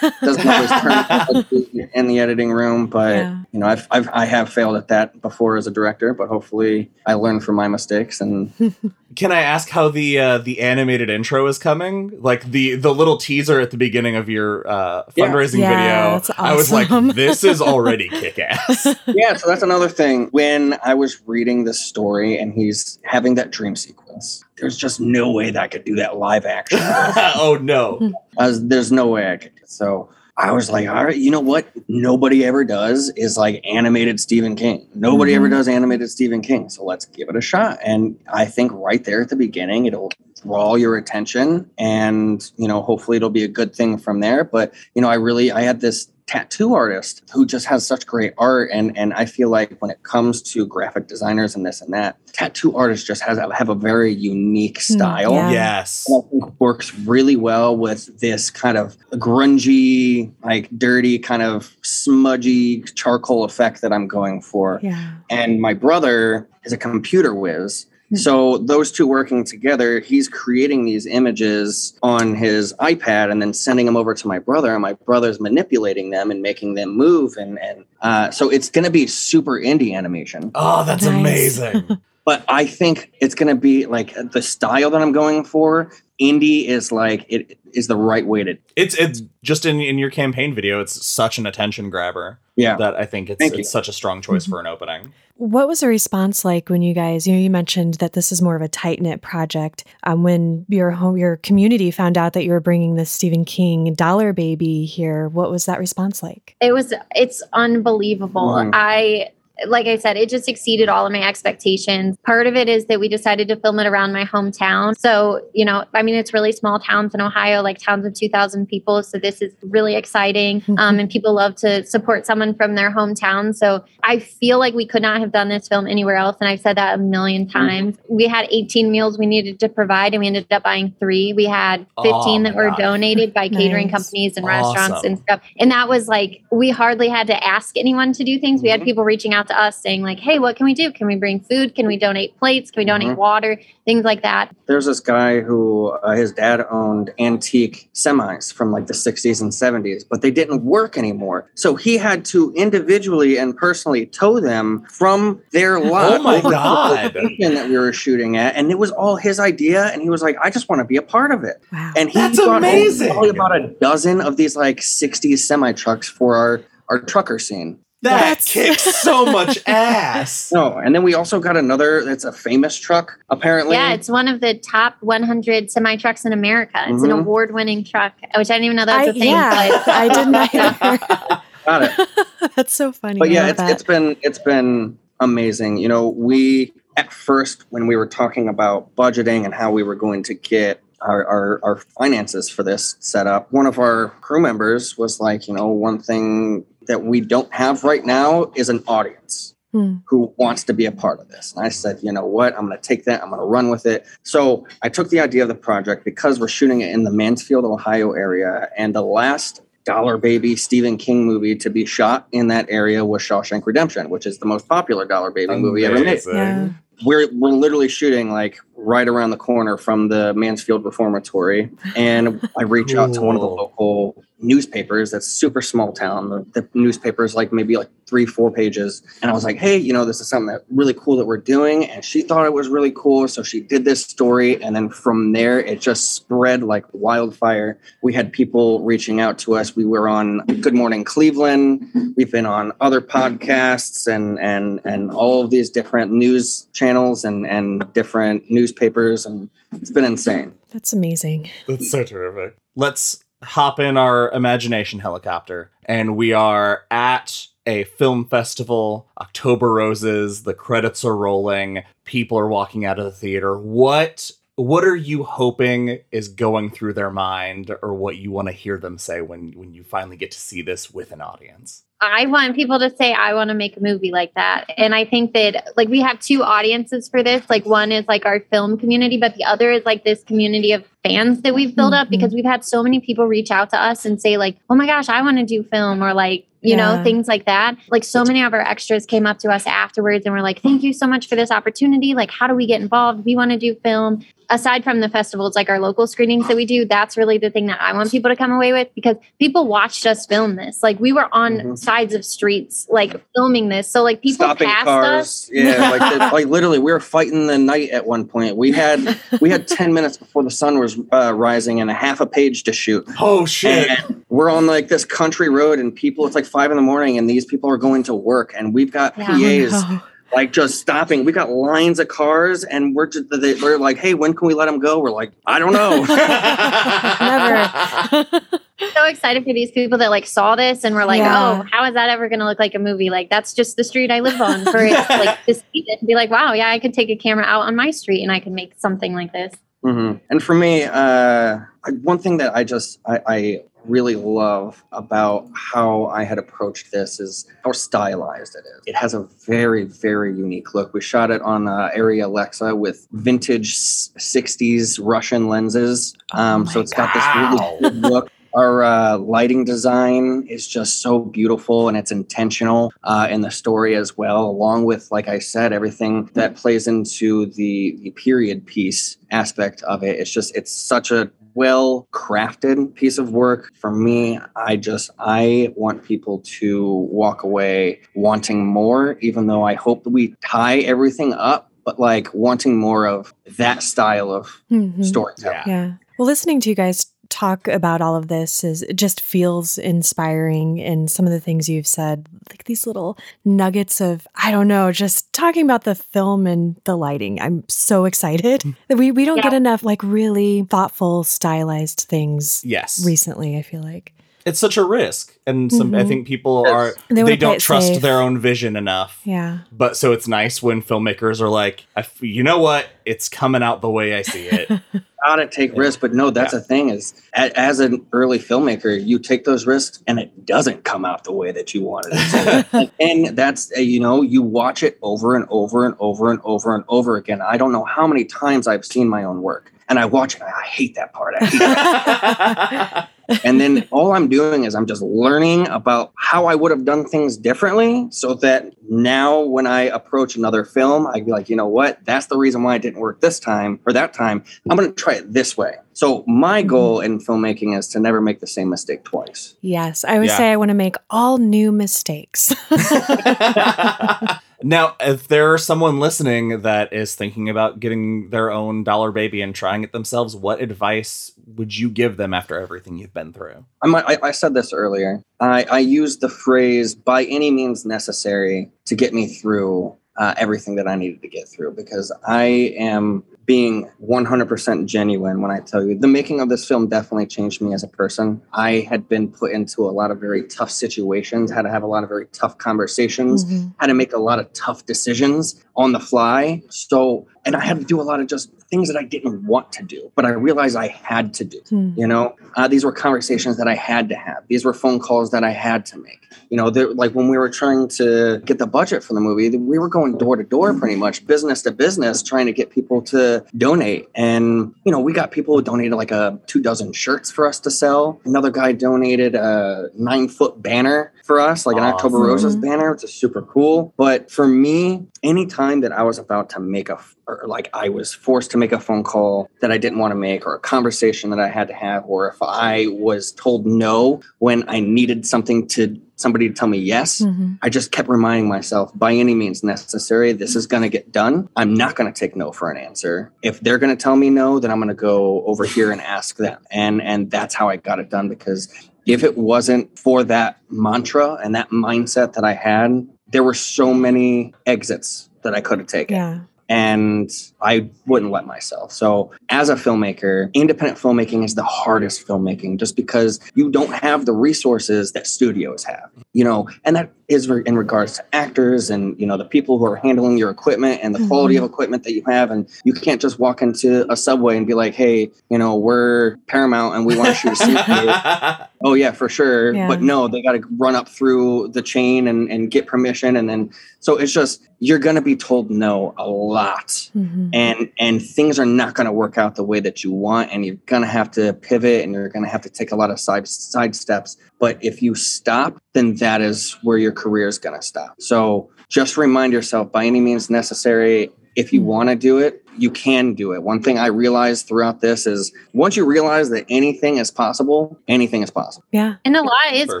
doesn't 0.22 0.46
always 0.48 0.70
turn 0.70 0.92
out 0.92 1.08
artsy 1.08 1.88
in 1.94 2.06
the 2.06 2.18
editing 2.18 2.50
room 2.50 2.86
but 2.86 3.16
Yeah. 3.16 3.38
you 3.52 3.60
know 3.60 3.66
I've, 3.66 3.86
I've 3.90 4.08
i 4.12 4.24
have 4.24 4.48
failed 4.50 4.76
at 4.76 4.88
that 4.88 5.20
before 5.20 5.56
as 5.58 5.66
a 5.66 5.70
director 5.70 6.14
but 6.14 6.28
hopefully 6.28 6.90
i 7.06 7.12
learned 7.14 7.44
from 7.44 7.56
my 7.56 7.68
mistakes 7.68 8.20
and 8.22 8.52
Can 9.16 9.32
I 9.32 9.40
ask 9.40 9.70
how 9.70 9.88
the 9.88 10.18
uh, 10.20 10.38
the 10.38 10.60
animated 10.60 11.08
intro 11.08 11.46
is 11.46 11.58
coming? 11.58 12.12
Like 12.20 12.44
the 12.44 12.74
the 12.76 12.92
little 12.94 13.16
teaser 13.16 13.58
at 13.58 13.70
the 13.70 13.78
beginning 13.78 14.16
of 14.16 14.28
your 14.28 14.68
uh, 14.68 15.04
fundraising 15.16 15.60
Yeah, 15.60 15.68
video. 15.70 16.10
that's 16.12 16.30
I 16.38 16.54
was 16.54 16.70
like, 16.70 16.88
this 17.14 17.42
is 17.42 17.60
already 17.72 17.97
kick 18.06 18.38
ass. 18.38 18.86
yeah, 19.06 19.34
so 19.34 19.48
that's 19.48 19.62
another 19.62 19.88
thing. 19.88 20.28
When 20.30 20.78
I 20.84 20.92
was 20.94 21.20
reading 21.26 21.64
this 21.64 21.80
story 21.80 22.38
and 22.38 22.52
he's 22.52 22.98
having 23.04 23.34
that 23.36 23.50
dream 23.50 23.74
sequence, 23.74 24.44
there's 24.58 24.76
just 24.76 25.00
no 25.00 25.30
way 25.32 25.50
that 25.50 25.60
I 25.62 25.68
could 25.68 25.84
do 25.84 25.96
that 25.96 26.18
live 26.18 26.44
action. 26.46 26.78
oh 26.82 27.58
no. 27.60 28.12
Was, 28.36 28.64
there's 28.68 28.92
no 28.92 29.06
way 29.08 29.32
I 29.32 29.38
could. 29.38 29.52
So 29.64 30.10
I 30.36 30.52
was 30.52 30.70
like, 30.70 30.88
all 30.88 31.04
right, 31.04 31.16
you 31.16 31.32
know 31.32 31.40
what? 31.40 31.66
Nobody 31.88 32.44
ever 32.44 32.64
does 32.64 33.10
is 33.16 33.36
like 33.36 33.60
animated 33.64 34.20
Stephen 34.20 34.54
King. 34.54 34.86
Nobody 34.94 35.34
ever 35.34 35.48
Mhm. 35.48 35.52
does 35.52 35.66
animated 35.66 36.10
Stephen 36.10 36.42
King. 36.42 36.68
So 36.68 36.84
let's 36.84 37.06
give 37.06 37.28
it 37.28 37.34
a 37.34 37.40
shot. 37.40 37.80
And 37.84 38.16
I 38.32 38.44
think 38.44 38.70
right 38.72 39.02
there 39.02 39.20
at 39.22 39.30
the 39.30 39.36
beginning, 39.36 39.86
it'll 39.86 40.12
draw 40.40 40.76
your 40.76 40.96
attention 40.96 41.68
and, 41.76 42.48
you 42.56 42.68
know, 42.68 42.82
hopefully 42.82 43.16
it'll 43.16 43.30
be 43.30 43.42
a 43.42 43.48
good 43.48 43.74
thing 43.74 43.98
from 43.98 44.20
there. 44.20 44.44
But, 44.44 44.72
you 44.94 45.02
know, 45.02 45.08
I 45.08 45.14
really, 45.16 45.50
I 45.50 45.62
had 45.62 45.80
this 45.80 46.06
tattoo 46.28 46.74
artist 46.74 47.22
who 47.32 47.46
just 47.46 47.66
has 47.66 47.86
such 47.86 48.06
great 48.06 48.34
art 48.36 48.68
and 48.70 48.96
and 48.96 49.14
I 49.14 49.24
feel 49.24 49.48
like 49.48 49.78
when 49.80 49.90
it 49.90 50.02
comes 50.02 50.42
to 50.52 50.66
graphic 50.66 51.08
designers 51.08 51.56
and 51.56 51.64
this 51.64 51.80
and 51.80 51.92
that 51.94 52.18
tattoo 52.34 52.76
artists 52.76 53.06
just 53.06 53.22
has 53.22 53.38
have 53.38 53.70
a 53.70 53.74
very 53.74 54.12
unique 54.12 54.76
hmm, 54.76 54.94
style 54.94 55.32
yeah. 55.32 55.50
Yes. 55.50 56.06
I 56.06 56.20
works 56.58 56.94
really 57.00 57.36
well 57.36 57.76
with 57.76 58.20
this 58.20 58.50
kind 58.50 58.76
of 58.76 58.96
grungy, 59.12 60.32
like 60.44 60.68
dirty, 60.78 61.18
kind 61.18 61.42
of 61.42 61.76
smudgy 61.82 62.82
charcoal 62.94 63.44
effect 63.44 63.80
that 63.80 63.92
I'm 63.92 64.06
going 64.06 64.42
for. 64.42 64.80
Yeah. 64.82 65.14
And 65.30 65.60
my 65.60 65.74
brother 65.74 66.48
is 66.64 66.72
a 66.72 66.76
computer 66.76 67.34
whiz. 67.34 67.86
Hmm. 68.10 68.16
So 68.16 68.58
those 68.58 68.90
two 68.90 69.06
working 69.06 69.44
together, 69.44 70.00
he's 70.00 70.28
creating 70.28 70.84
these 70.86 71.06
images 71.06 71.98
on 72.02 72.34
his 72.34 72.72
iPad 72.80 73.30
and 73.30 73.42
then 73.42 73.52
sending 73.52 73.84
them 73.86 73.96
over 73.96 74.14
to 74.14 74.26
my 74.28 74.38
brother, 74.38 74.72
and 74.72 74.80
my 74.82 74.94
brother's 74.94 75.40
manipulating 75.40 76.10
them 76.10 76.30
and 76.30 76.40
making 76.42 76.74
them 76.74 76.96
move. 76.96 77.36
And 77.36 77.58
and 77.58 77.84
uh, 78.00 78.30
so 78.30 78.48
it's 78.50 78.70
going 78.70 78.84
to 78.84 78.90
be 78.90 79.06
super 79.06 79.52
indie 79.60 79.94
animation 79.94 80.50
Oh, 80.54 80.84
that's 80.84 81.04
Nice. 81.04 81.58
amazing. 81.58 81.98
but 82.28 82.44
I 82.46 82.66
think 82.66 83.10
it's 83.22 83.34
going 83.34 83.48
to 83.48 83.58
be 83.58 83.86
like 83.86 84.12
the 84.32 84.42
style 84.42 84.90
that 84.90 85.00
I'm 85.00 85.12
going 85.12 85.44
for. 85.44 85.90
Indie 86.20 86.66
is 86.66 86.92
like 86.92 87.24
it 87.30 87.58
is 87.72 87.86
the 87.86 87.96
right 87.96 88.26
way 88.26 88.44
to. 88.44 88.58
It's 88.76 88.94
it's 88.96 89.22
just 89.42 89.64
in 89.64 89.80
in 89.80 89.96
your 89.96 90.10
campaign 90.10 90.54
video. 90.54 90.82
It's 90.82 91.06
such 91.06 91.38
an 91.38 91.46
attention 91.46 91.88
grabber 91.88 92.38
Yeah, 92.54 92.76
that 92.76 92.96
I 92.96 93.06
think 93.06 93.30
it's 93.30 93.42
it's 93.42 93.70
such 93.70 93.88
a 93.88 93.94
strong 93.94 94.20
choice 94.20 94.44
for 94.44 94.60
an 94.60 94.66
opening. 94.66 95.14
What 95.36 95.68
was 95.68 95.80
the 95.80 95.88
response 95.88 96.44
like 96.44 96.68
when 96.68 96.82
you 96.82 96.92
guys, 96.92 97.26
you 97.26 97.32
know, 97.32 97.40
you 97.40 97.48
mentioned 97.48 97.94
that 97.94 98.12
this 98.12 98.30
is 98.30 98.42
more 98.42 98.56
of 98.56 98.60
a 98.60 98.68
tight 98.68 99.00
knit 99.00 99.22
project. 99.22 99.84
Um, 100.02 100.22
when 100.22 100.66
your 100.68 100.90
home, 100.90 101.16
your 101.16 101.36
community 101.38 101.90
found 101.90 102.18
out 102.18 102.34
that 102.34 102.44
you 102.44 102.50
were 102.50 102.60
bringing 102.60 102.96
this 102.96 103.10
Stephen 103.10 103.46
King 103.46 103.94
Dollar 103.94 104.34
Baby 104.34 104.84
here, 104.84 105.28
what 105.28 105.50
was 105.50 105.64
that 105.64 105.78
response 105.78 106.22
like? 106.22 106.56
It 106.60 106.74
was 106.74 106.92
it's 107.14 107.42
unbelievable. 107.54 108.48
Mhm. 108.48 108.70
I 108.74 109.30
like 109.66 109.86
I 109.86 109.96
said, 109.96 110.16
it 110.16 110.28
just 110.28 110.48
exceeded 110.48 110.88
all 110.88 111.06
of 111.06 111.12
my 111.12 111.22
expectations. 111.26 112.16
Part 112.24 112.46
of 112.46 112.54
it 112.54 112.68
is 112.68 112.86
that 112.86 113.00
we 113.00 113.08
decided 113.08 113.48
to 113.48 113.56
film 113.56 113.78
it 113.80 113.86
around 113.86 114.12
my 114.12 114.24
hometown. 114.24 114.96
So, 114.96 115.40
you 115.54 115.64
know, 115.64 115.84
I 115.94 116.02
mean, 116.02 116.14
it's 116.14 116.32
really 116.32 116.52
small 116.52 116.78
towns 116.78 117.14
in 117.14 117.20
Ohio, 117.20 117.62
like 117.62 117.78
towns 117.78 118.06
of 118.06 118.14
2,000 118.14 118.66
people. 118.66 119.02
So, 119.02 119.18
this 119.18 119.42
is 119.42 119.54
really 119.62 119.96
exciting. 119.96 120.62
Um, 120.78 120.98
and 120.98 121.10
people 121.10 121.34
love 121.34 121.56
to 121.56 121.84
support 121.84 122.24
someone 122.26 122.54
from 122.54 122.74
their 122.76 122.90
hometown. 122.92 123.54
So, 123.54 123.84
I 124.02 124.20
feel 124.20 124.58
like 124.58 124.74
we 124.74 124.86
could 124.86 125.02
not 125.02 125.20
have 125.20 125.32
done 125.32 125.48
this 125.48 125.66
film 125.68 125.86
anywhere 125.86 126.16
else. 126.16 126.36
And 126.40 126.48
I've 126.48 126.60
said 126.60 126.76
that 126.76 126.94
a 126.94 126.98
million 126.98 127.48
times. 127.48 127.96
We 128.08 128.26
had 128.28 128.46
18 128.50 128.90
meals 128.90 129.18
we 129.18 129.26
needed 129.26 129.58
to 129.60 129.68
provide, 129.68 130.14
and 130.14 130.20
we 130.20 130.28
ended 130.28 130.46
up 130.52 130.62
buying 130.62 130.94
three. 131.00 131.32
We 131.32 131.46
had 131.46 131.86
15 132.02 132.14
Oh, 132.40 132.42
that 132.44 132.54
were 132.54 132.68
wow. 132.68 132.76
donated 132.76 133.34
by 133.34 133.48
catering 133.48 133.90
companies 133.90 134.36
and 134.36 134.46
restaurants 134.46 135.04
and 135.04 135.18
stuff. 135.18 135.40
And 135.58 135.70
that 135.72 135.88
was 135.88 136.06
like, 136.08 136.42
we 136.52 136.70
hardly 136.70 137.08
had 137.08 137.26
to 137.26 137.44
ask 137.46 137.76
anyone 137.76 138.12
to 138.12 138.24
do 138.24 138.38
things. 138.38 138.62
We 138.62 138.68
had 138.70 138.80
Mhm. 138.80 138.84
people 138.84 139.04
reaching 139.04 139.34
out 139.34 139.47
to 139.48 139.60
us 139.60 139.80
saying, 139.80 140.02
like, 140.02 140.18
hey, 140.20 140.38
what 140.38 140.56
can 140.56 140.64
we 140.66 140.74
do? 140.74 140.92
Can 140.92 141.06
we 141.06 141.16
bring 141.16 141.40
food? 141.40 141.74
Can 141.74 141.86
we 141.86 141.96
donate 141.98 142.36
plates? 142.38 142.70
Can 142.70 142.80
we 142.82 142.84
donate 142.84 143.08
Mhm. 143.08 143.16
water? 143.16 143.60
Things 143.84 144.04
like 144.04 144.22
that. 144.22 144.54
there's 144.66 144.84
this 144.84 145.00
guy 145.00 145.40
who 145.40 145.88
uh, 146.02 146.12
his 146.12 146.30
dad 146.32 146.64
owned 146.70 147.10
antique 147.18 147.88
semis 147.94 148.52
from 148.52 148.70
like 148.70 148.86
the 148.86 148.92
60s 148.94 149.40
and 149.40 149.50
70s, 149.50 150.04
but 150.08 150.20
they 150.20 150.30
didn't 150.30 150.62
work 150.62 150.98
anymore. 150.98 151.46
So 151.54 151.74
he 151.74 151.96
had 151.96 152.24
to 152.26 152.52
individually 152.54 153.38
and 153.38 153.56
personally 153.56 154.04
tow 154.06 154.40
them 154.40 154.84
from 154.90 155.40
their 155.52 155.80
lot. 155.80 156.20
Oh 156.20 156.22
my 156.22 156.34
over 156.36 156.48
the 156.48 156.54
God. 156.54 157.14
location 157.14 157.54
that 157.54 157.68
we 157.70 157.78
were 157.78 157.92
shooting 157.94 158.36
at, 158.36 158.56
and 158.56 158.70
it 158.70 158.78
was 158.78 158.90
all 158.90 159.16
his 159.16 159.40
idea. 159.40 159.86
And 159.86 160.02
he 160.02 160.10
was 160.10 160.22
like, 160.22 160.36
"I 160.42 160.50
just 160.50 160.68
want 160.68 160.80
to 160.80 160.84
be 160.84 160.96
a 160.96 161.02
part 161.02 161.32
of 161.32 161.42
it." 161.44 161.62
Wow. 161.72 161.92
And 161.96 162.10
he 162.10 162.18
That's 162.18 162.36
brought 162.36 162.46
home 162.48 162.56
amazing. 162.58 163.08
Probably 163.12 163.30
about 163.30 163.56
a 163.56 163.68
dozen 163.80 164.20
of 164.20 164.36
these 164.36 164.54
like 164.54 164.80
60s 164.82 165.46
semi 165.46 165.72
trucks 165.72 166.08
for 166.08 166.36
our 166.36 166.60
our 166.90 166.98
trucker 167.00 167.38
scene. 167.38 167.78
That 168.02 168.20
That's- 168.20 168.44
kicks 168.52 168.82
so 169.02 169.26
much 169.26 169.58
ass. 169.66 170.52
No, 170.54 170.78
and 170.78 170.94
then 170.94 171.02
we 171.02 171.14
also 171.14 171.40
got 171.40 171.56
another 171.56 172.04
that's 172.04 172.24
a 172.24 172.32
famous 172.32 172.76
truck, 172.76 173.18
apparently. 173.28 173.74
Yeah, 173.76 173.92
it's 173.92 174.08
one 174.08 174.28
of 174.28 174.40
the 174.40 174.54
top 174.54 174.96
100 175.00 175.70
semi 175.70 175.96
trucks 175.96 176.24
in 176.24 176.32
America. 176.32 176.84
It's 176.88 177.02
an 177.02 177.10
Mhm. 177.10 177.20
award 177.20 177.52
winning 177.52 177.84
truck, 177.84 178.12
which 178.36 178.50
I 178.50 178.54
didn't 178.54 178.64
even 178.64 178.76
know 178.76 178.84
that 178.86 179.06
was 179.06 179.16
a 179.16 179.18
thing. 179.18 179.28
yeah, 179.30 179.68
but- 179.84 179.88
I 179.94 180.08
didn't 180.08 180.34
either. 180.34 181.38
got 181.64 181.82
it. 181.82 182.08
That's 182.56 182.72
so 182.72 182.92
funny. 182.92 183.18
But 183.18 183.30
yeah, 183.30 183.40
love 183.42 183.50
it's, 183.50 183.58
that. 183.58 183.70
it's 183.72 183.82
been 183.82 184.16
it's 184.22 184.38
been 184.38 184.98
amazing. 185.20 185.78
You 185.78 185.88
know, 185.88 186.08
we 186.08 186.72
at 186.96 187.12
first 187.12 187.64
when 187.70 187.86
we 187.88 187.96
were 187.96 188.06
talking 188.06 188.48
about 188.48 188.94
budgeting 188.96 189.44
and 189.44 189.52
how 189.54 189.70
we 189.72 189.82
were 189.82 189.94
going 189.96 190.22
to 190.24 190.34
get 190.34 190.82
our, 191.00 191.24
our, 191.26 191.60
our 191.62 191.76
finances 191.96 192.48
for 192.50 192.64
this 192.64 192.96
setup, 192.98 193.52
one 193.52 193.66
of 193.66 193.78
our 193.78 194.08
crew 194.20 194.40
members 194.40 194.98
was 194.98 195.20
like, 195.20 195.46
you 195.46 195.54
know, 195.54 195.68
one 195.68 196.00
thing 196.00 196.64
that 196.88 197.04
we 197.04 197.20
don't 197.20 197.52
have 197.54 197.84
right 197.84 198.04
now 198.04 198.50
is 198.56 198.68
an 198.68 198.82
audience. 198.86 199.54
Hmm. 199.70 199.96
who 200.06 200.32
wants 200.38 200.64
to 200.64 200.72
be 200.72 200.86
a 200.86 200.92
part 200.92 201.20
of 201.20 201.28
this. 201.28 201.52
And 201.54 201.62
I 201.62 201.68
said, 201.68 201.98
you 202.02 202.10
know 202.10 202.24
what? 202.24 202.56
I'm 202.56 202.66
going 202.66 202.78
to 202.78 202.82
take 202.82 203.04
that. 203.04 203.22
I'm 203.22 203.28
going 203.28 203.38
to 203.38 203.44
run 203.44 203.68
with 203.68 203.84
it. 203.84 204.06
So 204.22 204.66
I 204.80 204.88
took 204.88 205.10
the 205.10 205.20
idea 205.20 205.42
of 205.42 205.48
the 205.48 205.54
project 205.54 206.06
because 206.06 206.40
we're 206.40 206.48
shooting 206.48 206.80
it 206.80 206.90
in 206.90 207.04
the 207.04 207.10
Mansfield, 207.10 207.66
Ohio 207.66 208.12
area. 208.12 208.70
And 208.78 208.94
the 208.94 209.02
last 209.02 209.60
Dollar 209.84 210.16
Baby 210.16 210.56
Stephen 210.56 210.96
King 210.96 211.26
movie 211.26 211.54
to 211.56 211.68
be 211.68 211.84
shot 211.84 212.28
in 212.32 212.48
that 212.48 212.64
area 212.70 213.04
was 213.04 213.20
Shawshank 213.20 213.66
Redemption, 213.66 214.08
which 214.08 214.24
is 214.24 214.38
the 214.38 214.46
most 214.46 214.66
popular 214.68 215.04
Dollar 215.04 215.30
Baby 215.30 215.56
movie 215.56 215.84
ever 215.84 216.02
made. 216.02 216.22
Yeah. 216.26 216.70
We're, 217.04 217.28
we're 217.32 217.50
literally 217.50 217.88
shooting 217.88 218.30
like 218.30 218.58
right 218.74 219.06
around 219.06 219.30
the 219.30 219.36
corner 219.36 219.76
from 219.76 220.08
the 220.08 220.32
Mansfield 220.32 220.82
Reformatory. 220.82 221.70
And 221.94 222.40
I 222.58 222.62
reach 222.62 222.94
out 222.94 223.12
to 223.14 223.20
one 223.20 223.34
of 223.34 223.42
the 223.42 223.48
local 223.48 224.24
newspapers 224.40 225.10
that's 225.10 225.26
super 225.26 225.60
small 225.60 225.92
town. 225.92 226.30
The, 226.30 226.60
the 226.60 226.68
newspaper 226.74 227.24
is 227.24 227.34
like 227.34 227.52
maybe 227.52 227.76
like 227.76 227.90
three, 228.06 228.24
four 228.24 228.50
pages. 228.50 229.02
And 229.20 229.30
I 229.30 229.34
was 229.34 229.44
like, 229.44 229.58
hey, 229.58 229.76
you 229.76 229.92
know, 229.92 230.04
this 230.04 230.20
is 230.20 230.28
something 230.28 230.46
that 230.46 230.64
really 230.70 230.94
cool 230.94 231.16
that 231.16 231.26
we're 231.26 231.36
doing. 231.36 231.84
And 231.84 232.04
she 232.04 232.22
thought 232.22 232.46
it 232.46 232.52
was 232.52 232.68
really 232.68 232.92
cool. 232.92 233.28
So 233.28 233.42
she 233.42 233.60
did 233.60 233.84
this 233.84 234.02
story. 234.02 234.62
And 234.62 234.74
then 234.74 234.88
from 234.88 235.32
there, 235.32 235.60
it 235.60 235.80
just 235.80 236.14
spread 236.14 236.62
like 236.62 236.84
wildfire. 236.92 237.78
We 238.02 238.14
had 238.14 238.32
people 238.32 238.82
reaching 238.84 239.20
out 239.20 239.38
to 239.40 239.56
us. 239.56 239.76
We 239.76 239.84
were 239.84 240.08
on 240.08 240.38
Good 240.60 240.74
Morning 240.74 241.04
Cleveland. 241.04 242.14
We've 242.16 242.32
been 242.32 242.46
on 242.46 242.72
other 242.80 243.00
podcasts 243.00 244.06
and 244.06 244.38
and 244.38 244.80
and 244.84 245.10
all 245.10 245.42
of 245.44 245.50
these 245.50 245.70
different 245.70 246.12
news 246.12 246.66
channels 246.72 247.24
and 247.24 247.46
and 247.46 247.92
different 247.92 248.50
newspapers. 248.50 249.26
And 249.26 249.50
it's 249.72 249.90
been 249.90 250.04
insane. 250.04 250.54
That's 250.70 250.92
amazing. 250.92 251.50
That's 251.66 251.90
so 251.90 252.04
terrific. 252.04 252.56
Let's 252.76 253.24
hop 253.42 253.78
in 253.78 253.96
our 253.96 254.30
imagination 254.30 255.00
helicopter, 255.00 255.70
and 255.84 256.16
we 256.16 256.32
are 256.32 256.84
at 256.90 257.46
a 257.66 257.84
film 257.84 258.24
festival. 258.24 259.08
October 259.20 259.72
Roses. 259.72 260.42
The 260.42 260.54
credits 260.54 261.04
are 261.04 261.16
rolling. 261.16 261.82
People 262.04 262.38
are 262.38 262.48
walking 262.48 262.84
out 262.84 262.98
of 262.98 263.04
the 263.04 263.10
theater. 263.10 263.58
What 263.58 264.30
what 264.56 264.82
are 264.82 264.96
you 264.96 265.22
hoping 265.22 266.00
is 266.10 266.26
going 266.26 266.70
through 266.70 266.94
their 266.94 267.12
mind 267.12 267.70
or 267.80 267.94
what 267.94 268.16
you 268.16 268.32
want 268.32 268.48
to 268.48 268.52
hear 268.52 268.76
them 268.76 268.98
say 268.98 269.20
when 269.20 269.52
when 269.52 269.72
you 269.72 269.84
finally 269.84 270.16
get 270.16 270.32
to 270.32 270.38
see 270.38 270.62
this 270.62 270.90
with 270.90 271.12
an 271.12 271.20
audience? 271.20 271.84
I 272.00 272.26
want 272.26 272.54
people 272.54 272.78
to 272.78 272.94
say, 272.94 273.12
I 273.12 273.34
want 273.34 273.48
to 273.48 273.54
make 273.54 273.76
a 273.76 273.80
movie 273.80 274.12
like 274.12 274.32
that. 274.34 274.66
And 274.76 274.94
I 274.94 275.04
think 275.04 275.32
that, 275.32 275.72
like, 275.76 275.88
we 275.88 276.00
have 276.00 276.20
two 276.20 276.44
audiences 276.44 277.08
for 277.08 277.24
this. 277.24 277.48
Like, 277.50 277.66
one 277.66 277.90
is 277.90 278.06
like 278.06 278.24
our 278.24 278.38
film 278.52 278.78
community, 278.78 279.16
but 279.16 279.34
the 279.34 279.44
other 279.44 279.72
is 279.72 279.84
like 279.84 280.04
this 280.04 280.22
community 280.22 280.70
of 280.70 280.84
fans 281.02 281.42
that 281.42 281.54
we've 281.54 281.74
built 281.74 281.92
mm-hmm. 281.92 282.02
up 282.02 282.10
because 282.10 282.32
we've 282.32 282.44
had 282.44 282.64
so 282.64 282.84
many 282.84 283.00
people 283.00 283.26
reach 283.26 283.50
out 283.50 283.70
to 283.70 283.76
us 283.76 284.04
and 284.04 284.20
say, 284.20 284.36
like, 284.36 284.58
oh 284.70 284.76
my 284.76 284.86
gosh, 284.86 285.08
I 285.08 285.22
want 285.22 285.38
to 285.38 285.44
do 285.44 285.64
film 285.64 286.00
or 286.02 286.14
like, 286.14 286.46
you 286.60 286.76
yeah. 286.76 286.96
know, 286.96 287.02
things 287.02 287.26
like 287.26 287.46
that. 287.46 287.76
Like, 287.88 288.04
so 288.04 288.22
many 288.22 288.42
of 288.44 288.54
our 288.54 288.60
extras 288.60 289.04
came 289.04 289.26
up 289.26 289.38
to 289.40 289.48
us 289.48 289.66
afterwards 289.66 290.24
and 290.24 290.32
were 290.32 290.42
like, 290.42 290.62
thank 290.62 290.84
you 290.84 290.92
so 290.92 291.08
much 291.08 291.28
for 291.28 291.34
this 291.34 291.50
opportunity. 291.50 292.14
Like, 292.14 292.30
how 292.30 292.46
do 292.46 292.54
we 292.54 292.66
get 292.66 292.80
involved? 292.80 293.24
We 293.24 293.34
want 293.34 293.50
to 293.50 293.58
do 293.58 293.74
film 293.74 294.24
aside 294.50 294.84
from 294.84 295.00
the 295.00 295.08
festivals, 295.08 295.54
like 295.54 295.68
our 295.68 295.78
local 295.78 296.06
screenings 296.06 296.48
that 296.48 296.56
we 296.56 296.64
do, 296.64 296.84
that's 296.84 297.16
really 297.16 297.38
the 297.38 297.50
thing 297.50 297.66
that 297.66 297.80
I 297.80 297.92
want 297.92 298.10
people 298.10 298.30
to 298.30 298.36
come 298.36 298.50
away 298.50 298.72
with 298.72 298.88
because 298.94 299.16
people 299.38 299.66
watched 299.66 300.06
us 300.06 300.26
film 300.26 300.56
this. 300.56 300.82
Like 300.82 300.98
we 300.98 301.12
were 301.12 301.28
on 301.32 301.52
mm-hmm. 301.52 301.74
sides 301.74 302.14
of 302.14 302.24
streets, 302.24 302.86
like 302.90 303.20
filming 303.34 303.68
this. 303.68 303.90
So 303.90 304.02
like 304.02 304.22
people 304.22 304.46
stopping 304.46 304.68
cars. 304.68 305.20
Us. 305.20 305.50
Yeah, 305.52 305.90
like 305.98 306.12
the, 306.12 306.18
like 306.32 306.46
literally, 306.46 306.78
we 306.78 306.92
were 306.92 307.00
fighting 307.00 307.46
the 307.46 307.58
night 307.58 307.90
at 307.90 308.06
one 308.06 308.26
point. 308.26 308.56
We 308.56 308.72
had 308.72 309.20
we 309.40 309.50
had 309.50 309.68
ten 309.68 309.92
minutes 309.92 310.16
before 310.16 310.42
the 310.42 310.50
sun 310.50 310.78
was 310.78 310.98
uh, 311.12 311.32
rising 311.34 311.80
and 311.80 311.90
a 311.90 311.94
half 311.94 312.20
a 312.20 312.26
page 312.26 312.64
to 312.64 312.72
shoot. 312.72 313.06
Oh 313.20 313.44
shit! 313.44 313.88
And 313.88 314.24
we're 314.28 314.50
on 314.50 314.66
like 314.66 314.88
this 314.88 315.04
country 315.04 315.48
road, 315.48 315.78
and 315.78 315.94
people. 315.94 316.26
It's 316.26 316.34
like 316.34 316.46
five 316.46 316.70
in 316.70 316.76
the 316.76 316.82
morning, 316.82 317.18
and 317.18 317.28
these 317.28 317.44
people 317.44 317.70
are 317.70 317.76
going 317.76 318.02
to 318.04 318.14
work, 318.14 318.54
and 318.56 318.72
we've 318.72 318.92
got 318.92 319.16
yeah. 319.18 319.26
PAs 319.26 320.02
like 320.32 320.52
just 320.52 320.80
stopping. 320.80 321.24
We 321.24 321.32
got 321.32 321.50
lines 321.50 321.98
of 321.98 322.08
cars, 322.08 322.64
and 322.64 322.94
we're 322.94 323.06
just 323.06 323.26
they, 323.30 323.58
are 323.58 323.78
like, 323.78 323.98
"Hey, 323.98 324.14
when 324.14 324.34
can 324.34 324.48
we 324.48 324.54
let 324.54 324.66
them 324.66 324.78
go?" 324.78 324.98
We're 324.98 325.10
like, 325.10 325.32
"I 325.46 325.58
don't 325.58 325.72
know." 325.72 326.04
Never. 328.20 328.58
so 328.94 329.04
excited 329.06 329.44
for 329.44 329.52
these 329.52 329.70
people 329.72 329.98
that 329.98 330.10
like 330.10 330.26
saw 330.26 330.54
this 330.54 330.84
and 330.84 330.94
were 330.94 331.04
like, 331.04 331.18
yeah. 331.18 331.60
"Oh, 331.60 331.64
how 331.70 331.84
is 331.86 331.94
that 331.94 332.10
ever 332.10 332.28
going 332.28 332.38
to 332.40 332.44
look 332.44 332.58
like 332.58 332.74
a 332.74 332.78
movie? 332.78 333.10
Like 333.10 333.30
that's 333.30 333.54
just 333.54 333.76
the 333.76 333.84
street 333.84 334.10
I 334.10 334.20
live 334.20 334.40
on." 334.40 334.64
For 334.64 334.78
it, 334.78 334.92
like 334.92 335.44
to 335.46 335.54
see 335.54 335.62
it 335.72 336.00
and 336.00 336.06
be 336.06 336.14
like, 336.14 336.30
"Wow, 336.30 336.52
yeah, 336.52 336.68
I 336.68 336.78
could 336.78 336.94
take 336.94 337.10
a 337.10 337.16
camera 337.16 337.44
out 337.44 337.62
on 337.62 337.74
my 337.74 337.90
street 337.90 338.22
and 338.22 338.30
I 338.30 338.40
could 338.40 338.52
make 338.52 338.74
something 338.78 339.14
like 339.14 339.32
this." 339.32 339.54
Mm-hmm. 339.84 340.18
And 340.30 340.42
for 340.42 340.54
me, 340.54 340.84
uh, 340.84 341.60
one 342.02 342.18
thing 342.18 342.36
that 342.38 342.54
I 342.54 342.64
just 342.64 343.00
I, 343.06 343.20
I 343.26 343.62
really 343.84 344.16
love 344.16 344.84
about 344.92 345.48
how 345.54 346.06
I 346.06 346.24
had 346.24 346.38
approached 346.38 346.90
this 346.90 347.20
is 347.20 347.46
how 347.64 347.72
stylized 347.72 348.54
it 348.56 348.64
is. 348.76 348.82
It 348.86 348.96
has 348.96 349.14
a 349.14 349.22
very, 349.46 349.84
very 349.84 350.34
unique 350.34 350.74
look. 350.74 350.92
We 350.92 351.00
shot 351.00 351.30
it 351.30 351.40
on 351.42 351.68
uh, 351.68 351.90
Arri 351.96 352.22
Alexa 352.22 352.74
with 352.74 353.06
vintage 353.12 353.76
60s 353.76 355.00
Russian 355.02 355.48
lenses. 355.48 356.14
Oh 356.34 356.42
um, 356.42 356.62
oh 356.62 356.64
so 356.66 356.80
it's 356.80 356.92
God. 356.92 357.10
got 357.12 357.60
this 357.80 357.90
really 357.90 357.94
look. 358.10 358.30
Our 358.54 358.82
uh, 358.82 359.18
lighting 359.18 359.64
design 359.64 360.46
is 360.48 360.66
just 360.66 361.02
so 361.02 361.20
beautiful 361.20 361.88
and 361.88 361.96
it's 361.96 362.10
intentional 362.10 362.92
uh, 363.04 363.28
in 363.30 363.42
the 363.42 363.50
story 363.50 363.94
as 363.94 364.16
well, 364.16 364.44
along 364.44 364.84
with, 364.84 365.10
like 365.10 365.28
I 365.28 365.38
said, 365.38 365.72
everything 365.72 366.30
that 366.34 366.56
plays 366.56 366.86
into 366.86 367.46
the, 367.46 367.98
the 368.02 368.10
period 368.12 368.66
piece 368.66 369.16
aspect 369.30 369.82
of 369.82 370.02
it. 370.02 370.18
It's 370.18 370.30
just, 370.30 370.56
it's 370.56 370.72
such 370.72 371.10
a 371.10 371.30
well 371.54 372.06
crafted 372.12 372.94
piece 372.94 373.18
of 373.18 373.30
work 373.30 373.72
for 373.74 373.90
me 373.90 374.38
i 374.54 374.76
just 374.76 375.10
i 375.18 375.72
want 375.74 376.04
people 376.04 376.40
to 376.44 376.86
walk 377.10 377.42
away 377.42 378.00
wanting 378.14 378.64
more 378.64 379.18
even 379.20 379.48
though 379.48 379.64
i 379.64 379.74
hope 379.74 380.04
that 380.04 380.10
we 380.10 380.32
tie 380.40 380.78
everything 380.78 381.32
up 381.34 381.72
but 381.84 381.98
like 381.98 382.32
wanting 382.32 382.76
more 382.76 383.06
of 383.06 383.34
that 383.56 383.82
style 383.82 384.30
of 384.30 384.62
mm-hmm. 384.70 385.02
storytelling 385.02 385.58
yeah. 385.66 385.86
yeah 385.88 385.92
well 386.16 386.26
listening 386.26 386.60
to 386.60 386.68
you 386.68 386.76
guys 386.76 387.12
talk 387.30 387.68
about 387.68 388.00
all 388.00 388.16
of 388.16 388.28
this 388.28 388.64
is 388.64 388.82
it 388.82 388.96
just 388.96 389.20
feels 389.20 389.76
inspiring 389.78 390.80
and 390.80 391.10
some 391.10 391.26
of 391.26 391.32
the 391.32 391.40
things 391.40 391.68
you've 391.68 391.86
said 391.86 392.26
like 392.48 392.64
these 392.64 392.86
little 392.86 393.18
nuggets 393.44 394.00
of 394.00 394.26
i 394.34 394.50
don't 394.50 394.68
know 394.68 394.90
just 394.90 395.30
talking 395.32 395.64
about 395.64 395.84
the 395.84 395.94
film 395.94 396.46
and 396.46 396.80
the 396.84 396.96
lighting 396.96 397.40
i'm 397.40 397.62
so 397.68 398.06
excited 398.06 398.62
mm. 398.62 398.74
that 398.88 398.96
we, 398.96 399.10
we 399.10 399.24
don't 399.24 399.36
yeah. 399.38 399.42
get 399.42 399.52
enough 399.52 399.82
like 399.82 400.02
really 400.02 400.62
thoughtful 400.70 401.22
stylized 401.22 402.00
things 402.00 402.62
yes 402.64 403.04
recently 403.04 403.56
i 403.58 403.62
feel 403.62 403.82
like 403.82 404.12
it's 404.48 404.58
such 404.58 404.76
a 404.76 404.84
risk 404.84 405.38
and 405.46 405.70
some 405.70 405.88
mm-hmm. 405.88 405.96
i 405.96 406.04
think 406.04 406.26
people 406.26 406.66
are 406.66 406.94
they, 407.08 407.22
they 407.22 407.36
don't 407.36 407.60
trust 407.60 407.88
safe. 407.88 408.02
their 408.02 408.20
own 408.20 408.38
vision 408.38 408.76
enough 408.76 409.20
yeah 409.24 409.58
but 409.70 409.96
so 409.96 410.12
it's 410.12 410.26
nice 410.26 410.62
when 410.62 410.82
filmmakers 410.82 411.40
are 411.40 411.48
like 411.48 411.86
you 412.20 412.42
know 412.42 412.58
what 412.58 412.88
it's 413.04 413.28
coming 413.28 413.62
out 413.62 413.80
the 413.80 413.90
way 413.90 414.14
i 414.14 414.22
see 414.22 414.46
it 414.46 414.68
gotta 415.24 415.46
take 415.46 415.72
yeah. 415.72 415.80
risks 415.80 416.00
but 416.00 416.14
no 416.14 416.30
that's 416.30 416.52
yeah. 416.52 416.58
the 416.58 416.64
thing 416.64 416.88
is 416.90 417.14
as 417.34 417.80
an 417.80 418.04
early 418.12 418.38
filmmaker 418.38 419.04
you 419.04 419.18
take 419.18 419.44
those 419.44 419.66
risks 419.66 420.02
and 420.06 420.18
it 420.18 420.46
doesn't 420.46 420.84
come 420.84 421.04
out 421.04 421.24
the 421.24 421.32
way 421.32 421.52
that 421.52 421.74
you 421.74 421.82
wanted 421.82 422.12
it 422.14 422.70
to 422.70 422.92
and 423.00 423.36
that's 423.36 423.72
uh, 423.76 423.80
you 423.80 424.00
know 424.00 424.22
you 424.22 424.42
watch 424.42 424.82
it 424.82 424.98
over 425.02 425.34
and 425.34 425.44
over 425.50 425.84
and 425.84 425.94
over 425.98 426.30
and 426.30 426.40
over 426.44 426.74
and 426.74 426.84
over 426.88 427.16
again 427.16 427.42
i 427.42 427.56
don't 427.56 427.72
know 427.72 427.84
how 427.84 428.06
many 428.06 428.24
times 428.24 428.66
i've 428.66 428.84
seen 428.84 429.08
my 429.08 429.24
own 429.24 429.42
work 429.42 429.72
and 429.88 429.98
i 429.98 430.04
watch 430.04 430.36
it 430.36 430.42
i 430.42 430.62
hate 430.62 430.94
that 430.94 431.12
part 431.12 431.34
I 431.38 431.44
hate 431.44 431.58
that. 431.58 433.10
and 433.44 433.60
then 433.60 433.86
all 433.90 434.12
I'm 434.12 434.28
doing 434.28 434.64
is 434.64 434.74
I'm 434.74 434.86
just 434.86 435.02
learning 435.02 435.68
about 435.68 436.12
how 436.16 436.46
I 436.46 436.54
would 436.54 436.70
have 436.70 436.84
done 436.84 437.04
things 437.04 437.36
differently 437.36 438.08
so 438.10 438.34
that 438.34 438.72
now 438.88 439.40
when 439.40 439.66
I 439.66 439.82
approach 439.82 440.36
another 440.36 440.64
film, 440.64 441.06
I'd 441.06 441.26
be 441.26 441.32
like, 441.32 441.48
you 441.48 441.56
know 441.56 441.66
what? 441.66 442.04
That's 442.04 442.26
the 442.26 442.36
reason 442.36 442.62
why 442.62 442.76
it 442.76 442.82
didn't 442.82 443.00
work 443.00 443.20
this 443.20 443.38
time 443.38 443.80
or 443.86 443.92
that 443.92 444.14
time. 444.14 444.44
I'm 444.70 444.76
going 444.76 444.88
to 444.88 444.94
try 444.94 445.14
it 445.14 445.32
this 445.32 445.56
way. 445.56 445.76
So 445.92 446.24
my 446.26 446.60
mm-hmm. 446.60 446.68
goal 446.68 447.00
in 447.00 447.18
filmmaking 447.18 447.76
is 447.76 447.88
to 447.88 448.00
never 448.00 448.20
make 448.20 448.40
the 448.40 448.46
same 448.46 448.70
mistake 448.70 449.04
twice. 449.04 449.56
Yes, 449.60 450.04
I 450.04 450.18
would 450.18 450.28
yeah. 450.28 450.36
say 450.36 450.52
I 450.52 450.56
want 450.56 450.70
to 450.70 450.74
make 450.74 450.96
all 451.10 451.38
new 451.38 451.72
mistakes. 451.72 452.54
Now, 454.62 454.96
if 455.00 455.28
there's 455.28 455.64
someone 455.64 456.00
listening 456.00 456.62
that 456.62 456.92
is 456.92 457.14
thinking 457.14 457.48
about 457.48 457.78
getting 457.78 458.30
their 458.30 458.50
own 458.50 458.82
dollar 458.82 459.12
baby 459.12 459.40
and 459.40 459.54
trying 459.54 459.84
it 459.84 459.92
themselves, 459.92 460.34
what 460.34 460.60
advice 460.60 461.32
would 461.46 461.76
you 461.76 461.88
give 461.88 462.16
them 462.16 462.34
after 462.34 462.60
everything 462.60 462.98
you've 462.98 463.14
been 463.14 463.32
through? 463.32 463.64
I, 463.82 464.18
I 464.22 464.30
said 464.32 464.54
this 464.54 464.72
earlier. 464.72 465.22
I, 465.40 465.64
I 465.64 465.78
used 465.78 466.20
the 466.20 466.28
phrase 466.28 466.94
by 466.94 467.24
any 467.24 467.50
means 467.50 467.84
necessary 467.84 468.70
to 468.86 468.96
get 468.96 469.14
me 469.14 469.28
through 469.28 469.96
uh, 470.16 470.34
everything 470.36 470.74
that 470.74 470.88
I 470.88 470.96
needed 470.96 471.22
to 471.22 471.28
get 471.28 471.48
through 471.48 471.74
because 471.74 472.12
I 472.26 472.74
am 472.76 473.22
being 473.48 473.90
100% 474.06 474.84
genuine 474.84 475.40
when 475.40 475.50
I 475.50 475.60
tell 475.60 475.82
you 475.82 475.98
the 475.98 476.06
making 476.06 476.40
of 476.40 476.50
this 476.50 476.68
film 476.68 476.86
definitely 476.86 477.26
changed 477.26 477.62
me 477.62 477.72
as 477.72 477.82
a 477.82 477.88
person. 477.88 478.42
I 478.52 478.80
had 478.80 479.08
been 479.08 479.26
put 479.26 479.52
into 479.52 479.86
a 479.86 479.90
lot 479.90 480.10
of 480.10 480.20
very 480.20 480.46
tough 480.46 480.70
situations, 480.70 481.50
had 481.50 481.62
to 481.62 481.70
have 481.70 481.82
a 481.82 481.86
lot 481.86 482.02
of 482.02 482.10
very 482.10 482.26
tough 482.26 482.58
conversations, 482.58 483.46
mm-hmm. 483.46 483.68
had 483.78 483.86
to 483.86 483.94
make 483.94 484.12
a 484.12 484.18
lot 484.18 484.38
of 484.38 484.52
tough 484.52 484.84
decisions 484.84 485.64
on 485.76 485.92
the 485.92 485.98
fly. 485.98 486.62
So, 486.68 487.26
and 487.46 487.56
I 487.56 487.60
had 487.60 487.78
to 487.78 487.86
do 487.86 487.98
a 487.98 488.02
lot 488.02 488.20
of 488.20 488.26
just 488.26 488.50
things 488.70 488.88
that 488.88 488.98
I 488.98 489.04
didn't 489.04 489.46
want 489.46 489.72
to 489.72 489.82
do, 489.82 490.12
but 490.14 490.24
I 490.24 490.30
realized 490.30 490.76
I 490.76 490.88
had 490.88 491.34
to 491.34 491.44
do. 491.44 491.60
Hmm. 491.68 491.92
You 491.96 492.06
know, 492.06 492.36
uh, 492.56 492.68
these 492.68 492.84
were 492.84 492.92
conversations 492.92 493.56
that 493.56 493.66
I 493.66 493.74
had 493.74 494.08
to 494.10 494.14
have. 494.14 494.44
These 494.48 494.64
were 494.64 494.74
phone 494.74 494.98
calls 494.98 495.30
that 495.30 495.44
I 495.44 495.50
had 495.50 495.86
to 495.86 495.98
make. 495.98 496.28
You 496.50 496.56
know, 496.56 496.68
like 496.68 497.12
when 497.12 497.28
we 497.28 497.36
were 497.36 497.50
trying 497.50 497.88
to 497.88 498.38
get 498.44 498.58
the 498.58 498.66
budget 498.66 499.04
for 499.04 499.14
the 499.14 499.20
movie, 499.20 499.54
we 499.56 499.78
were 499.78 499.88
going 499.88 500.16
door 500.16 500.36
to 500.36 500.44
door 500.44 500.72
pretty 500.74 500.96
much, 500.96 501.26
business 501.26 501.62
to 501.62 501.70
business, 501.70 502.22
trying 502.22 502.46
to 502.46 502.52
get 502.52 502.70
people 502.70 503.02
to 503.02 503.44
donate. 503.56 504.08
And, 504.14 504.74
you 504.84 504.92
know, 504.92 505.00
we 505.00 505.12
got 505.12 505.30
people 505.30 505.56
who 505.56 505.62
donated 505.62 505.92
like 505.92 506.10
a 506.10 506.38
two 506.46 506.60
dozen 506.60 506.92
shirts 506.92 507.30
for 507.30 507.46
us 507.46 507.60
to 507.60 507.70
sell. 507.70 508.20
Another 508.24 508.50
guy 508.50 508.72
donated 508.72 509.34
a 509.34 509.90
nine 509.94 510.28
foot 510.28 510.62
banner 510.62 511.12
for 511.24 511.40
us, 511.40 511.66
like 511.66 511.76
an 511.76 511.82
awesome. 511.82 511.94
October 511.94 512.18
Roses 512.18 512.56
banner, 512.56 512.92
which 512.92 513.04
is 513.04 513.12
super 513.12 513.42
cool. 513.42 513.92
But 513.96 514.30
for 514.30 514.46
me, 514.46 515.06
anytime 515.22 515.80
that 515.80 515.92
I 515.92 516.02
was 516.02 516.18
about 516.18 516.50
to 516.50 516.60
make 516.60 516.88
a, 516.88 516.98
or 517.26 517.42
like 517.46 517.68
I 517.72 517.88
was 517.88 518.12
forced 518.12 518.50
to 518.52 518.58
make 518.58 518.72
a 518.72 518.80
phone 518.80 519.04
call 519.04 519.50
that 519.60 519.70
I 519.70 519.78
didn't 519.78 519.98
want 519.98 520.12
to 520.12 520.16
make, 520.16 520.46
or 520.46 520.54
a 520.54 520.60
conversation 520.60 521.30
that 521.30 521.40
I 521.40 521.48
had 521.48 521.68
to 521.68 521.74
have, 521.74 522.04
or 522.06 522.28
if 522.28 522.36
I 522.40 522.86
was 522.88 523.32
told 523.32 523.66
no 523.66 524.20
when 524.38 524.68
I 524.68 524.80
needed 524.80 525.26
something 525.26 525.66
to 525.68 526.00
somebody 526.16 526.48
to 526.48 526.54
tell 526.54 526.68
me 526.68 526.78
yes, 526.78 527.20
mm-hmm. 527.20 527.54
I 527.62 527.68
just 527.68 527.92
kept 527.92 528.08
reminding 528.08 528.48
myself 528.48 528.90
by 528.94 529.12
any 529.12 529.34
means 529.34 529.62
necessary, 529.62 530.32
this 530.32 530.56
is 530.56 530.66
going 530.66 530.82
to 530.82 530.88
get 530.88 531.12
done. 531.12 531.48
I'm 531.54 531.74
not 531.74 531.94
going 531.94 532.12
to 532.12 532.18
take 532.18 532.34
no 532.34 532.50
for 532.50 532.70
an 532.70 532.76
answer. 532.76 533.32
If 533.42 533.60
they're 533.60 533.78
going 533.78 533.96
to 533.96 534.02
tell 534.02 534.16
me 534.16 534.30
no, 534.30 534.58
then 534.58 534.70
I'm 534.70 534.78
going 534.78 534.88
to 534.88 534.94
go 534.94 535.44
over 535.46 535.64
here 535.64 535.92
and 535.92 536.00
ask 536.00 536.36
them. 536.36 536.60
And 536.70 537.00
and 537.00 537.30
that's 537.30 537.54
how 537.54 537.68
I 537.68 537.76
got 537.76 537.98
it 537.98 538.10
done 538.10 538.28
because 538.28 538.72
if 539.06 539.24
it 539.24 539.38
wasn't 539.38 539.98
for 539.98 540.22
that 540.24 540.58
mantra 540.68 541.34
and 541.42 541.54
that 541.54 541.70
mindset 541.70 542.34
that 542.34 542.44
I 542.44 542.52
had, 542.52 543.08
there 543.30 543.42
were 543.42 543.54
so 543.54 543.92
many 543.94 544.54
exits 544.66 545.28
that 545.42 545.54
I 545.54 545.60
could 545.60 545.78
have 545.78 545.88
taken. 545.88 546.16
Yeah. 546.16 546.40
And 546.70 547.30
I 547.62 547.88
wouldn't 548.04 548.30
let 548.30 548.46
myself. 548.46 548.92
So, 548.92 549.30
as 549.48 549.70
a 549.70 549.74
filmmaker, 549.74 550.52
independent 550.52 550.98
filmmaking 550.98 551.42
is 551.42 551.54
the 551.54 551.62
hardest 551.62 552.26
filmmaking 552.28 552.78
just 552.78 552.94
because 552.94 553.40
you 553.54 553.70
don't 553.70 553.90
have 553.94 554.26
the 554.26 554.34
resources 554.34 555.12
that 555.12 555.26
studios 555.26 555.82
have, 555.84 556.10
you 556.34 556.44
know, 556.44 556.68
and 556.84 556.94
that 556.94 557.10
is 557.26 557.48
in 557.48 557.76
regards 557.78 558.16
to 558.18 558.24
actors 558.34 558.90
and 558.90 559.18
you 559.18 559.26
know 559.26 559.38
the 559.38 559.46
people 559.46 559.78
who 559.78 559.86
are 559.86 559.96
handling 559.96 560.36
your 560.36 560.50
equipment 560.50 561.00
and 561.02 561.14
the 561.14 561.26
quality 561.26 561.54
Mhm. 561.54 561.64
of 561.64 561.70
equipment 561.70 562.04
that 562.04 562.12
you 562.12 562.22
have 562.26 562.50
and 562.50 562.68
you 562.84 562.92
can't 562.92 563.20
just 563.20 563.38
walk 563.38 563.60
into 563.62 564.10
a 564.12 564.16
subway 564.16 564.56
and 564.56 564.66
be 564.66 564.72
like 564.74 564.94
hey 564.94 565.30
you 565.50 565.58
know 565.58 565.76
we're 565.76 566.36
paramount 566.48 566.94
and 566.96 567.04
we 567.04 567.16
want 567.18 567.36
to 567.36 567.54
shoot 567.54 567.58
a 568.80 568.84
scene 568.84 568.88
for 568.88 568.88
you. 568.88 568.90
oh 568.92 568.94
yeah 568.94 569.12
for 569.12 569.28
sure 569.28 569.74
Yeah. 569.74 569.88
but 569.88 570.02
no 570.02 570.28
they 570.28 570.42
got 570.42 570.52
to 570.52 570.62
run 570.76 570.94
up 570.94 571.08
through 571.08 571.68
the 571.68 571.82
chain 571.82 572.28
and, 572.28 572.50
and 572.50 572.70
get 572.70 572.86
permission 572.86 573.36
and 573.36 573.48
then 573.48 573.70
so 574.00 574.16
it's 574.16 574.32
just 574.32 574.62
you're 574.80 574.98
going 575.00 575.16
to 575.16 575.22
be 575.22 575.34
told 575.36 575.70
no 575.70 576.14
a 576.16 576.28
lot 576.28 576.88
Mhm. 577.16 577.50
and 577.52 577.90
and 577.98 578.22
things 578.22 578.58
are 578.58 578.66
not 578.66 578.94
going 578.94 579.06
to 579.06 579.12
work 579.12 579.36
out 579.38 579.56
the 579.56 579.64
way 579.64 579.80
that 579.80 580.04
you 580.04 580.12
want 580.12 580.50
and 580.52 580.64
you're 580.64 580.76
going 580.86 581.02
to 581.02 581.08
have 581.08 581.30
to 581.32 581.52
pivot 581.54 582.04
and 582.04 582.12
you're 582.14 582.28
going 582.28 582.44
to 582.44 582.50
have 582.50 582.62
to 582.62 582.70
take 582.70 582.92
a 582.92 582.96
lot 582.96 583.10
of 583.10 583.18
side 583.18 583.46
side 583.48 583.94
steps 583.96 584.36
but 584.60 584.78
if 584.82 585.02
you 585.02 585.14
stop 585.14 585.78
then 585.94 586.14
that 586.16 586.40
is 586.40 586.76
where 586.82 586.98
your 586.98 587.12
career 587.12 587.48
is 587.48 587.58
going 587.58 587.74
to 587.78 587.82
stop 587.86 588.14
so 588.20 588.70
just 588.88 589.16
remind 589.16 589.52
yourself 589.52 589.90
by 589.92 590.04
any 590.06 590.20
means 590.20 590.48
necessary 590.50 591.30
if 591.56 591.72
you 591.72 591.82
want 591.82 592.08
to 592.08 592.14
do 592.16 592.38
it 592.38 592.64
you 592.80 592.90
can 592.90 593.34
do 593.34 593.52
it 593.52 593.62
one 593.62 593.82
thing 593.82 593.98
i 593.98 594.06
realized 594.06 594.66
throughout 594.66 595.00
this 595.00 595.26
is 595.26 595.52
once 595.72 595.96
you 595.96 596.04
realize 596.04 596.50
that 596.50 596.64
anything 596.68 597.16
is 597.18 597.30
possible 597.30 597.98
anything 598.08 598.42
is 598.42 598.50
possible 598.50 598.84
Yeah. 598.92 599.14
And 599.24 599.36
a 599.36 599.42
lot 599.42 599.72
is 599.72 599.86
Perfect. 599.86 600.00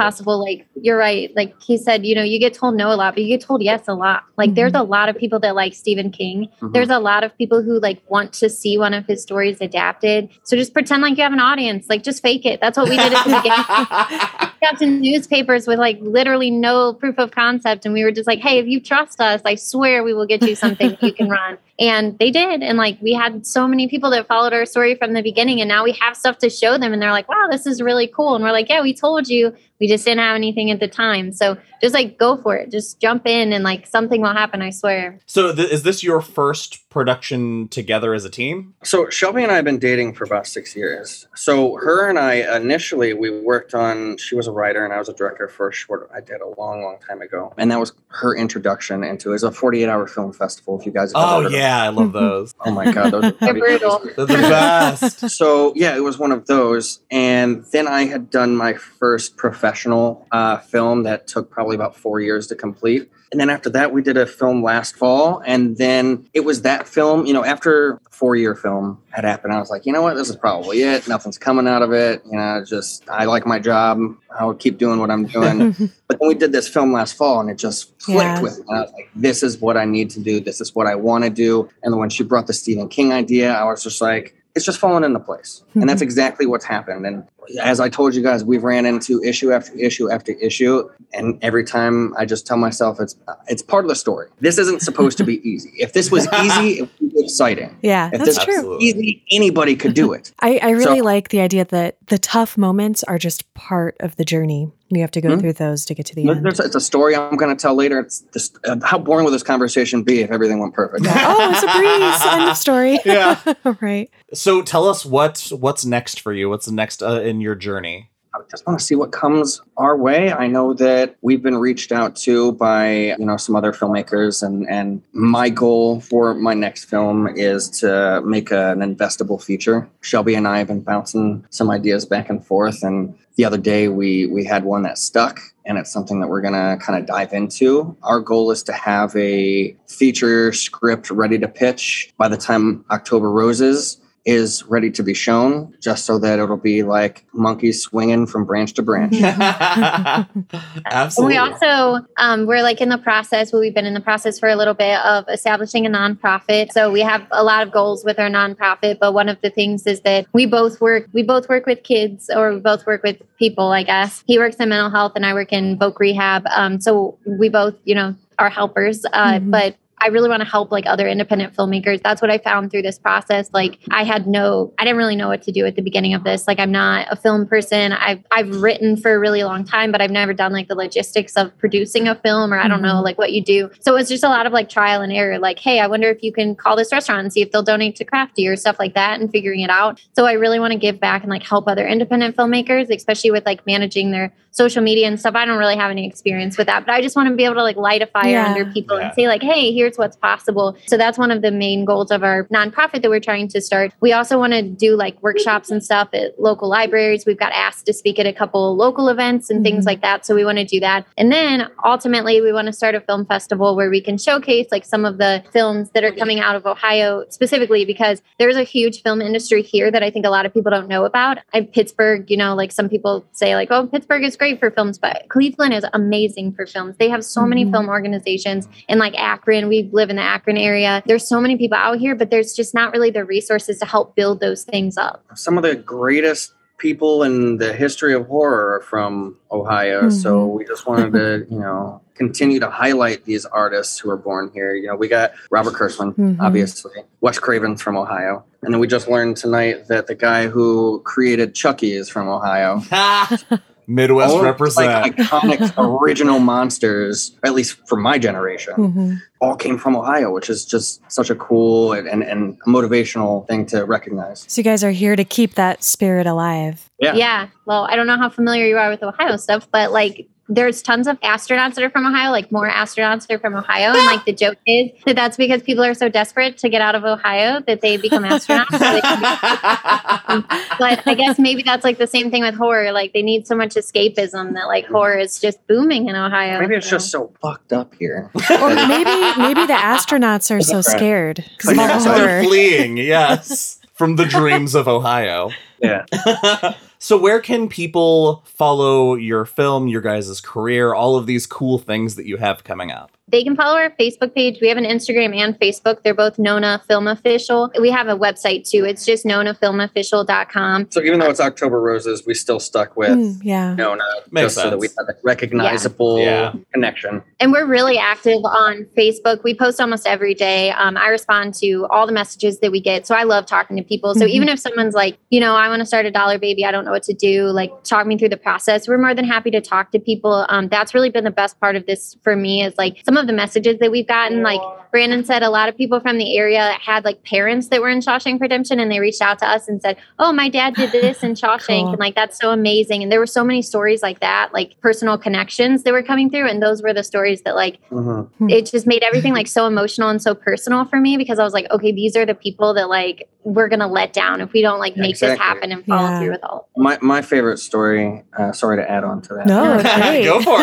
possible. 0.00 0.40
Like 0.40 0.66
you're 0.74 0.96
right. 0.96 1.30
Like 1.34 1.60
he 1.60 1.76
said, 1.76 2.06
you 2.06 2.14
know, 2.14 2.22
you 2.22 2.38
get 2.38 2.54
told 2.54 2.76
no 2.76 2.92
a 2.92 2.96
lot, 2.96 3.14
but 3.14 3.22
you 3.24 3.28
get 3.36 3.44
told 3.44 3.62
yes 3.62 3.82
a 3.88 3.94
lot. 3.94 4.22
Like 4.36 4.54
there's 4.54 4.74
a 4.74 4.82
lot 4.82 5.08
of 5.08 5.16
people 5.16 5.40
that 5.40 5.54
like 5.54 5.74
Stephen 5.74 6.10
King. 6.10 6.48
Mhm. 6.60 6.72
There's 6.72 6.90
a 6.90 6.98
lot 6.98 7.24
of 7.24 7.36
people 7.36 7.62
who 7.62 7.80
like 7.80 8.00
want 8.08 8.32
to 8.34 8.48
see 8.48 8.78
one 8.78 8.94
of 8.94 9.06
his 9.06 9.22
stories 9.22 9.58
adapted. 9.60 10.28
So 10.44 10.56
just 10.56 10.72
pretend 10.72 11.02
like 11.02 11.16
you 11.16 11.22
have 11.24 11.32
an 11.32 11.40
audience. 11.40 11.86
Like 11.88 12.02
just 12.04 12.22
fake 12.22 12.46
it. 12.46 12.60
That's 12.60 12.76
what 12.78 12.88
we 12.88 12.96
did 12.96 13.12
at 13.12 13.24
the 13.24 13.36
beginning. 13.36 14.50
We 14.60 14.66
got 14.66 14.78
to 14.78 14.86
newspapers 14.86 15.66
with 15.66 15.78
like 15.78 15.98
literally 16.00 16.50
no 16.50 16.94
proof 16.94 17.18
of 17.18 17.30
concept, 17.30 17.84
and 17.84 17.92
we 17.94 18.04
were 18.04 18.12
just 18.12 18.26
like, 18.26 18.38
"Hey, 18.40 18.58
if 18.58 18.66
you 18.66 18.80
trust 18.80 19.20
us, 19.20 19.42
I 19.44 19.54
swear 19.54 20.02
we 20.02 20.14
will 20.14 20.26
get 20.26 20.42
you 20.42 20.54
something 20.54 20.96
you 21.00 21.12
can 21.12 21.28
run." 21.28 21.58
And 21.78 22.18
they 22.18 22.30
did, 22.30 22.62
and 22.62 22.78
like 22.78 22.96
we 23.02 23.12
had 23.12 23.46
so 23.46 23.68
many 23.68 23.86
people 23.86 24.08
that 24.08 24.26
followed 24.26 24.54
our 24.54 24.64
story 24.64 24.94
from 24.94 25.12
the 25.12 25.20
beginning, 25.20 25.60
and 25.60 25.68
now 25.68 25.84
we 25.84 25.92
have 26.00 26.16
stuff 26.16 26.38
to 26.38 26.48
show 26.48 26.78
them, 26.78 26.94
and 26.94 27.02
they're 27.02 27.12
like, 27.12 27.28
"Wow, 27.28 27.48
this 27.50 27.66
is 27.66 27.82
really 27.82 28.06
cool." 28.06 28.34
And 28.34 28.42
we're 28.42 28.50
like, 28.50 28.70
"Yeah, 28.70 28.80
we 28.80 28.94
told 28.94 29.28
you." 29.28 29.54
We 29.78 29.86
just 29.86 30.06
didn't 30.06 30.20
have 30.20 30.36
anything 30.36 30.70
at 30.70 30.80
the 30.80 30.88
time. 30.88 31.32
So 31.32 31.58
just 31.82 31.94
like 31.94 32.16
go 32.16 32.38
for 32.38 32.56
it. 32.56 32.70
Just 32.70 32.98
jump 32.98 33.26
in 33.26 33.52
and 33.52 33.62
like 33.62 33.86
something 33.86 34.22
will 34.22 34.32
happen, 34.32 34.62
I 34.62 34.70
swear. 34.70 35.20
so, 35.26 35.54
th- 35.54 35.70
is 35.70 35.82
this 35.82 36.02
your 36.02 36.22
first 36.22 36.85
production 36.96 37.68
together 37.68 38.14
as 38.14 38.24
a 38.24 38.30
team? 38.30 38.72
So 38.82 39.10
Shelby 39.10 39.42
and 39.42 39.52
I 39.52 39.56
have 39.56 39.66
been 39.66 39.78
dating 39.78 40.14
for 40.14 40.24
about 40.24 40.46
six 40.46 40.74
years. 40.74 41.28
So 41.34 41.76
her 41.76 42.08
and 42.08 42.18
I 42.18 42.56
initially 42.56 43.12
we 43.12 43.28
worked 43.40 43.74
on. 43.74 44.16
She 44.16 44.34
was 44.34 44.46
a 44.46 44.50
writer 44.50 44.82
and 44.82 44.94
I 44.94 44.98
was 44.98 45.10
a 45.10 45.12
director 45.12 45.46
for 45.46 45.68
a 45.68 45.72
short 45.74 46.08
I 46.14 46.22
did 46.22 46.40
a 46.40 46.48
long, 46.58 46.82
long 46.82 46.96
time 47.06 47.20
ago, 47.20 47.52
and 47.58 47.70
that 47.70 47.78
was 47.78 47.92
her 48.08 48.34
introduction 48.34 49.04
into. 49.04 49.28
It 49.28 49.32
was 49.32 49.42
a 49.42 49.52
forty-eight 49.52 49.90
hour 49.90 50.06
film 50.06 50.32
festival. 50.32 50.80
If 50.80 50.86
you 50.86 50.92
guys, 50.92 51.12
have 51.12 51.22
Oh 51.22 51.36
heard 51.42 51.46
of 51.48 51.52
yeah, 51.52 51.82
I 51.82 51.88
love 51.88 52.14
those. 52.14 52.54
Oh 52.64 52.70
my 52.70 52.90
god, 52.90 53.10
those 53.10 53.24
are 53.24 53.30
They're 53.40 53.52
brutal. 53.52 54.00
They're 54.16 54.24
the 54.24 54.36
best. 54.38 55.24
So 55.36 55.74
yeah, 55.76 55.94
it 55.94 56.00
was 56.00 56.16
one 56.18 56.32
of 56.32 56.46
those, 56.46 57.00
and 57.10 57.62
then 57.72 57.86
I 57.86 58.06
had 58.06 58.30
done 58.30 58.56
my 58.56 58.72
first 58.72 59.36
professional 59.36 60.26
uh, 60.32 60.58
film 60.58 61.02
that 61.02 61.26
took 61.26 61.50
probably 61.50 61.74
about 61.74 61.94
four 61.94 62.20
years 62.20 62.46
to 62.46 62.54
complete. 62.54 63.10
And 63.32 63.40
then 63.40 63.50
after 63.50 63.68
that, 63.70 63.92
we 63.92 64.02
did 64.02 64.16
a 64.16 64.24
film 64.24 64.62
last 64.62 64.94
fall, 64.96 65.42
and 65.44 65.76
then 65.78 66.28
it 66.32 66.44
was 66.44 66.62
that 66.62 66.86
film. 66.86 67.26
You 67.26 67.32
know, 67.34 67.44
after 67.44 67.98
the 68.04 68.10
four-year 68.10 68.54
film 68.54 69.02
had 69.10 69.24
happened, 69.24 69.52
I 69.52 69.58
was 69.58 69.68
like, 69.68 69.84
you 69.84 69.92
know 69.92 70.00
what, 70.00 70.14
this 70.14 70.28
is 70.30 70.36
probably 70.36 70.82
it. 70.82 71.08
Nothing's 71.08 71.36
coming 71.36 71.66
out 71.66 71.82
of 71.82 71.92
it. 71.92 72.22
You 72.24 72.36
know, 72.38 72.64
just 72.64 73.08
I 73.08 73.24
like 73.24 73.44
my 73.44 73.58
job. 73.58 73.98
I'll 74.38 74.54
keep 74.54 74.78
doing 74.78 75.00
what 75.00 75.10
I'm 75.10 75.26
doing. 75.26 75.72
but 76.08 76.20
then 76.20 76.28
we 76.28 76.34
did 76.34 76.52
this 76.52 76.68
film 76.68 76.92
last 76.92 77.14
fall, 77.14 77.40
and 77.40 77.50
it 77.50 77.58
just 77.58 77.98
clicked 77.98 78.20
Yeah. 78.22 78.40
with 78.40 78.58
me. 78.58 78.64
And 78.68 78.78
I 78.78 78.80
was 78.82 78.92
like, 78.92 79.10
this 79.16 79.42
is 79.42 79.58
what 79.60 79.76
I 79.76 79.84
need 79.84 80.10
to 80.10 80.20
do. 80.20 80.38
This 80.38 80.60
is 80.60 80.74
what 80.74 80.86
I 80.86 80.94
want 80.94 81.24
to 81.24 81.30
do. 81.30 81.68
And 81.82 81.92
then 81.92 81.98
when 81.98 82.10
she 82.10 82.22
brought 82.22 82.46
the 82.46 82.52
Stephen 82.52 82.88
King 82.88 83.12
idea, 83.12 83.52
I 83.52 83.64
was 83.64 83.82
just 83.82 84.00
like, 84.00 84.34
it's 84.56 84.64
just 84.64 84.78
fallen 84.78 85.04
into 85.04 85.20
place. 85.20 85.62
And 85.74 85.82
that's 85.82 85.98
mm-hmm. 85.98 86.04
exactly 86.04 86.46
what's 86.46 86.64
happened. 86.64 87.06
And 87.06 87.28
as 87.62 87.78
I 87.78 87.90
told 87.90 88.14
you 88.14 88.22
guys, 88.22 88.42
we've 88.42 88.64
ran 88.64 88.86
into 88.86 89.22
issue 89.22 89.52
after 89.52 89.72
issue 89.74 90.10
after 90.10 90.32
issue. 90.32 90.88
And 91.12 91.38
every 91.44 91.62
time 91.62 92.14
I 92.16 92.24
just 92.24 92.46
tell 92.46 92.56
myself 92.56 92.98
it's 92.98 93.16
it's 93.48 93.60
part 93.62 93.84
of 93.84 93.90
the 93.90 93.94
story. 93.94 94.28
This 94.40 94.56
isn't 94.56 94.80
supposed 94.80 95.18
to 95.18 95.24
be 95.24 95.46
easy. 95.48 95.72
If 95.76 95.92
this 95.92 96.10
was 96.10 96.26
easy, 96.42 96.78
it 96.78 96.88
would 97.00 97.12
be 97.12 97.22
exciting. 97.22 97.78
Yeah, 97.82 98.10
If 98.12 98.24
that's 98.24 98.42
true. 98.42 98.78
Easy, 98.80 99.22
anybody 99.30 99.76
could 99.76 99.92
do 99.92 100.14
it. 100.14 100.32
I, 100.40 100.58
I 100.62 100.70
really 100.70 101.00
So- 101.00 101.04
like 101.04 101.28
the 101.28 101.40
idea 101.40 101.66
that 101.66 101.98
the 102.06 102.18
tough 102.18 102.56
moments 102.56 103.04
are 103.04 103.18
just 103.18 103.52
part 103.52 103.96
of 104.00 104.16
the 104.16 104.24
journey. 104.24 104.72
You 104.88 105.00
have 105.00 105.10
to 105.12 105.20
go 105.20 105.30
Mhm. 105.30 105.40
through 105.40 105.52
those 105.54 105.84
to 105.86 105.94
get 105.94 106.06
to 106.06 106.14
the 106.14 106.24
There- 106.24 106.36
end. 106.36 106.44
There's, 106.44 106.60
it's 106.60 106.76
a 106.76 106.80
story 106.80 107.16
I'm 107.16 107.36
going 107.36 107.54
to 107.54 107.60
tell 107.60 107.74
later. 107.74 107.98
It's 107.98 108.20
this, 108.32 108.50
uh, 108.64 108.76
how 108.84 108.98
boring 108.98 109.24
would 109.24 109.34
this 109.34 109.42
conversation 109.42 110.04
be 110.04 110.20
if 110.20 110.30
everything 110.30 110.60
went 110.60 110.74
perfect? 110.74 111.04
oh, 111.08 111.50
it's 111.50 111.62
a 111.62 111.78
breeze. 111.78 112.32
End 112.32 112.48
of 112.50 112.56
story. 112.56 112.98
Yeah. 113.04 113.38
right. 113.80 114.08
So, 114.32 114.62
tell 114.62 114.88
us 114.88 115.04
what 115.04 115.50
what's 115.50 115.84
next 115.84 116.20
for 116.20 116.32
you. 116.32 116.48
What's 116.48 116.70
next 116.70 117.02
uh, 117.02 117.20
in 117.20 117.40
your 117.40 117.54
journey? 117.56 118.10
I 118.36 118.40
just 118.50 118.66
want 118.66 118.78
to 118.78 118.84
see 118.84 118.94
what 118.94 119.12
comes 119.12 119.62
our 119.76 119.96
way. 119.96 120.32
I 120.32 120.46
know 120.46 120.74
that 120.74 121.16
we've 121.22 121.42
been 121.42 121.56
reached 121.56 121.90
out 121.90 122.16
to 122.16 122.52
by 122.52 123.14
you 123.18 123.24
know 123.24 123.36
some 123.36 123.56
other 123.56 123.72
filmmakers, 123.72 124.42
and 124.42 124.68
and 124.68 125.02
my 125.12 125.48
goal 125.48 126.00
for 126.00 126.34
my 126.34 126.54
next 126.54 126.84
film 126.84 127.28
is 127.28 127.70
to 127.80 128.20
make 128.24 128.50
a- 128.50 128.72
an 128.72 128.80
investable 128.80 129.42
feature. 129.42 129.88
Shelby 130.00 130.34
and 130.34 130.46
I 130.46 130.58
have 130.58 130.66
been 130.68 130.80
bouncing 130.80 131.44
some 131.50 131.70
ideas 131.70 132.04
back 132.04 132.28
and 132.28 132.44
forth, 132.44 132.82
and 132.82 133.14
the 133.36 133.44
other 133.44 133.58
day 133.58 133.88
we 133.88 134.26
we 134.26 134.44
had 134.44 134.64
one 134.64 134.82
that 134.82 134.98
stuck, 134.98 135.40
and 135.64 135.78
it's 135.78 135.92
something 135.92 136.20
that 136.20 136.28
we're 136.28 136.42
gonna 136.42 136.76
kind 136.80 136.98
of 136.98 137.06
dive 137.06 137.32
into. 137.32 137.96
Our 138.02 138.20
goal 138.20 138.50
is 138.50 138.62
to 138.64 138.72
have 138.72 139.16
a 139.16 139.74
feature 139.86 140.52
script 140.52 141.10
ready 141.10 141.38
to 141.38 141.48
pitch 141.48 142.12
by 142.18 142.28
the 142.28 142.36
time 142.36 142.84
October 142.90 143.30
Roses 143.30 143.98
is 144.26 144.64
ready 144.64 144.90
to 144.90 145.02
be 145.04 145.14
shown, 145.14 145.72
just 145.80 146.04
so 146.04 146.18
that 146.18 146.40
it'll 146.40 146.56
be 146.56 146.82
like 146.82 147.24
monkeys 147.32 147.80
swinging 147.80 148.26
from 148.26 148.44
branch 148.44 148.74
to 148.74 148.82
branch. 148.82 149.14
Absolutely. 150.90 151.34
We 151.34 151.38
also 151.38 152.04
um, 152.18 152.46
we're 152.46 152.62
like 152.62 152.80
in 152.80 152.88
the 152.88 152.98
process. 152.98 153.52
Well, 153.52 153.60
we've 153.60 153.74
been 153.74 153.86
in 153.86 153.94
the 153.94 154.00
process 154.00 154.38
for 154.38 154.48
a 154.48 154.56
little 154.56 154.74
bit 154.74 154.98
of 155.04 155.24
establishing 155.28 155.86
a 155.86 155.90
nonprofit. 155.90 156.72
So 156.72 156.90
we 156.90 157.00
have 157.00 157.24
a 157.30 157.44
lot 157.44 157.64
of 157.64 157.72
goals 157.72 158.04
with 158.04 158.18
our 158.18 158.28
nonprofit. 158.28 158.98
But 158.98 159.14
one 159.14 159.28
of 159.28 159.40
the 159.42 159.50
things 159.50 159.86
is 159.86 160.00
that 160.00 160.26
we 160.32 160.44
both 160.44 160.80
work. 160.80 161.08
We 161.12 161.22
both 161.22 161.48
work 161.48 161.64
with 161.66 161.84
kids, 161.84 162.28
or 162.34 162.52
we 162.54 162.60
both 162.60 162.84
work 162.84 163.04
with 163.04 163.22
people. 163.38 163.68
I 163.68 163.84
guess 163.84 164.24
he 164.26 164.38
works 164.38 164.56
in 164.56 164.68
mental 164.68 164.90
health, 164.90 165.12
and 165.14 165.24
I 165.24 165.34
work 165.34 165.52
in 165.52 165.78
voc 165.78 165.98
rehab. 166.00 166.44
Um, 166.50 166.80
so 166.80 167.16
we 167.26 167.48
both, 167.48 167.74
you 167.84 167.94
know, 167.94 168.14
are 168.38 168.50
helpers. 168.50 169.04
Uh, 169.12 169.38
Mhm. 169.38 169.50
But 169.50 169.76
I 169.98 170.08
really 170.08 170.28
want 170.28 170.42
to 170.42 170.48
help 170.48 170.70
like 170.70 170.84
other 170.86 171.08
independent 171.08 171.54
filmmakers. 171.56 172.02
That's 172.02 172.20
what 172.20 172.30
I 172.30 172.36
found 172.38 172.70
through 172.70 172.82
this 172.82 172.98
process. 172.98 173.48
Like 173.54 173.78
I 173.90 174.04
had 174.04 174.26
no, 174.26 174.74
I 174.78 174.84
didn't 174.84 174.98
really 174.98 175.16
know 175.16 175.28
what 175.28 175.42
to 175.44 175.52
do 175.52 175.64
at 175.64 175.74
the 175.74 175.80
beginning 175.82 176.12
of 176.12 176.22
this. 176.22 176.46
Like 176.46 176.58
I'm 176.60 176.70
not 176.70 177.06
a 177.10 177.16
film 177.16 177.46
person. 177.46 177.92
I've 177.92 178.22
I've 178.30 178.60
written 178.60 178.96
for 178.98 179.14
a 179.14 179.18
really 179.18 179.42
long 179.42 179.64
time, 179.64 179.92
but 179.92 180.02
I've 180.02 180.10
never 180.10 180.34
done 180.34 180.52
like 180.52 180.68
the 180.68 180.74
logistics 180.74 181.34
of 181.36 181.56
producing 181.58 182.08
a 182.08 182.14
film 182.14 182.52
or 182.52 182.58
I 182.58 182.68
don't 182.68 182.82
know 182.82 182.94
Mhm. 182.96 183.04
like 183.04 183.16
what 183.18 183.32
you 183.32 183.42
do. 183.42 183.70
So 183.80 183.92
it 183.92 183.94
was 183.94 184.08
just 184.08 184.22
a 184.22 184.28
lot 184.28 184.44
of 184.46 184.52
like 184.52 184.68
trial 184.68 185.00
and 185.00 185.12
error. 185.12 185.38
Like, 185.38 185.58
hey, 185.58 185.80
I 185.80 185.86
wonder 185.86 186.10
if 186.10 186.22
you 186.22 186.30
can 186.32 186.54
call 186.54 186.76
this 186.76 186.92
restaurant 186.92 187.22
and 187.22 187.32
see 187.32 187.40
if 187.40 187.50
they'll 187.50 187.62
donate 187.62 187.96
to 187.96 188.04
Crafty 188.04 188.46
or 188.46 188.56
stuff 188.56 188.76
like 188.78 188.94
that 188.94 189.18
and 189.20 189.30
figuring 189.30 189.60
it 189.60 189.70
out. 189.70 190.00
So 190.14 190.26
I 190.26 190.32
really 190.32 190.60
want 190.60 190.72
to 190.74 190.78
give 190.78 191.00
back 191.00 191.22
and 191.22 191.30
like 191.30 191.42
help 191.42 191.66
other 191.68 191.86
independent 191.86 192.36
filmmakers, 192.36 192.94
especially 192.94 193.30
with 193.30 193.46
like 193.46 193.66
managing 193.66 194.10
their 194.10 194.32
social 194.50 194.82
media 194.82 195.06
and 195.06 195.18
stuff. 195.20 195.34
I 195.34 195.44
don't 195.44 195.58
really 195.58 195.76
have 195.76 195.90
any 195.90 196.06
experience 196.06 196.56
with 196.56 196.66
that, 196.66 196.86
but 196.86 196.92
I 196.94 197.02
just 197.02 197.14
want 197.16 197.28
to 197.28 197.34
be 197.34 197.44
able 197.44 197.56
to 197.56 197.62
like 197.62 197.76
light 197.76 198.00
a 198.02 198.06
fire 198.06 198.30
Yeah. 198.30 198.46
under 198.46 198.64
people 198.72 198.98
Yeah. 198.98 199.06
and 199.06 199.14
say 199.14 199.26
like, 199.28 199.42
hey, 199.42 199.70
here's 199.86 199.96
what's 199.98 200.16
possible. 200.16 200.76
So 200.86 200.96
that's 200.96 201.16
one 201.16 201.30
of 201.30 201.42
the 201.42 201.52
main 201.52 201.84
goals 201.84 202.10
of 202.10 202.24
our 202.24 202.44
nonprofit 202.48 203.02
that 203.02 203.08
we're 203.08 203.20
trying 203.20 203.46
to 203.48 203.60
start. 203.60 203.92
We 204.00 204.12
also 204.12 204.36
want 204.36 204.52
to 204.52 204.62
do 204.62 204.96
like 204.96 205.22
workshops 205.22 205.70
and 205.70 205.82
stuff 205.82 206.08
at 206.12 206.40
local 206.40 206.68
libraries. 206.68 207.24
We've 207.24 207.38
got 207.38 207.52
asked 207.52 207.86
to 207.86 207.92
speak 207.92 208.18
at 208.18 208.26
a 208.26 208.32
couple 208.32 208.74
local 208.76 209.08
events 209.08 209.48
and 209.48 209.62
things 209.62 209.84
Mhm. 209.84 209.86
like 209.86 210.00
that. 210.02 210.26
So 210.26 210.34
we 210.34 210.44
want 210.44 210.58
to 210.58 210.64
do 210.64 210.80
that. 210.80 211.06
And 211.16 211.30
then 211.30 211.68
ultimately 211.84 212.40
we 212.40 212.52
want 212.52 212.66
to 212.66 212.72
start 212.72 212.96
a 212.96 213.00
film 213.00 213.26
festival 213.26 213.76
where 213.76 213.88
we 213.88 214.00
can 214.00 214.18
showcase 214.18 214.66
like 214.72 214.84
some 214.84 215.04
of 215.04 215.18
the 215.18 215.44
films 215.52 215.90
that 215.90 216.02
are 216.02 216.10
coming 216.12 216.40
out 216.40 216.56
of 216.56 216.66
Ohio 216.66 217.24
specifically 217.28 217.84
because 217.84 218.22
there's 218.40 218.56
a 218.56 218.64
huge 218.64 219.02
film 219.02 219.20
industry 219.22 219.62
here 219.62 219.90
that 219.92 220.02
I 220.02 220.10
think 220.10 220.26
a 220.26 220.30
lot 220.30 220.46
of 220.46 220.52
people 220.52 220.70
don't 220.72 220.88
know 220.88 221.04
about. 221.04 221.38
I 221.54 221.60
Pittsburgh, 221.60 222.28
you 222.28 222.36
know, 222.36 222.56
like 222.56 222.72
some 222.72 222.88
people 222.88 223.24
say 223.32 223.54
like, 223.54 223.68
oh, 223.70 223.86
Pittsburgh 223.86 224.24
is 224.24 224.36
great 224.36 224.58
for 224.58 224.70
films, 224.72 224.98
but 224.98 225.26
Cleveland 225.28 225.74
is 225.74 225.84
amazing 225.92 226.54
for 226.54 226.66
films. 226.66 226.96
They 226.98 227.08
have 227.08 227.24
so 227.24 227.42
many 227.42 227.64
Mhm. 227.64 227.70
film 227.70 227.88
organizations 227.88 228.66
and 228.88 228.98
like 228.98 229.14
Akron, 229.16 229.68
we 229.68 229.75
live 229.84 230.10
in 230.10 230.16
the 230.16 230.22
Akron 230.22 230.56
area. 230.56 231.02
There's 231.06 231.26
so 231.26 231.40
many 231.40 231.56
people 231.56 231.76
out 231.78 231.98
here, 231.98 232.14
but 232.14 232.30
there's 232.30 232.54
just 232.54 232.74
not 232.74 232.92
really 232.92 233.10
the 233.10 233.24
resources 233.24 233.78
to 233.80 233.86
help 233.86 234.14
build 234.16 234.40
those 234.40 234.64
things 234.64 234.96
up. 234.96 235.24
some 235.34 235.56
of 235.56 235.62
the 235.62 235.74
greatest 235.76 236.52
people 236.78 237.22
in 237.22 237.56
the 237.56 237.72
history 237.72 238.12
of 238.12 238.26
horror 238.26 238.74
are 238.74 238.80
from 238.82 239.36
Ohio. 239.50 240.10
So 240.10 240.46
Mhm. 240.46 240.52
we 240.58 240.64
just 240.66 240.86
wanted 240.86 241.12
to, 241.14 241.46
you 241.50 241.58
know, 241.58 242.02
continue 242.14 242.60
to 242.60 242.68
highlight 242.68 243.24
these 243.24 243.46
artists 243.46 243.98
who 243.98 244.10
are 244.10 244.16
born 244.16 244.50
here. 244.52 244.74
You 244.74 244.88
know, 244.88 244.96
we 244.96 245.08
got 245.08 245.32
Robert 245.50 245.72
Kurtzman, 245.72 246.14
Mhm. 246.16 246.36
obviously, 246.38 246.92
Wes 247.22 247.38
Craven's 247.38 247.80
from 247.80 247.96
Ohio. 247.96 248.44
And 248.62 248.74
then 248.74 248.80
we 248.80 248.86
just 248.88 249.08
learned 249.08 249.36
tonight 249.38 249.88
that 249.88 250.06
the 250.06 250.14
guy 250.14 250.48
who 250.48 251.00
created 251.04 251.54
Chucky 251.54 251.92
is 251.92 252.08
from 252.10 252.28
Ohio. 252.28 252.82
Midwest 253.86 254.34
all 254.34 254.42
represent. 254.42 254.88
like 254.88 255.16
iconic 255.16 255.72
original 256.02 256.38
monsters, 256.38 257.36
at 257.44 257.54
least 257.54 257.76
for 257.88 257.96
my 257.96 258.18
generation, 258.18 258.74
Mhm. 258.76 259.22
all 259.40 259.54
came 259.56 259.78
from 259.78 259.94
Ohio, 259.96 260.32
which 260.32 260.50
is 260.50 260.64
just 260.64 261.00
such 261.10 261.30
a 261.30 261.34
cool 261.34 261.92
and, 261.92 262.08
and, 262.08 262.22
and 262.22 262.60
motivational 262.66 263.46
thing 263.46 263.66
to 263.66 263.84
recognize. 263.84 264.44
So 264.48 264.58
you 264.60 264.64
guys 264.64 264.82
are 264.82 264.90
here 264.90 265.14
to 265.16 265.24
keep 265.24 265.54
that 265.54 265.82
spirit 265.84 266.26
alive. 266.26 266.90
Yeah. 266.98 267.14
Yeah. 267.14 267.48
Well, 267.66 267.84
I 267.84 267.96
don't 267.96 268.06
know 268.06 268.18
how 268.18 268.28
familiar 268.30 268.66
you 268.66 268.76
are 268.78 268.90
with 268.90 269.02
Ohio 269.02 269.36
stuff, 269.36 269.68
but 269.70 269.92
like 269.92 270.26
there's 270.48 270.80
tons 270.80 271.06
of 271.08 271.18
astronauts 271.20 271.74
that 271.74 271.82
are 271.84 271.90
from 271.90 272.06
Ohio, 272.06 272.30
like 272.30 272.52
more 272.52 272.70
astronauts 272.70 273.26
that 273.26 273.34
are 273.34 273.38
from 273.38 273.54
Ohio. 273.56 273.88
And 273.94 274.06
like 274.06 274.24
the 274.24 274.32
joke 274.32 274.58
is 274.66 274.90
that 275.04 275.16
that's 275.16 275.36
because 275.36 275.62
people 275.62 275.82
are 275.84 275.94
so 275.94 276.08
desperate 276.08 276.56
to 276.58 276.68
get 276.68 276.80
out 276.80 276.94
of 276.94 277.04
Ohio 277.04 277.60
that 277.66 277.80
they 277.80 277.96
become 277.96 278.22
astronauts. 278.22 278.70
so 278.70 278.78
they 278.78 279.00
be- 279.00 280.46
but 280.78 281.06
I 281.06 281.14
guess 281.16 281.38
maybe 281.38 281.62
that's 281.62 281.82
like 281.84 281.98
the 281.98 282.06
same 282.06 282.30
thing 282.30 282.42
with 282.42 282.54
horror. 282.54 282.92
Like 282.92 283.12
they 283.12 283.22
need 283.22 283.46
so 283.46 283.56
much 283.56 283.74
escapism 283.74 284.54
that 284.54 284.66
like 284.66 284.86
horror 284.86 285.18
is 285.18 285.40
just 285.40 285.64
booming 285.66 286.08
in 286.08 286.14
Ohio. 286.16 286.60
Maybe 286.60 286.76
it's 286.76 286.86
So- 286.86 286.96
just 286.96 287.10
so 287.10 287.32
fucked 287.42 287.72
up 287.72 287.94
here. 287.94 288.30
Or 288.34 288.68
maybe 288.74 289.10
maybe 289.38 289.66
the 289.66 289.72
astronauts 289.74 290.50
are 290.56 290.60
so 290.62 290.80
scared 290.80 291.44
because 291.56 291.70
of 291.72 291.78
all 291.78 291.86
the 291.88 291.92
Yeah, 291.94 291.98
so 291.98 292.10
horror. 292.10 292.26
They're 292.26 292.44
fleeing, 292.44 292.96
yes, 292.98 293.80
from 293.94 294.16
the 294.16 294.24
dreams 294.26 294.74
of 294.74 294.86
Ohio. 294.88 295.50
Yeah. 295.80 296.04
so 296.98 297.16
where 297.18 297.40
can 297.40 297.68
people 297.68 298.42
follow 298.46 299.14
your 299.14 299.44
film, 299.44 299.88
your 299.88 300.00
guys' 300.00 300.40
career, 300.40 300.94
all 300.94 301.16
of 301.16 301.26
these 301.26 301.46
cool 301.46 301.78
things 301.78 302.14
that 302.16 302.26
you 302.26 302.36
have 302.36 302.64
coming 302.64 302.90
up? 302.90 303.15
They 303.28 303.42
can 303.42 303.56
follow 303.56 303.76
our 303.76 303.90
Facebook 303.90 304.36
page. 304.36 304.58
We 304.60 304.68
have 304.68 304.78
an 304.78 304.84
Instagram 304.84 305.34
and 305.36 305.58
Facebook. 305.58 306.04
They're 306.04 306.14
both 306.14 306.38
Nona 306.38 306.80
Film 306.86 307.08
Official. 307.08 307.72
We 307.80 307.90
have 307.90 308.06
a 308.06 308.16
website 308.16 308.68
too. 308.70 308.84
It's 308.84 309.04
just 309.04 309.24
nonafilmofficial.com. 309.24 310.86
So 310.92 311.00
even 311.02 311.18
though 311.18 311.28
it's 311.28 311.40
October 311.40 311.80
Roses, 311.80 312.22
we 312.24 312.34
still 312.34 312.60
stuck 312.60 312.96
with 312.96 313.10
Mm, 313.10 313.40
yeah. 313.42 313.74
Nona 313.74 314.04
Makes 314.30 314.54
just 314.54 314.62
so 314.62 314.70
that 314.70 314.78
we 314.78 314.86
sense. 314.86 315.08
had 315.08 315.16
a 315.16 315.18
recognizable 315.24 316.20
Yeah. 316.20 316.52
connection. 316.72 317.20
And 317.40 317.50
we're 317.50 317.66
really 317.66 317.98
active 317.98 318.44
on 318.44 318.86
Facebook. 318.96 319.42
We 319.42 319.54
post 319.54 319.80
almost 319.80 320.06
every 320.06 320.34
day. 320.34 320.70
Um, 320.70 320.96
I 320.96 321.08
respond 321.08 321.54
to 321.54 321.86
all 321.90 322.06
the 322.06 322.12
messages 322.12 322.60
that 322.60 322.70
we 322.70 322.80
get. 322.80 323.08
So 323.08 323.16
I 323.16 323.24
love 323.24 323.44
talking 323.46 323.76
to 323.76 323.82
people. 323.82 324.14
So 324.14 324.24
Mhm. 324.24 324.28
even 324.30 324.48
if 324.48 324.60
someone's 324.60 324.94
like, 324.94 325.18
you 325.30 325.40
know, 325.40 325.56
I 325.56 325.68
want 325.68 325.80
to 325.80 325.86
start 325.86 326.06
a 326.06 326.12
dollar 326.12 326.38
baby, 326.38 326.64
I 326.64 326.70
don't 326.70 326.84
know 326.84 326.92
what 326.92 327.02
to 327.04 327.12
do, 327.14 327.46
like 327.46 327.72
talk 327.82 328.06
me 328.06 328.16
through 328.16 328.28
the 328.28 328.36
process. 328.36 328.86
We're 328.86 328.98
more 328.98 329.14
than 329.14 329.24
happy 329.24 329.50
to 329.50 329.60
talk 329.60 329.90
to 329.90 329.98
people. 329.98 330.46
Um, 330.48 330.68
that's 330.68 330.94
really 330.94 331.10
been 331.10 331.24
the 331.24 331.30
best 331.32 331.58
part 331.60 331.74
of 331.74 331.86
this 331.86 332.16
for 332.22 332.36
me 332.36 332.62
is 332.64 332.74
like 332.78 332.98
some 333.04 333.15
of 333.16 333.26
the 333.26 333.32
messages 333.32 333.78
that 333.80 333.90
we've 333.90 334.06
gotten. 334.06 334.42
Like 334.42 334.60
Brandon 334.90 335.24
said, 335.24 335.42
a 335.42 335.50
lot 335.50 335.68
of 335.68 335.76
people 335.76 336.00
from 336.00 336.16
the 336.18 336.36
area 336.38 336.76
had 336.80 337.04
like 337.04 337.22
parents 337.24 337.68
that 337.68 337.80
were 337.82 337.88
in 337.88 337.98
Shawshank 338.00 338.40
Redemption 338.40 338.80
and 338.80 338.90
they 338.90 338.98
reached 339.00 339.20
out 339.20 339.38
to 339.40 339.46
us 339.46 339.68
and 339.68 339.82
said, 339.82 339.96
oh, 340.18 340.32
my 340.32 340.48
dad 340.48 340.74
did 340.74 340.92
this 340.92 341.22
in 341.22 341.32
Shawshank. 341.34 341.82
Cool. 341.82 341.88
And 341.90 341.98
like, 341.98 342.14
that's 342.14 342.38
so 342.38 342.50
amazing. 342.50 343.02
And 343.02 343.12
there 343.12 343.18
were 343.20 343.26
so 343.26 343.44
many 343.44 343.60
stories 343.62 344.02
like 344.02 344.20
that, 344.20 344.52
like 344.54 344.80
personal 344.80 345.18
connections 345.18 345.82
that 345.82 345.92
were 345.92 346.02
coming 346.02 346.30
through. 346.30 346.48
And 346.48 346.62
those 346.62 346.82
were 346.82 346.94
the 346.94 347.02
stories 347.04 347.42
that 347.42 347.54
like, 347.56 347.78
Mhm. 347.90 348.28
it 348.50 348.66
just 348.66 348.86
made 348.86 349.02
everything 349.02 349.34
like 349.34 349.48
so 349.48 349.66
emotional 349.66 350.08
and 350.08 350.22
so 350.22 350.34
personal 350.34 350.84
for 350.86 350.98
me 351.00 351.16
because 351.16 351.38
I 351.38 351.44
was 351.44 351.52
like, 351.52 351.66
okay, 351.70 351.92
these 351.92 352.16
are 352.16 352.24
the 352.24 352.34
people 352.34 352.72
that 352.74 352.88
like 352.88 353.28
we're 353.44 353.68
gonna 353.68 353.86
let 353.86 354.12
down 354.12 354.40
if 354.40 354.52
we 354.52 354.60
don't 354.60 354.80
like 354.80 354.96
make 354.96 355.10
exactly. 355.10 355.34
this 355.36 355.38
happen 355.40 355.70
and 355.72 355.84
follow 355.86 356.08
Yeah. 356.08 356.18
through 356.20 356.30
with 356.32 356.42
all. 356.42 356.68
My 356.76 356.98
my 357.00 357.22
favorite 357.22 357.58
story. 357.58 358.24
Uh, 358.36 358.50
sorry 358.50 358.76
to 358.78 358.90
add 358.90 359.04
on 359.04 359.22
to 359.22 359.34
that. 359.34 359.46
No, 359.46 359.80
great. 359.80 360.24
Go 360.24 360.40
for 360.42 360.58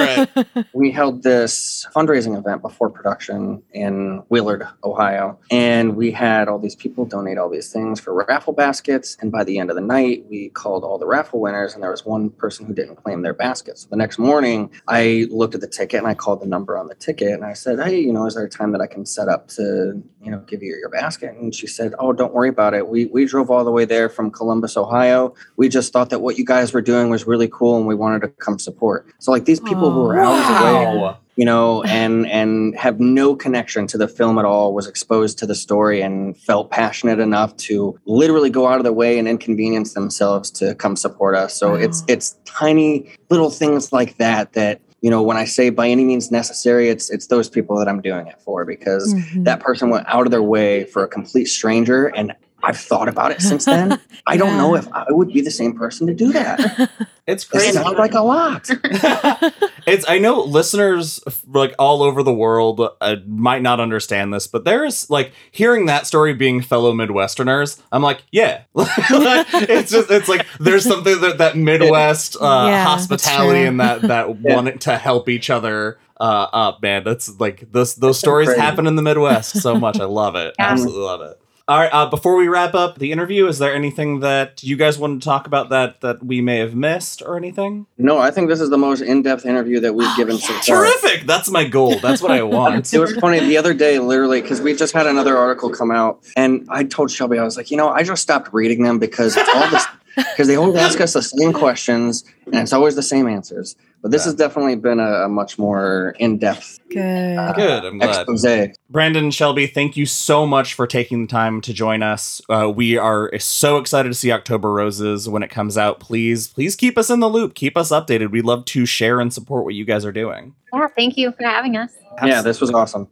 it. 0.58 0.66
we 0.74 0.91
held 0.91 1.24
this 1.24 1.88
fundraising 1.95 2.36
event 2.44 2.62
before 2.62 2.89
production 2.89 3.64
in 3.72 4.24
Willard, 4.30 4.68
Ohio. 4.84 5.39
And 5.50 5.96
we 5.96 6.12
had 6.12 6.48
all 6.48 6.60
these 6.60 6.76
people 6.76 7.06
donate 7.06 7.38
all 7.38 7.50
these 7.50 7.72
things 7.72 8.00
for 8.00 8.14
raffle 8.14 8.54
baskets. 8.54 9.18
And 9.22 9.32
by 9.32 9.44
the 9.44 9.58
end 9.60 9.70
of 9.70 9.76
the 9.76 9.82
night, 9.82 10.26
we 10.30 10.50
called 10.50 10.84
all 10.84 10.98
the 10.98 11.08
raffle 11.08 11.39
winners, 11.39 11.74
and 11.74 11.82
there 11.82 11.91
was 11.91 12.06
one 12.06 12.30
person 12.30 12.66
who 12.66 12.74
didn't 12.74 12.98
claim 12.98 13.22
their 13.22 13.34
basket. 13.34 13.78
So 13.78 13.88
the 13.89 13.96
next 13.96 14.20
morning, 14.20 14.72
I 14.88 15.28
looked 15.30 15.56
at 15.56 15.62
the 15.62 15.68
ticket 15.68 16.00
and 16.00 16.08
I 16.08 16.14
called 16.14 16.41
the 16.41 16.46
number 16.48 16.78
on 16.78 16.88
the 16.88 16.96
ticket 16.96 17.32
and 17.34 17.46
I 17.46 17.54
said, 17.54 17.80
Hey, 17.80 18.00
you 18.00 18.12
know, 18.14 18.26
is 18.26 18.36
there 18.36 18.46
a 18.46 18.50
time 18.50 18.72
that 18.74 18.82
I 18.82 18.88
can 18.88 19.06
set 19.06 19.28
up 19.28 19.48
to, 19.50 20.02
you 20.22 20.32
know, 20.32 20.39
give 20.39 20.62
you 20.62 20.76
your 20.76 20.89
basket? 20.89 21.36
And 21.36 21.54
she 21.56 21.68
said, 21.68 21.94
Oh, 22.00 22.14
don't 22.14 22.34
worry 22.34 22.50
about 22.50 22.74
it. 22.74 22.88
We 22.88 23.06
we 23.06 23.26
drove 23.26 23.50
all 23.50 23.64
the 23.64 23.72
way 23.72 23.86
there 23.86 24.10
from 24.10 24.32
Columbus, 24.32 24.78
Ohio. 24.78 25.34
We 25.58 25.70
just 25.70 25.94
thought 25.94 26.10
that 26.10 26.20
what 26.20 26.38
you 26.38 26.46
guys 26.46 26.74
were 26.74 26.82
doing 26.82 27.10
was 27.10 27.26
really 27.26 27.48
cool 27.48 27.78
and 27.78 27.88
we 27.88 27.96
wanted 27.96 28.22
to 28.22 28.28
come 28.30 28.60
support. 28.60 29.08
So 29.20 29.32
like 29.32 29.46
these 29.46 29.60
people 29.60 29.91
who 29.91 30.02
were 30.02 30.18
hours 30.18 30.50
away 30.50 30.74
Wow. 31.04 31.18
You 31.36 31.46
know, 31.46 31.84
and 32.02 32.28
and 32.28 32.78
have 32.78 33.00
no 33.00 33.36
connection 33.36 33.88
to 33.88 33.98
the 33.98 34.08
film 34.08 34.38
at 34.38 34.46
all, 34.46 34.74
was 34.74 34.88
exposed 34.88 35.38
to 35.40 35.46
the 35.46 35.56
story 35.56 36.02
and 36.02 36.38
felt 36.38 36.70
passionate 36.72 37.20
enough 37.20 37.56
to 37.58 38.00
literally 38.06 38.50
go 38.50 38.68
out 38.68 38.78
of 38.78 38.84
their 38.84 38.94
way 38.94 39.18
and 39.20 39.28
inconvenience 39.28 39.94
themselves 39.94 40.52
to 40.52 40.76
come 40.76 40.96
support 40.96 41.36
us. 41.36 41.54
So 41.56 41.72
Wow. 41.72 41.76
it's 41.76 42.04
it's 42.08 42.36
tiny 42.46 43.10
little 43.30 43.50
things 43.50 43.92
like 43.92 44.18
that 44.18 44.54
that 44.54 44.80
you 45.02 45.10
know 45.10 45.22
when 45.22 45.36
I 45.38 45.46
say 45.46 45.70
by 45.70 45.90
any 45.90 46.06
means 46.06 46.32
necessary, 46.32 46.90
it's 46.90 47.10
it's 47.10 47.28
those 47.28 47.50
people 47.50 47.78
that 47.80 47.88
I'm 47.90 48.02
doing 48.02 48.28
it 48.28 48.40
for 48.46 48.64
because 48.66 49.14
Mhm. 49.14 49.44
that 49.46 49.60
person 49.60 49.90
went 49.90 50.06
out 50.08 50.26
of 50.26 50.32
their 50.32 50.44
way 50.44 50.86
for 50.86 51.04
a 51.04 51.08
complete 51.08 51.46
stranger 51.46 52.08
and 52.08 52.34
I've 52.64 52.78
thought 52.78 53.09
about 53.09 53.32
it 53.32 53.41
since 53.41 53.66
then. 53.66 53.99
I 54.26 54.38
don't 54.38 54.57
know 54.57 54.76
if 54.76 54.88
I 54.93 55.05
would 55.09 55.28
be 55.34 55.41
the 55.41 55.51
same 55.51 55.74
person 55.78 56.07
to 56.07 56.14
do 56.14 56.32
that. 56.34 56.89
It's 57.26 57.45
It 57.45 57.49
crazy. 57.51 57.72
sounds 57.72 57.97
like 57.97 58.14
a 58.16 58.22
lot. 58.22 58.70
it's 59.88 60.05
I 60.09 60.18
know 60.20 60.41
listeners 60.41 61.22
like 61.47 61.74
all 61.80 62.03
over 62.03 62.22
the 62.22 62.34
world 62.34 62.82
uh, 62.99 63.16
might 63.26 63.61
not 63.61 63.80
understand 63.80 64.34
this, 64.34 64.45
but 64.45 64.66
there's 64.66 65.09
like 65.09 65.32
hearing 65.51 65.86
that 65.86 66.05
story 66.05 66.34
being 66.34 66.61
fellow 66.61 66.91
Midwesterners. 66.91 67.82
I'm 67.93 68.01
like, 68.01 68.24
yeah, 68.34 68.64
it's 68.76 69.89
just 69.91 70.11
it's 70.11 70.28
like 70.28 70.45
there's 70.59 70.84
something 70.84 71.22
that 71.22 71.38
that 71.38 71.55
Midwest 71.55 72.36
uh, 72.41 72.66
Yeah, 72.70 72.84
hospitality 72.84 73.64
and 73.64 73.80
that 73.80 74.01
that 74.01 74.28
Yeah. 74.41 74.55
wanting 74.55 74.80
to 74.80 74.97
help 74.97 75.30
each 75.30 75.49
other 75.49 75.99
uh, 76.20 76.47
up, 76.51 76.82
man. 76.82 77.05
That's 77.05 77.39
like 77.39 77.72
those 77.72 77.95
those 77.95 78.20
stories 78.20 78.47
crazy. 78.49 78.61
happen 78.61 78.86
in 78.86 78.97
the 78.97 79.01
Midwest 79.01 79.61
so 79.61 79.76
much. 79.80 79.97
I 79.99 80.05
love 80.05 80.36
it. 80.36 80.55
Yeah. 80.59 80.72
Absolutely 80.72 81.03
love 81.03 81.22
it. 81.22 81.39
All 81.66 81.80
right. 81.80 81.89
Uh, 81.93 82.09
before 82.09 82.36
we 82.36 82.49
wrap 82.49 82.74
up 82.74 82.99
the 82.99 83.14
interview, 83.14 83.47
is 83.47 83.57
there 83.57 83.74
anything 83.74 84.20
that 84.20 84.64
you 84.64 84.76
guys 84.76 84.97
want 84.97 85.22
to 85.22 85.26
talk 85.26 85.47
about 85.47 85.70
that 85.70 86.01
that 86.01 86.22
we 86.22 86.41
may 86.41 86.57
have 86.57 86.76
missed 86.76 87.22
or 87.22 87.38
anything? 87.38 87.86
No, 87.97 88.18
I 88.18 88.32
think 88.32 88.49
this 88.49 88.59
is 88.59 88.70
the 88.70 88.78
most 88.78 88.99
in-depth 88.99 89.45
interview 89.45 89.80
that 89.80 89.95
we've 89.95 90.14
given 90.18 90.38
so 90.38 90.53
far. 90.55 90.61
Terrific. 90.84 91.26
That's 91.26 91.49
my 91.49 91.64
goal. 91.64 91.99
That's 91.99 92.22
what 92.22 92.32
I 92.32 92.43
want. 92.43 92.93
It 92.93 92.99
was 92.99 93.16
funny 93.16 93.39
the 93.39 93.55
other 93.57 93.74
day, 93.74 93.97
literally, 93.99 94.41
because 94.41 94.59
we 94.59 94.76
just 94.76 94.93
had 94.93 95.07
another 95.07 95.38
article 95.38 95.70
come 95.70 95.89
out, 95.89 96.22
and 96.36 96.68
I 96.70 96.84
told 96.84 97.11
Shelby, 97.11 97.39
I 97.39 97.43
was 97.43 97.55
like, 97.55 97.72
you 97.72 97.78
know, 97.78 97.88
I 97.88 98.03
just 98.03 98.22
stopped 98.22 98.53
reading 98.53 98.84
them 98.84 98.99
because 98.99 99.38
all 99.38 99.70
this, 99.70 99.86
because 100.16 100.47
they 100.47 100.55
always 100.55 100.76
ask 100.78 100.99
us 101.01 101.14
the 101.14 101.22
same 101.22 101.53
questions, 101.53 102.24
and 102.47 102.55
it's 102.55 102.74
always 102.74 102.95
the 102.95 103.03
same 103.03 103.28
answers. 103.28 103.76
But 104.01 104.11
this 104.11 104.24
Yeah. 104.24 104.26
has 104.32 104.36
definitely 104.36 104.76
been 104.76 104.99
a, 104.99 105.24
a 105.24 105.30
much 105.30 105.57
more 105.57 106.14
in-depth 106.20 106.80
Good. 106.89 107.55
Good. 107.55 107.86
I'm 107.86 107.97
glad. 107.99 108.28
expose. 108.30 108.76
Brandon 108.89 109.32
Shelby, 109.32 109.66
thank 109.66 109.95
you 109.95 110.05
so 110.05 110.45
much 110.45 110.74
for 110.74 110.86
taking 110.86 111.22
the 111.22 111.28
time 111.28 111.61
to 111.61 111.74
join 111.74 112.03
us. 112.03 112.41
Uh, 112.49 112.70
we 112.70 112.97
are 112.97 113.32
so 113.39 113.78
excited 113.78 114.09
to 114.09 114.14
see 114.14 114.32
October 114.32 114.74
Roses 114.74 115.30
when 115.30 115.41
it 115.41 115.49
comes 115.49 115.78
out. 115.78 116.01
Please, 116.01 116.49
please 116.49 116.76
keep 116.76 116.97
us 116.97 117.09
in 117.09 117.22
the 117.22 117.30
loop. 117.30 117.55
Keep 117.55 117.78
us 117.78 117.91
updated. 117.91 118.30
We'd 118.32 118.43
love 118.45 118.66
to 118.66 118.86
share 118.86 119.22
and 119.22 119.34
support 119.34 119.64
what 119.64 119.74
you 119.74 119.86
guys 119.86 120.03
are 120.05 120.11
doing. 120.11 120.53
Yeah, 120.74 120.88
thank 120.95 121.18
you 121.18 121.32
for 121.32 121.43
having 121.47 121.78
us. 121.78 121.91
Yeah, 122.24 122.41
this 122.41 122.59
was 122.61 122.72
awesome. 122.72 123.07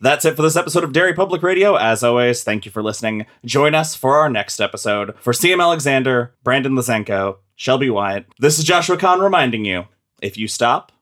That's 0.00 0.26
it 0.26 0.36
for 0.36 0.42
this 0.42 0.56
episode 0.56 0.84
of 0.84 0.92
Derry 0.92 1.14
Public 1.14 1.42
Radio. 1.42 1.76
As 1.76 2.02
always, 2.02 2.44
thank 2.44 2.66
you 2.66 2.70
for 2.70 2.82
listening. 2.82 3.24
Join 3.46 3.74
us 3.74 3.96
for 3.96 4.16
our 4.16 4.28
next 4.28 4.60
episode. 4.60 5.14
For 5.20 5.32
CM 5.32 5.62
Alexander, 5.62 6.34
Brandon 6.44 6.72
Lazenko, 6.72 7.38
Shelby 7.54 7.88
Wyant, 7.88 8.26
this 8.38 8.58
is 8.58 8.64
Joshua 8.64 8.98
Kahn 8.98 9.20
reminding 9.20 9.64
you 9.64 9.86
if 10.20 10.36
you 10.36 10.48
stop, 10.48 10.92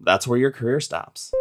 that's 0.00 0.26
where 0.26 0.38
your 0.38 0.50
career 0.50 0.80
stops. 0.80 1.32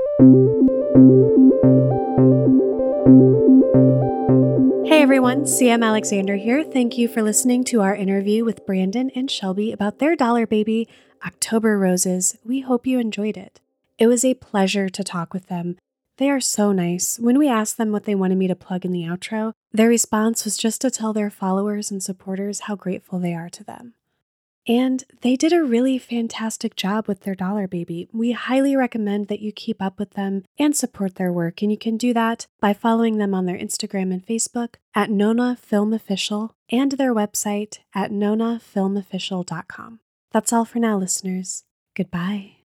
Hey 4.86 5.02
everyone, 5.02 5.44
CM 5.44 5.84
Alexander 5.84 6.38
here. 6.38 6.64
Thank 6.64 6.98
you 6.98 7.10
for 7.10 7.22
listening 7.22 7.66
to 7.66 7.82
our 7.82 7.96
interview 7.96 8.46
with 8.46 8.66
Brandon 8.66 9.12
and 9.16 9.30
Shelby 9.30 9.74
about 9.74 10.00
their 10.00 10.16
dollar 10.16 10.48
baby, 10.48 10.88
October 11.26 11.78
Roses. 11.78 12.38
We 12.46 12.62
hope 12.62 12.88
you 12.88 13.00
enjoyed 13.00 13.36
it. 13.36 13.60
It 13.98 14.08
was 14.08 14.24
a 14.24 14.36
pleasure 14.36 14.88
to 14.88 15.04
talk 15.04 15.34
with 15.34 15.48
them. 15.48 15.78
They 16.22 16.30
are 16.30 16.40
so 16.40 16.72
nice. 16.72 17.18
When 17.18 17.40
we 17.40 17.50
asked 17.50 17.78
them 17.78 17.92
what 17.92 18.04
they 18.04 18.14
wanted 18.14 18.38
me 18.38 18.48
to 18.48 18.56
plug 18.56 18.86
in 18.86 18.92
the 18.92 19.06
outro, 19.06 19.54
their 19.72 19.88
response 19.88 20.46
was 20.46 20.56
just 20.56 20.80
to 20.82 20.92
tell 20.92 21.14
their 21.14 21.32
followers 21.32 21.90
and 21.90 22.04
supporters 22.04 22.60
how 22.60 22.76
grateful 22.76 23.18
they 23.18 23.34
are 23.34 23.50
to 23.50 23.64
them. 23.64 23.96
And 24.68 25.04
they 25.22 25.36
did 25.36 25.52
a 25.52 25.64
really 25.64 25.98
fantastic 25.98 26.76
job 26.76 27.08
with 27.08 27.22
their 27.22 27.34
dollar 27.34 27.68
baby. 27.68 28.08
We 28.14 28.34
highly 28.34 28.76
recommend 28.76 29.30
that 29.30 29.40
you 29.40 29.52
keep 29.52 29.82
up 29.82 29.98
with 29.98 30.12
them 30.12 30.44
and 30.60 30.76
support 30.76 31.16
their 31.16 31.34
work, 31.34 31.64
and 31.64 31.72
you 31.72 31.78
can 31.80 31.98
do 31.98 32.14
that 32.14 32.46
by 32.60 32.74
following 32.74 33.18
them 33.18 33.34
on 33.34 33.48
their 33.48 33.58
Instagram 33.58 34.14
and 34.14 34.24
Facebook 34.24 34.76
at 34.94 35.10
Nona 35.10 35.56
Film 35.56 35.92
Official 35.92 36.54
and 36.72 36.92
their 36.92 37.16
website 37.16 37.80
at 37.96 38.12
nonafilmofficial.com. 38.12 40.00
That's 40.32 40.54
all 40.54 40.66
for 40.66 40.78
now, 40.78 41.00
listeners. 41.00 41.64
Goodbye. 41.96 42.61